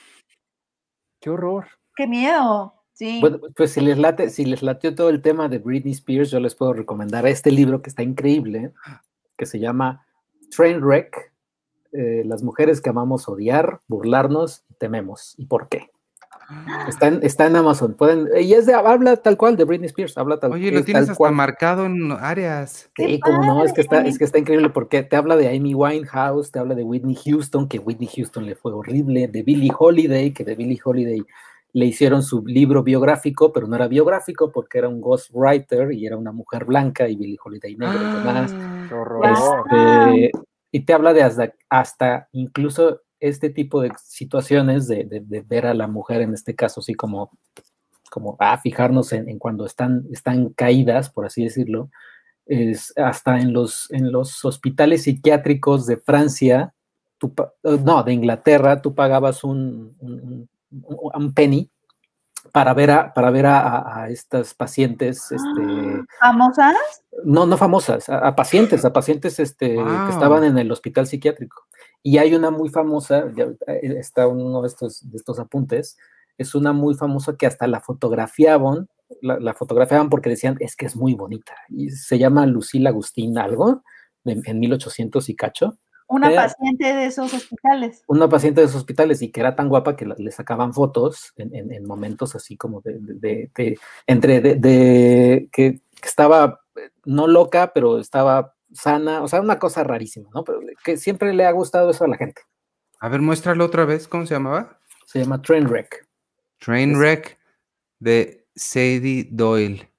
[1.20, 1.66] Qué horror.
[1.96, 2.74] Qué miedo.
[2.92, 3.18] Sí.
[3.20, 6.38] Bueno, pues si les late, si les latió todo el tema de Britney Spears, yo
[6.38, 8.72] les puedo recomendar este libro que está increíble,
[9.36, 10.06] que se llama
[10.54, 11.32] Trainwreck,
[11.92, 15.34] eh, las mujeres que amamos odiar, burlarnos y tememos.
[15.38, 15.90] ¿Y por qué?
[16.88, 17.94] Está en, está en Amazon.
[17.94, 20.16] Pueden, y es de, habla tal cual de Britney Spears.
[20.18, 21.34] Habla tal, Oye, lo tienes hasta cual.
[21.34, 22.90] marcado en áreas.
[22.96, 25.74] Sí, como no, es que, está, es que está increíble porque te habla de Amy
[25.74, 30.32] Winehouse, te habla de Whitney Houston, que Whitney Houston le fue horrible, de Billie Holiday,
[30.32, 31.24] que de Billie Holiday
[31.74, 36.16] le hicieron su libro biográfico, pero no era biográfico porque era un ghostwriter y era
[36.16, 38.54] una mujer blanca y Billie Holiday negra y demás.
[39.32, 40.30] Este,
[40.70, 45.66] y te habla de hasta, hasta incluso este tipo de situaciones de, de, de, ver
[45.66, 47.30] a la mujer en este caso así como,
[48.10, 51.90] como a fijarnos en, en, cuando están, están caídas, por así decirlo,
[52.46, 56.74] es hasta en los, en los hospitales psiquiátricos de Francia,
[57.18, 61.70] tú, no, de Inglaterra, tú pagabas un, un, un penny
[62.52, 65.30] para ver a, para ver a, a estas pacientes.
[65.34, 66.76] Este, ¿Famosas?
[67.24, 70.06] No, no famosas, a, a pacientes, a pacientes este, wow.
[70.06, 71.66] que estaban en el hospital psiquiátrico.
[72.06, 73.48] Y hay una muy famosa, ya
[73.82, 75.97] está uno de estos, de estos apuntes,
[76.36, 78.89] es una muy famosa que hasta la fotografiaban,
[79.22, 81.55] la, la, fotografiaban porque decían, es que es muy bonita.
[81.70, 83.82] Y se llama Lucila Agustín algo,
[84.22, 85.78] de, en 1800 y cacho.
[86.06, 88.02] Una era, paciente de esos hospitales.
[88.06, 91.32] Una paciente de esos hospitales y que era tan guapa que la, le sacaban fotos
[91.36, 96.60] en, en, en, momentos así como de, de, de entre de, que, que estaba
[97.06, 100.44] no loca, pero estaba sana, o sea, una cosa rarísima, ¿no?
[100.44, 102.42] Pero que siempre le ha gustado eso a la gente.
[103.01, 104.78] A ver, muéstralo otra vez, ¿cómo se llamaba?
[105.06, 106.06] Se llama Trainwreck.
[106.59, 107.38] Trainwreck
[107.98, 109.90] de Sadie Doyle.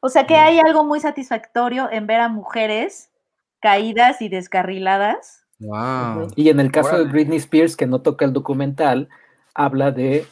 [0.00, 3.10] O sea que hay algo muy satisfactorio en ver a mujeres
[3.60, 5.44] caídas y descarriladas.
[5.58, 6.28] Wow.
[6.36, 6.98] Y en el caso wow.
[6.98, 9.08] de Britney Spears, que no toca el documental,
[9.54, 10.24] habla de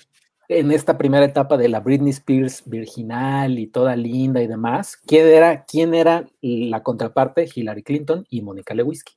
[0.48, 5.26] en esta primera etapa de la Britney Spears virginal y toda linda y demás, ¿quién
[5.26, 7.48] era, quién era la contraparte?
[7.52, 9.14] Hillary Clinton y Mónica Lewinsky.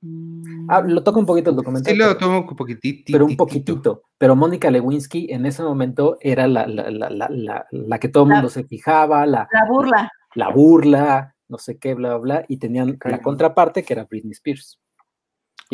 [0.00, 0.66] Mm.
[0.68, 1.92] Ah, lo toca un poquito el documental.
[1.92, 3.12] Sí, lo tomo un poquitito.
[3.12, 4.02] Pero un poquitito.
[4.18, 8.30] Pero Mónica Lewinsky en ese momento era la, la, la, la, la que todo el
[8.30, 10.12] mundo se fijaba, la, la burla.
[10.34, 12.44] La burla, no sé qué, bla, bla, bla.
[12.48, 14.78] Y tenían la contraparte que era Britney Spears.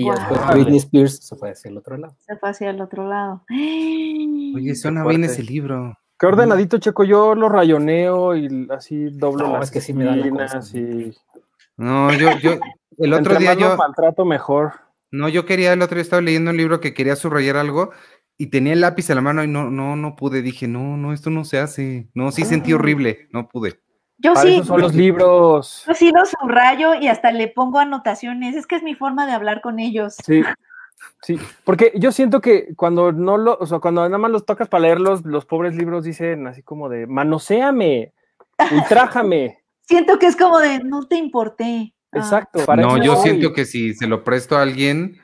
[0.00, 0.14] Y wow.
[0.14, 2.16] después Britney Spears se fue hacia el otro lado.
[2.20, 3.44] Se fue hacia el otro lado.
[3.50, 5.98] Oye, suena bien ese libro.
[6.18, 7.04] Qué ordenadito, Checo.
[7.04, 11.12] Yo lo rayoneo y así doblo no, las es que sí me da y...
[11.76, 12.52] No, yo, yo,
[12.98, 13.76] el otro día yo...
[13.76, 14.72] maltrato mejor.
[15.10, 17.90] No, yo quería, el otro día estaba leyendo un libro que quería subrayar algo
[18.38, 20.40] y tenía el lápiz en la mano y no, no, no pude.
[20.40, 22.08] Dije, no, no, esto no se hace.
[22.14, 23.80] No, sí sentí horrible, no pude.
[24.22, 24.56] Yo Para sí.
[24.56, 25.84] Eso son los libros.
[25.86, 28.54] Yo sí los subrayo y hasta le pongo anotaciones.
[28.54, 30.16] Es que es mi forma de hablar con ellos.
[30.24, 30.42] Sí.
[31.22, 34.68] Sí, porque yo siento que cuando no lo, o sea, cuando nada más los tocas
[34.68, 38.12] para leerlos, los pobres libros dicen así como de manoséame,
[38.72, 39.62] ultrájame.
[39.82, 41.94] siento que es como de no te importé.
[42.12, 42.60] Exacto.
[42.66, 42.76] Ah.
[42.76, 45.18] no, yo siento que si se lo presto a alguien,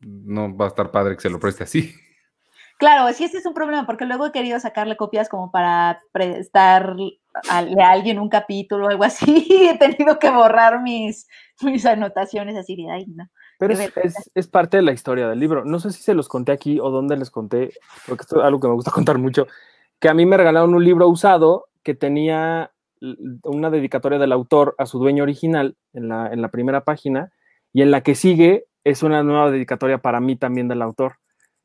[0.00, 1.94] no va a estar padre que se lo preste así.
[2.78, 7.21] Claro, sí, ese es un problema, porque luego he querido sacarle copias como para prestarle
[7.48, 11.28] a, a alguien un capítulo o algo así, y he tenido que borrar mis,
[11.62, 13.28] mis anotaciones así de, ay, no.
[13.58, 15.64] Pero es, es, es, parte de la historia del libro.
[15.64, 17.70] No sé si se los conté aquí o dónde les conté,
[18.08, 19.46] porque esto es algo que me gusta contar mucho,
[20.00, 22.72] que a mí me regalaron un libro usado que tenía
[23.44, 27.32] una dedicatoria del autor a su dueño original en la, en la primera página
[27.72, 31.16] Y en la que sigue es una nueva dedicatoria para mí también del autor.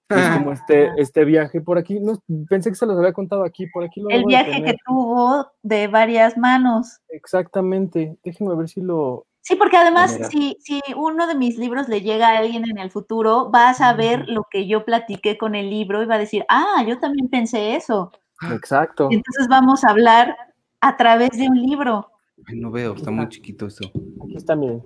[0.09, 0.37] Es Ah.
[0.37, 1.99] como este, este viaje por aquí.
[1.99, 5.51] No, pensé que se los había contado aquí, por aquí lo El viaje que tuvo
[5.63, 6.99] de varias manos.
[7.09, 8.17] Exactamente.
[8.23, 9.25] Déjenme ver si lo.
[9.41, 12.91] Sí, porque además, si, si uno de mis libros le llega a alguien en el
[12.91, 16.45] futuro, va a saber lo que yo platiqué con el libro y va a decir,
[16.49, 18.11] ah, yo también pensé eso.
[18.51, 19.07] Exacto.
[19.09, 20.35] Y entonces vamos a hablar
[20.81, 22.11] a través de un libro.
[22.45, 23.89] Ay, no veo, está muy chiquito esto.
[24.23, 24.83] Aquí está, miren.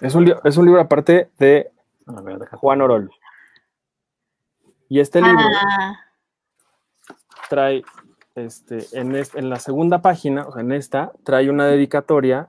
[0.00, 1.70] Es un, es un libro aparte de
[2.16, 3.10] A ver, deja- Juan Orol.
[4.88, 5.38] Y este libro
[5.78, 5.96] Ah,
[7.50, 7.82] trae,
[8.34, 12.48] este, en, en la segunda página, o sea, en esta, trae una dedicatoria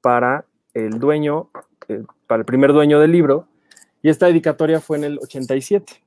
[0.00, 1.50] para el dueño,
[1.88, 3.46] eh, para el primer dueño del libro,
[4.02, 6.02] y esta dedicatoria fue en el 87.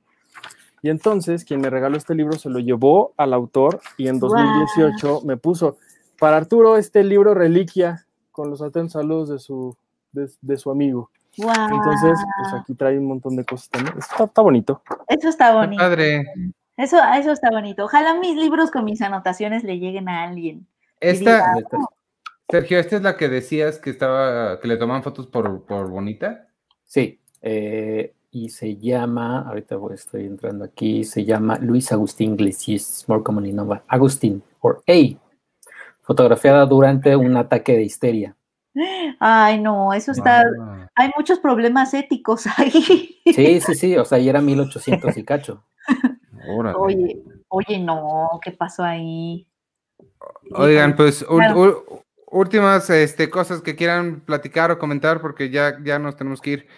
[0.82, 5.22] Y entonces, quien me regaló este libro se lo llevó al autor y en 2018
[5.24, 5.78] me puso,
[6.18, 9.76] para Arturo, este libro reliquia, con los atentos saludos de su,
[10.12, 11.10] de, de su amigo.
[11.36, 13.96] Entonces, pues aquí trae un montón de cosas también.
[13.98, 14.82] Está, está bonito.
[15.08, 15.82] Eso está bonito.
[15.82, 16.24] Padre.
[16.76, 17.84] Eso, eso está bonito.
[17.84, 20.66] Ojalá mis libros con mis anotaciones le lleguen a alguien.
[21.00, 21.78] Esta, Esta-
[22.48, 26.46] Sergio, esta es la que decías que estaba, que le toman fotos por, por bonita.
[26.84, 33.04] Sí, eh, y se llama, ahorita voy- estoy entrando aquí, se llama Luis Agustín Iglesias,
[33.08, 35.16] more commonly known as Agustín, or A,
[36.02, 38.36] fotografiada durante un ataque de histeria.
[39.20, 40.42] Ay, no, eso está.
[40.60, 40.88] Ah.
[40.96, 43.20] Hay muchos problemas éticos ahí.
[43.24, 45.64] Sí, sí, sí, o sea, y era 1800 y cacho.
[46.48, 46.76] Órale.
[46.78, 49.46] Oye, oye, no, ¿qué pasó ahí?
[50.52, 51.84] Oigan, pues Claro.
[52.30, 56.68] últimas este, cosas que quieran platicar o comentar porque ya, ya nos tenemos que ir.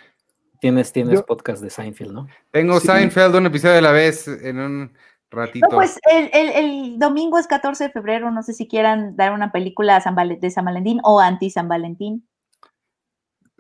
[0.61, 2.29] Tienes, tienes Yo- podcast de Seinfeld, ¿no?
[2.51, 2.87] Tengo Sí.
[2.89, 4.93] Seinfeld un episodio a la vez en un
[5.31, 5.67] ratito.
[5.71, 9.33] No, pues el, el- el domingo es 14 de febrero, no sé si quieran dar
[9.33, 12.27] una película San Valen- de San Valentín o anti San Valentín.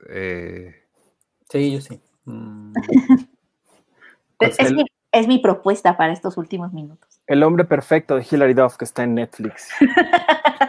[0.08, 0.74] Eh,
[1.48, 2.00] Sí, yo sí.
[2.24, 2.72] Mm,
[4.40, 7.20] Es, el- mi, es mi propuesta para estos últimos minutos.
[7.26, 9.70] El hombre perfecto de Hilary Duff que está en Netflix.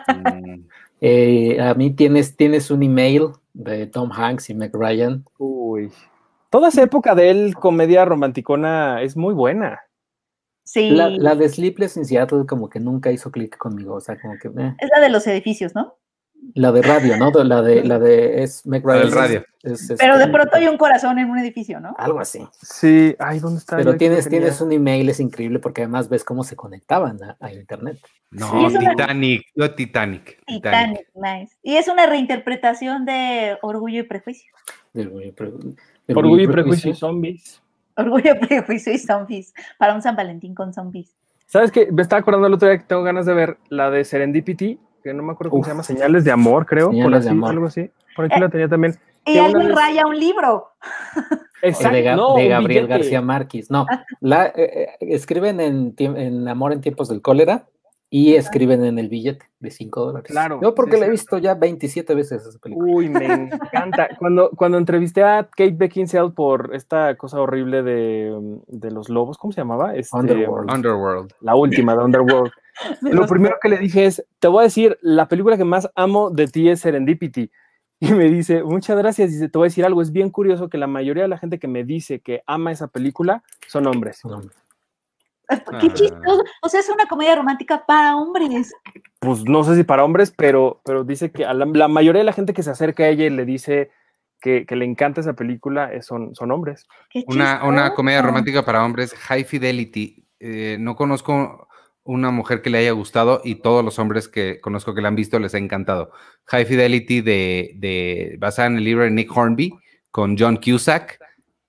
[0.07, 0.61] mm,
[1.02, 5.26] eh, a mí tienes, tienes un email de Tom Hanks y Meg Ryan.
[5.38, 5.91] Uy.
[6.49, 9.82] Toda esa época de él, comedia romanticona, es muy buena.
[10.68, 14.19] Sí, La, la de Sleepless in Seattle como que nunca hizo clic conmigo, o sea,
[14.19, 14.49] como que...
[14.49, 14.76] eh.
[14.80, 15.95] es la de los edificios, ¿no?
[16.53, 17.31] La de radio, ¿no?
[17.44, 19.11] La de, la de es Ryan.
[19.11, 19.45] radio.
[19.64, 21.95] es, Pero de este, pronto hay un corazón en un edificio, ¿no?
[21.98, 22.45] Algo así.
[22.61, 23.77] Sí, ay, ¿dónde está?
[23.77, 27.52] Pero tienes, tienes un email, es increíble porque además ves cómo se conectaban a, a
[27.53, 27.98] internet.
[28.31, 30.44] no, Sí, es una- Titanic, no Titanic.
[30.45, 31.07] Titanic.
[31.07, 31.57] Titanic, nice.
[31.64, 34.52] Y es una reinterpretación de Orgullo y Prejuicio.
[34.94, 35.52] Orgullo y Pre-
[36.07, 37.61] del Orgullo y prejuicio y zombies.
[37.98, 39.53] Orgullo, Prejuicio y Zombies.
[39.78, 41.15] Para un San Valentín con zombies.
[41.45, 41.90] ¿Sabes qué?
[41.91, 45.14] Me estaba acordando el otro día que tengo ganas de ver la de Serendipity, que
[45.14, 45.65] no me acuerdo cómo Uf.
[45.65, 46.88] se llama, Señales de Amor, creo.
[46.88, 47.49] por Señales de así, Amor.
[47.52, 47.90] Algo así.
[48.15, 48.95] Por aquí la tenía también.
[49.26, 50.72] Y alguien vez- raya un libro.
[51.61, 52.88] Exacto, de, Ga- no, de un Gabriel.
[52.88, 53.72] García Márquez.
[53.72, 53.86] No,
[54.22, 57.65] la, eh, eh, escriben en, en Amor en tiempos del cólera
[58.09, 60.31] y escriben en el billete de 5 dólares.
[60.31, 62.93] Claro, Yo porque sí, la he visto ya 27 veces esa película.
[62.93, 64.09] Uy, me encanta.
[64.17, 69.51] Cuando, cuando entrevisté a Kate Beckinsale por esta cosa horrible de, de los lobos, ¿cómo
[69.51, 69.95] se llamaba?
[69.95, 70.71] Este, Underworld.
[70.71, 71.34] Underworld.
[71.41, 72.51] La última de Underworld.
[73.01, 76.29] Lo primero que le dije es, te voy a decir, la película que más amo
[76.29, 77.51] de ti es Serendipity.
[77.99, 79.31] Y me dice, muchas gracias.
[79.31, 81.57] Dice, te voy a decir algo, es bien curioso que la mayoría de la gente
[81.57, 84.23] que me dice que ama esa película son hombres.
[84.23, 84.41] No,
[85.49, 85.94] Qué Ah.
[85.94, 86.44] chistoso.
[86.61, 88.74] O sea, es una comedia romántica para hombres.
[89.19, 92.26] Pues no sé si para hombres, pero, pero dice que a la, la mayoría de
[92.26, 93.91] la gente que se acerca a ella y le dice
[94.41, 96.86] que, que le encanta esa película eh, son, son hombres.
[97.28, 100.26] Una, una comedia romántica para hombres, High Fidelity.
[100.40, 101.68] Eh, no conozco
[102.03, 105.15] una mujer que le haya gustado y todos los hombres que conozco que la han
[105.15, 106.11] visto les ha encantado.
[106.45, 109.74] High Fidelity de, de basada en el libro de Nick Hornby
[110.11, 111.19] con John Cusack.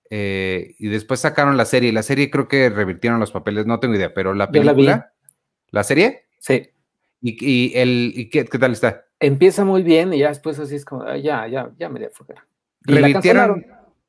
[0.09, 1.91] Eh, y después sacaron la serie.
[1.93, 5.13] La serie creo que revirtieron los papeles, no tengo idea, pero la película,
[5.71, 6.69] la, serie, Sí,
[7.21, 9.05] y, y el, y qué, qué tal está?
[9.19, 12.45] empieza muy bien y ya después así es como, ya, ya, ya me dio la
[12.81, 13.65] ¿Revirtieron?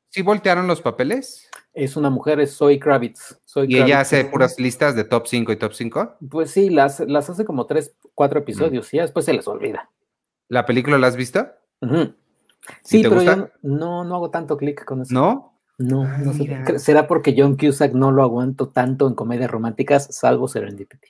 [0.09, 1.49] ¿Sí voltearon los papeles?
[1.73, 3.39] Es una mujer, es Zoe Kravitz.
[3.47, 6.17] Zoe Y ella hace puras listas de top 5 y top 5.
[6.29, 9.89] Pues sí, las, las hace como tres, cuatro episodios y ya después se les olvida.
[10.49, 11.47] ¿La película la has visto?
[12.83, 15.13] Sí, pero yo no, no hago tanto clic con eso.
[15.13, 15.50] ¿No?
[15.81, 16.79] No, Ah, no sé.
[16.79, 21.09] ¿Será porque John Cusack no lo aguanto tanto en comedias románticas, salvo Serendipity?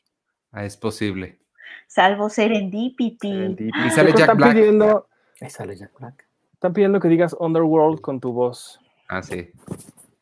[0.51, 1.39] Ah, es posible.
[1.87, 3.29] Salvo Serendipity.
[3.31, 3.77] Serendipity.
[3.85, 4.53] Y sale Creo que Jack están Black.
[4.53, 5.07] Pidiendo,
[5.41, 6.25] Ahí sale Jack Black.
[6.53, 8.79] están pidiendo que digas Underworld con tu voz.
[9.09, 9.49] Ah, sí.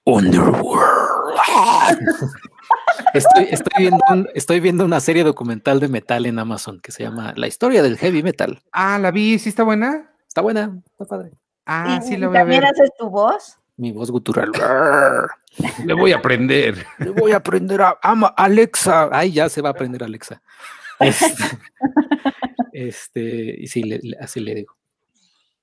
[3.14, 7.04] Estoy, estoy, viendo un- estoy viendo una serie documental de metal en Amazon que se
[7.04, 8.62] llama La historia del heavy metal.
[8.72, 10.12] Ah, la vi, ¿sí está buena?
[10.28, 11.32] Está buena, está padre.
[11.66, 12.72] Ah, ¿Y- sí lo voy a ¿También ver.
[12.72, 13.59] haces tu voz?
[13.80, 14.52] Mi voz gutural.
[15.86, 16.86] Le voy a aprender.
[16.98, 19.08] Le voy a aprender a ama Alexa.
[19.12, 20.42] Ay, ya se va a aprender Alexa.
[21.00, 21.34] Este,
[22.74, 24.76] este, y sí, le- le- así le digo.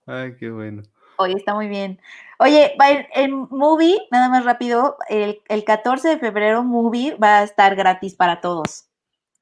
[0.06, 0.82] Ay, qué bueno.
[1.18, 2.00] Oye, está muy bien.
[2.38, 7.38] Oye, va el, el movie, nada más rápido, el, el 14 de febrero movie va
[7.40, 8.88] a estar gratis para todos.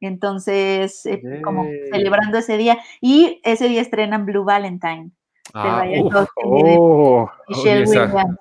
[0.01, 2.79] Entonces, eh, como celebrando ese día.
[3.01, 5.11] Y ese día estrenan Blue Valentine.
[5.53, 6.15] Ah, uf,
[6.45, 7.85] Oh, Michelle.
[7.87, 8.37] Williams.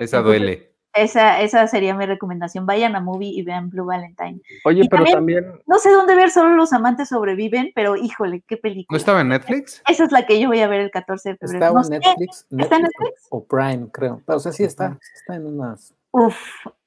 [0.00, 0.70] Esa duele.
[0.92, 2.66] Esa, esa sería mi recomendación.
[2.66, 4.40] Vayan a movie y vean Blue Valentine.
[4.64, 8.42] oye, Y pero también- también, No sé dónde ver, solo los amantes sobreviven, pero híjole,
[8.48, 8.98] qué ¿No película.
[8.98, 9.82] estaba en Netflix?
[9.88, 11.64] Esa es la que yo voy a ver el 14 de febrero.
[11.64, 14.20] Está No en sé, Netflix, ¿está en Netflix o- Prime, creo.
[14.26, 15.94] O sea, sí está, está en unas.
[16.10, 16.36] Uf,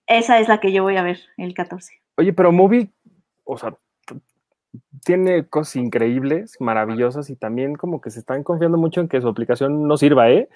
[0.05, 1.93] esa es la que yo voy a ver el 14.
[2.17, 2.89] oye, pero Movie,
[3.45, 3.73] o sea,
[5.05, 9.27] tiene cosas increíbles, maravillosas y también como que se están confiando mucho en que su
[9.27, 10.49] aplicación no sirva, ¿eh?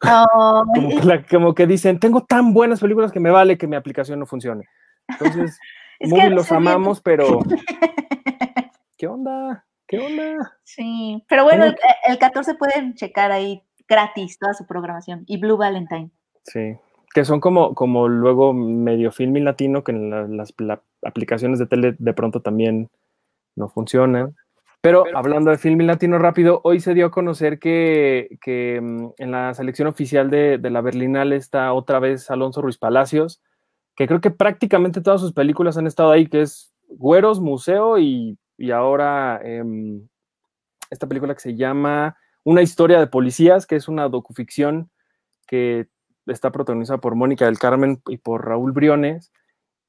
[0.74, 3.76] Como que, la- como que dicen, tengo tan buenas películas que me vale que mi
[3.76, 4.64] aplicación no funcione.
[5.08, 5.58] Entonces,
[6.20, 7.38] a los amamos, pero
[8.98, 9.64] ¿qué onda?
[9.86, 10.56] ¿Qué onda?
[10.64, 15.24] Sí, pero bueno, ¿Cómo el, el 14 pueden checar ahí gratis toda su programación.
[15.26, 16.10] Y Blue Valentine.
[16.44, 16.76] Sí,
[17.14, 21.66] que son como, como luego medio filming latino, que en la- las la- aplicaciones de
[21.66, 22.90] tele de pronto también
[23.54, 24.34] no funcionan.
[24.82, 29.30] Pero hablando de filming latino rápido, hoy se dio a conocer que, que, mm, en
[29.30, 33.40] la selección oficial de, de la Berlinale está otra vez Alonso Ruiz Palacios,
[33.94, 38.36] que creo que prácticamente todas sus películas han estado ahí, que es Güeros, Museo y,
[38.58, 40.08] y ahora em,
[40.90, 44.90] esta película que se llama Una historia de policías, que es una docuficción
[45.46, 45.86] que
[46.26, 49.32] está protagonizada por Mónica del Carmen y por Raúl Briones.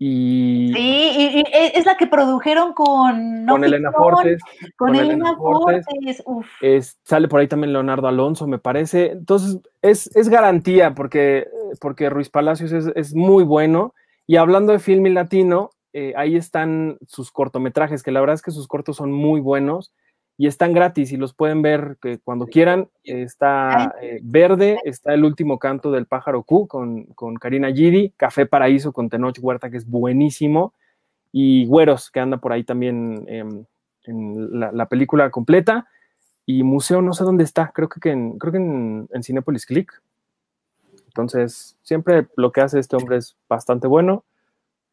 [0.05, 3.45] Y Sí, y, y e- es la que produjeron con.
[3.45, 4.41] no con Elena Fortes,
[4.75, 5.85] Con, con Elena Elena Fortes.
[5.85, 6.23] Fortes.
[6.25, 6.45] Uf.
[6.61, 9.11] es- sale por ahí también Leonardo Alonso, me parece.
[9.11, 11.47] Entonces, es, es garantía porque,
[11.79, 13.93] porque Ruiz Palacios es, es muy bueno.
[14.27, 18.51] Y hablando de film latino, eh, ahí están sus cortometrajes, que la verdad es que
[18.51, 19.93] sus cortos son muy buenos
[20.43, 22.89] y están gratis y los pueden ver que cuando quieran.
[23.05, 28.45] Está eh, Verde, está El último canto del pájaro Q con, con Karina Gidi, Café
[28.45, 30.73] Paraíso con Tenoch Huerta, que es buenísimo,
[31.31, 33.63] y Güeros, que anda por ahí también em,
[34.03, 35.87] en la, la película completa.
[36.45, 39.93] Y Museo, no sé dónde está, creo que en, creo que en, en Cinepolis Click.
[41.07, 44.25] Entonces, siempre lo que hace este hombre es bastante bueno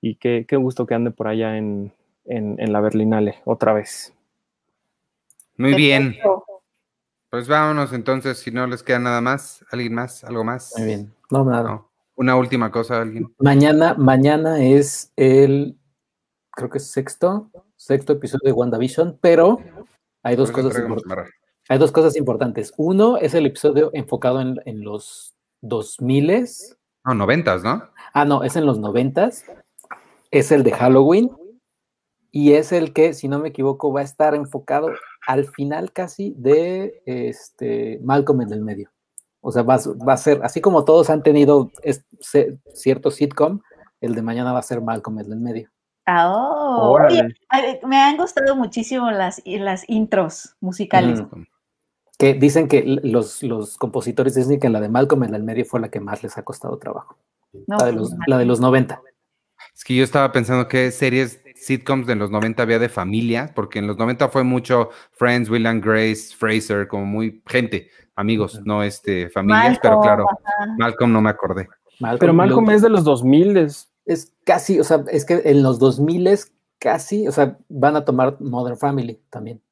[0.01, 1.93] y qué, qué gusto que ande por allá en,
[2.25, 4.15] en, en la Berlinale otra vez.
[5.61, 6.17] Muy bien.
[7.31, 9.63] Pues vámonos entonces, si no les queda nada más.
[9.71, 10.25] ¿Alguien más?
[10.25, 10.73] ¿Algo más?
[10.79, 11.13] Muy bien.
[11.31, 11.63] No, nada.
[11.63, 11.91] No.
[12.17, 13.33] Una última cosa, alguien.
[13.39, 15.79] Mañana, mañana es el,
[16.51, 19.59] creo que es sexto, sexto episodio de WandaVision, pero
[20.23, 21.29] hay dos, cosas traigo mi impor- chamarra.
[21.69, 22.73] hay dos cosas importantes.
[22.79, 26.47] Uno es el episodio enfocado en, en los 2000
[27.05, 27.85] No, noventas, ¿no?
[28.13, 29.45] Ah, no, es en los noventas.
[30.31, 31.31] Es el de Halloween.
[32.33, 34.89] Y es el que, si no me equivoco, va a estar enfocado
[35.31, 38.91] al final casi de este Malcolm en el medio.
[39.41, 41.71] O sea, va, va a ser, así como todos han tenido
[42.75, 43.61] cierto sitcom,
[44.01, 45.71] el de mañana va a ser Malcolm en el medio.
[46.05, 47.23] Ah, oh, oye,
[47.87, 51.21] me han gustado muchísimo las, las intros musicales.
[51.21, 51.45] Ujú.
[52.19, 55.79] Que dicen que los, los compositores dicen que la de Malcolm en el medio fue
[55.79, 57.17] la que más les ha costado trabajo.
[57.69, 59.01] No, La de pues, los, la de los 90.
[59.77, 61.41] Es que yo estaba pensando qué series
[61.71, 65.67] sitcoms de los 90 había de familia, porque en los 90 fue mucho Friends, Will
[65.67, 70.67] and Grace, Fraser, como muy gente, amigos, no este, familias, pero claro, ajá.
[70.79, 71.69] Malcolm no me acordé.
[72.19, 75.79] Pero Malcolm es de los 2000, es, es casi, o sea, es que en los
[75.79, 79.63] 2000 es casi, o sea, van a tomar Modern Family también.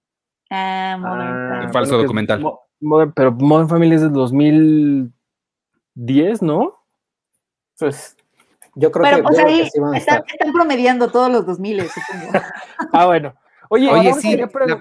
[0.50, 1.72] Ah, Modern Ah, Family.
[1.72, 2.40] falso bueno, documental.
[2.40, 6.74] Mo- Modern- pero Modern Family es del 2010, ¿no?
[7.78, 8.16] Pues
[8.78, 10.34] yo creo Pero que, pues yo creo que ahí sí van a están, estar.
[10.34, 12.32] están promediando todos los 2000, supongo.
[12.92, 13.34] Ah, bueno.
[13.70, 14.80] Oye, Oye, sí, quería la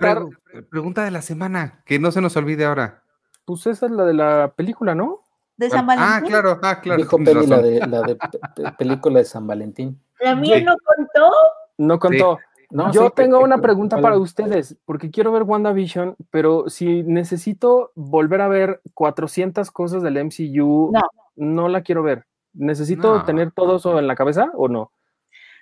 [0.69, 3.03] pregunta de la semana, que no se nos olvide ahora.
[3.45, 5.21] pues esa es la de la película, ¿no?
[5.57, 6.29] De San ah, Valentín.
[6.29, 6.97] claro, ah, claro.
[7.01, 9.99] Dijo tienes Penny la de, la de pe- pe- película de San Valentín.
[10.19, 10.63] La mía Sí.
[10.63, 11.31] no contó.
[11.79, 12.37] No contó.
[12.69, 14.21] No, Yo sí, tengo una pregunta ¿cuál para es?
[14.21, 20.91] ustedes, porque quiero ver WandaVision, pero si necesito volver a ver 400 cosas del MCU,
[20.93, 21.01] No.
[21.37, 22.25] no la quiero ver.
[22.53, 23.23] ¿Necesito No.
[23.25, 24.91] tener todo eso en la cabeza o no?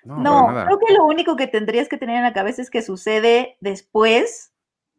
[0.03, 3.57] No, creo que lo único que tendrías que tener en la cabeza es que sucede
[3.59, 4.53] después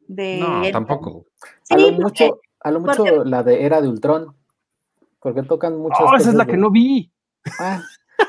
[0.08, 0.40] de.
[0.40, 1.26] No, tampoco.
[1.70, 4.34] A lo porque- mucho, a lo mucho porque- la de Era de Ultron.
[5.20, 7.12] Porque tocan muchas Oh, esa es cosas la de- que no vi.
[7.60, 7.80] Ah,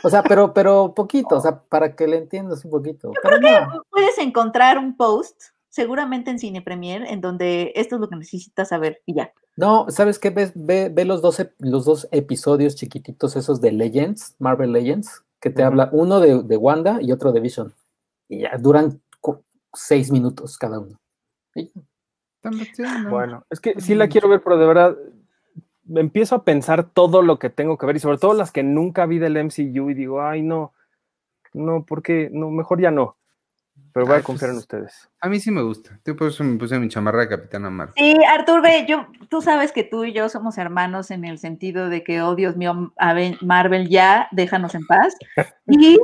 [0.03, 3.11] o sea, pero, pero poquito, o sea, para que le entiendas un poquito.
[3.23, 3.83] Pero no.
[3.89, 8.69] puedes encontrar un post, seguramente en Cine Premier, en donde esto es lo que necesitas
[8.69, 9.31] saber y ya.
[9.57, 10.29] No, ¿sabes qué?
[10.29, 15.49] Ve, ve, ve los, dos, los dos episodios chiquititos esos de Legends, Marvel Legends, que
[15.49, 17.73] te habla uno de, de Wanda y otro de Vision.
[18.29, 19.01] Y ya duran
[19.73, 20.99] seis minutos cada uno.
[23.09, 24.97] Bueno, es que sí la quiero ver, pero de verdad
[25.83, 28.63] me empiezo a pensar todo lo que tengo que ver y sobre todo las que
[28.63, 30.73] nunca vi del MCU y digo, ay, no,
[31.53, 33.16] no, porque no, mejor ya no.
[33.97, 35.09] Pero voy Ay, a confiar en pues, ustedes.
[35.21, 35.99] A mí sí me gusta.
[36.05, 37.95] Yo por eso me puse mi chamarra de Capitana Marvel.
[37.97, 41.89] Sí, Artur, ve, yo, tú sabes que tú y yo somos hermanos en el sentido
[41.89, 42.93] de que, oh Dios mío,
[43.41, 45.15] Marvel ya, déjanos en paz.
[45.67, 45.97] Y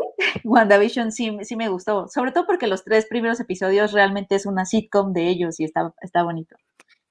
[0.44, 4.65] WandaVision sí, sí me gustó, sobre todo porque los tres primeros episodios realmente es una
[4.65, 6.56] sitcom de ellos y está, está bonito.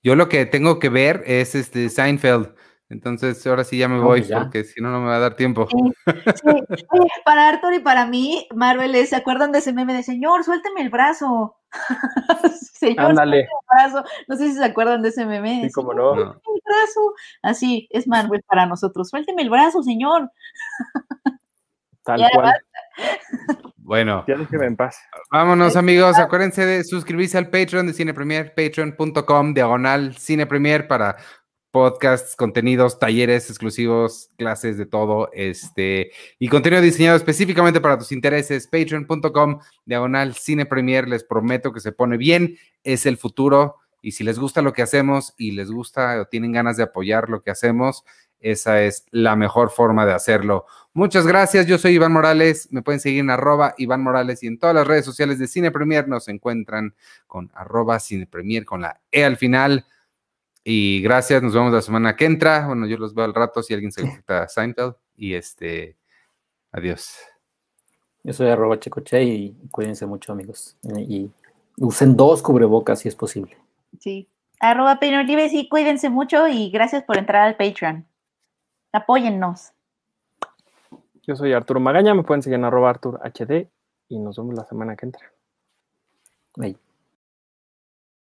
[0.02, 2.56] Yo lo que tengo que ver es este Seinfeld.
[2.92, 4.40] Entonces, ahora sí ya me voy, pues ya.
[4.40, 5.66] porque si no, no me va a dar tiempo.
[5.70, 6.06] Sí, sí.
[6.90, 10.44] Oye, para Arthur y para mí, Marvel es, ¿se acuerdan de ese meme de señor,
[10.44, 11.56] suélteme el brazo?
[12.74, 14.08] señor, Ándale, suélteme el brazo.
[14.28, 15.62] No sé si se acuerdan de ese meme.
[15.64, 16.22] sí, como "Señor, no.
[16.24, 17.14] Suélteme el brazo.
[17.42, 19.08] Así es Marvel para nosotros.
[19.08, 20.30] Suélteme el brazo, señor.
[22.04, 22.52] Tal cual.
[23.78, 24.98] Bueno, Ya déjeme en paz.
[25.30, 26.18] vámonos amigos.
[26.18, 31.16] Acuérdense de suscribirse al Patreon de Cine Premier, patreon.com, diagonal Cine Premier para
[31.72, 38.68] podcasts, contenidos, talleres exclusivos, clases de todo, este, y contenido diseñado específicamente para tus intereses,
[38.68, 44.22] patreon.com, diagonal Cine Premier, les prometo que se pone bien, es el futuro, y si
[44.22, 47.50] les gusta lo que hacemos y les gusta o tienen ganas de apoyar lo que
[47.50, 48.04] hacemos,
[48.40, 50.66] esa es la mejor forma de hacerlo.
[50.92, 54.58] Muchas gracias, yo soy Iván Morales, me pueden seguir en arroba Iván Morales y en
[54.58, 56.94] todas las redes sociales de Cine Premier nos encuentran
[57.26, 59.86] con arroba Cine Premier con la E al final.
[60.64, 62.66] Y gracias, nos vemos la semana que entra.
[62.66, 64.94] Bueno, yo los veo al rato si alguien se conecta a Seinfeld.
[65.16, 65.96] Y este,
[66.70, 67.18] adiós.
[68.24, 70.76] Yo soy arroba checoche y cuídense mucho, amigos.
[70.82, 71.30] Y, y
[71.78, 73.56] usen dos cubrebocas si es posible.
[73.98, 74.28] Sí.
[74.62, 78.06] Arroba Libre, sí, cuídense mucho y gracias por entrar al Patreon.
[78.92, 79.72] Apóyennos.
[81.26, 83.68] Yo soy Arturo Magaña, me pueden seguir en arroba Artur HD
[84.08, 85.32] y nos vemos la semana que entra.
[86.60, 86.76] Ahí.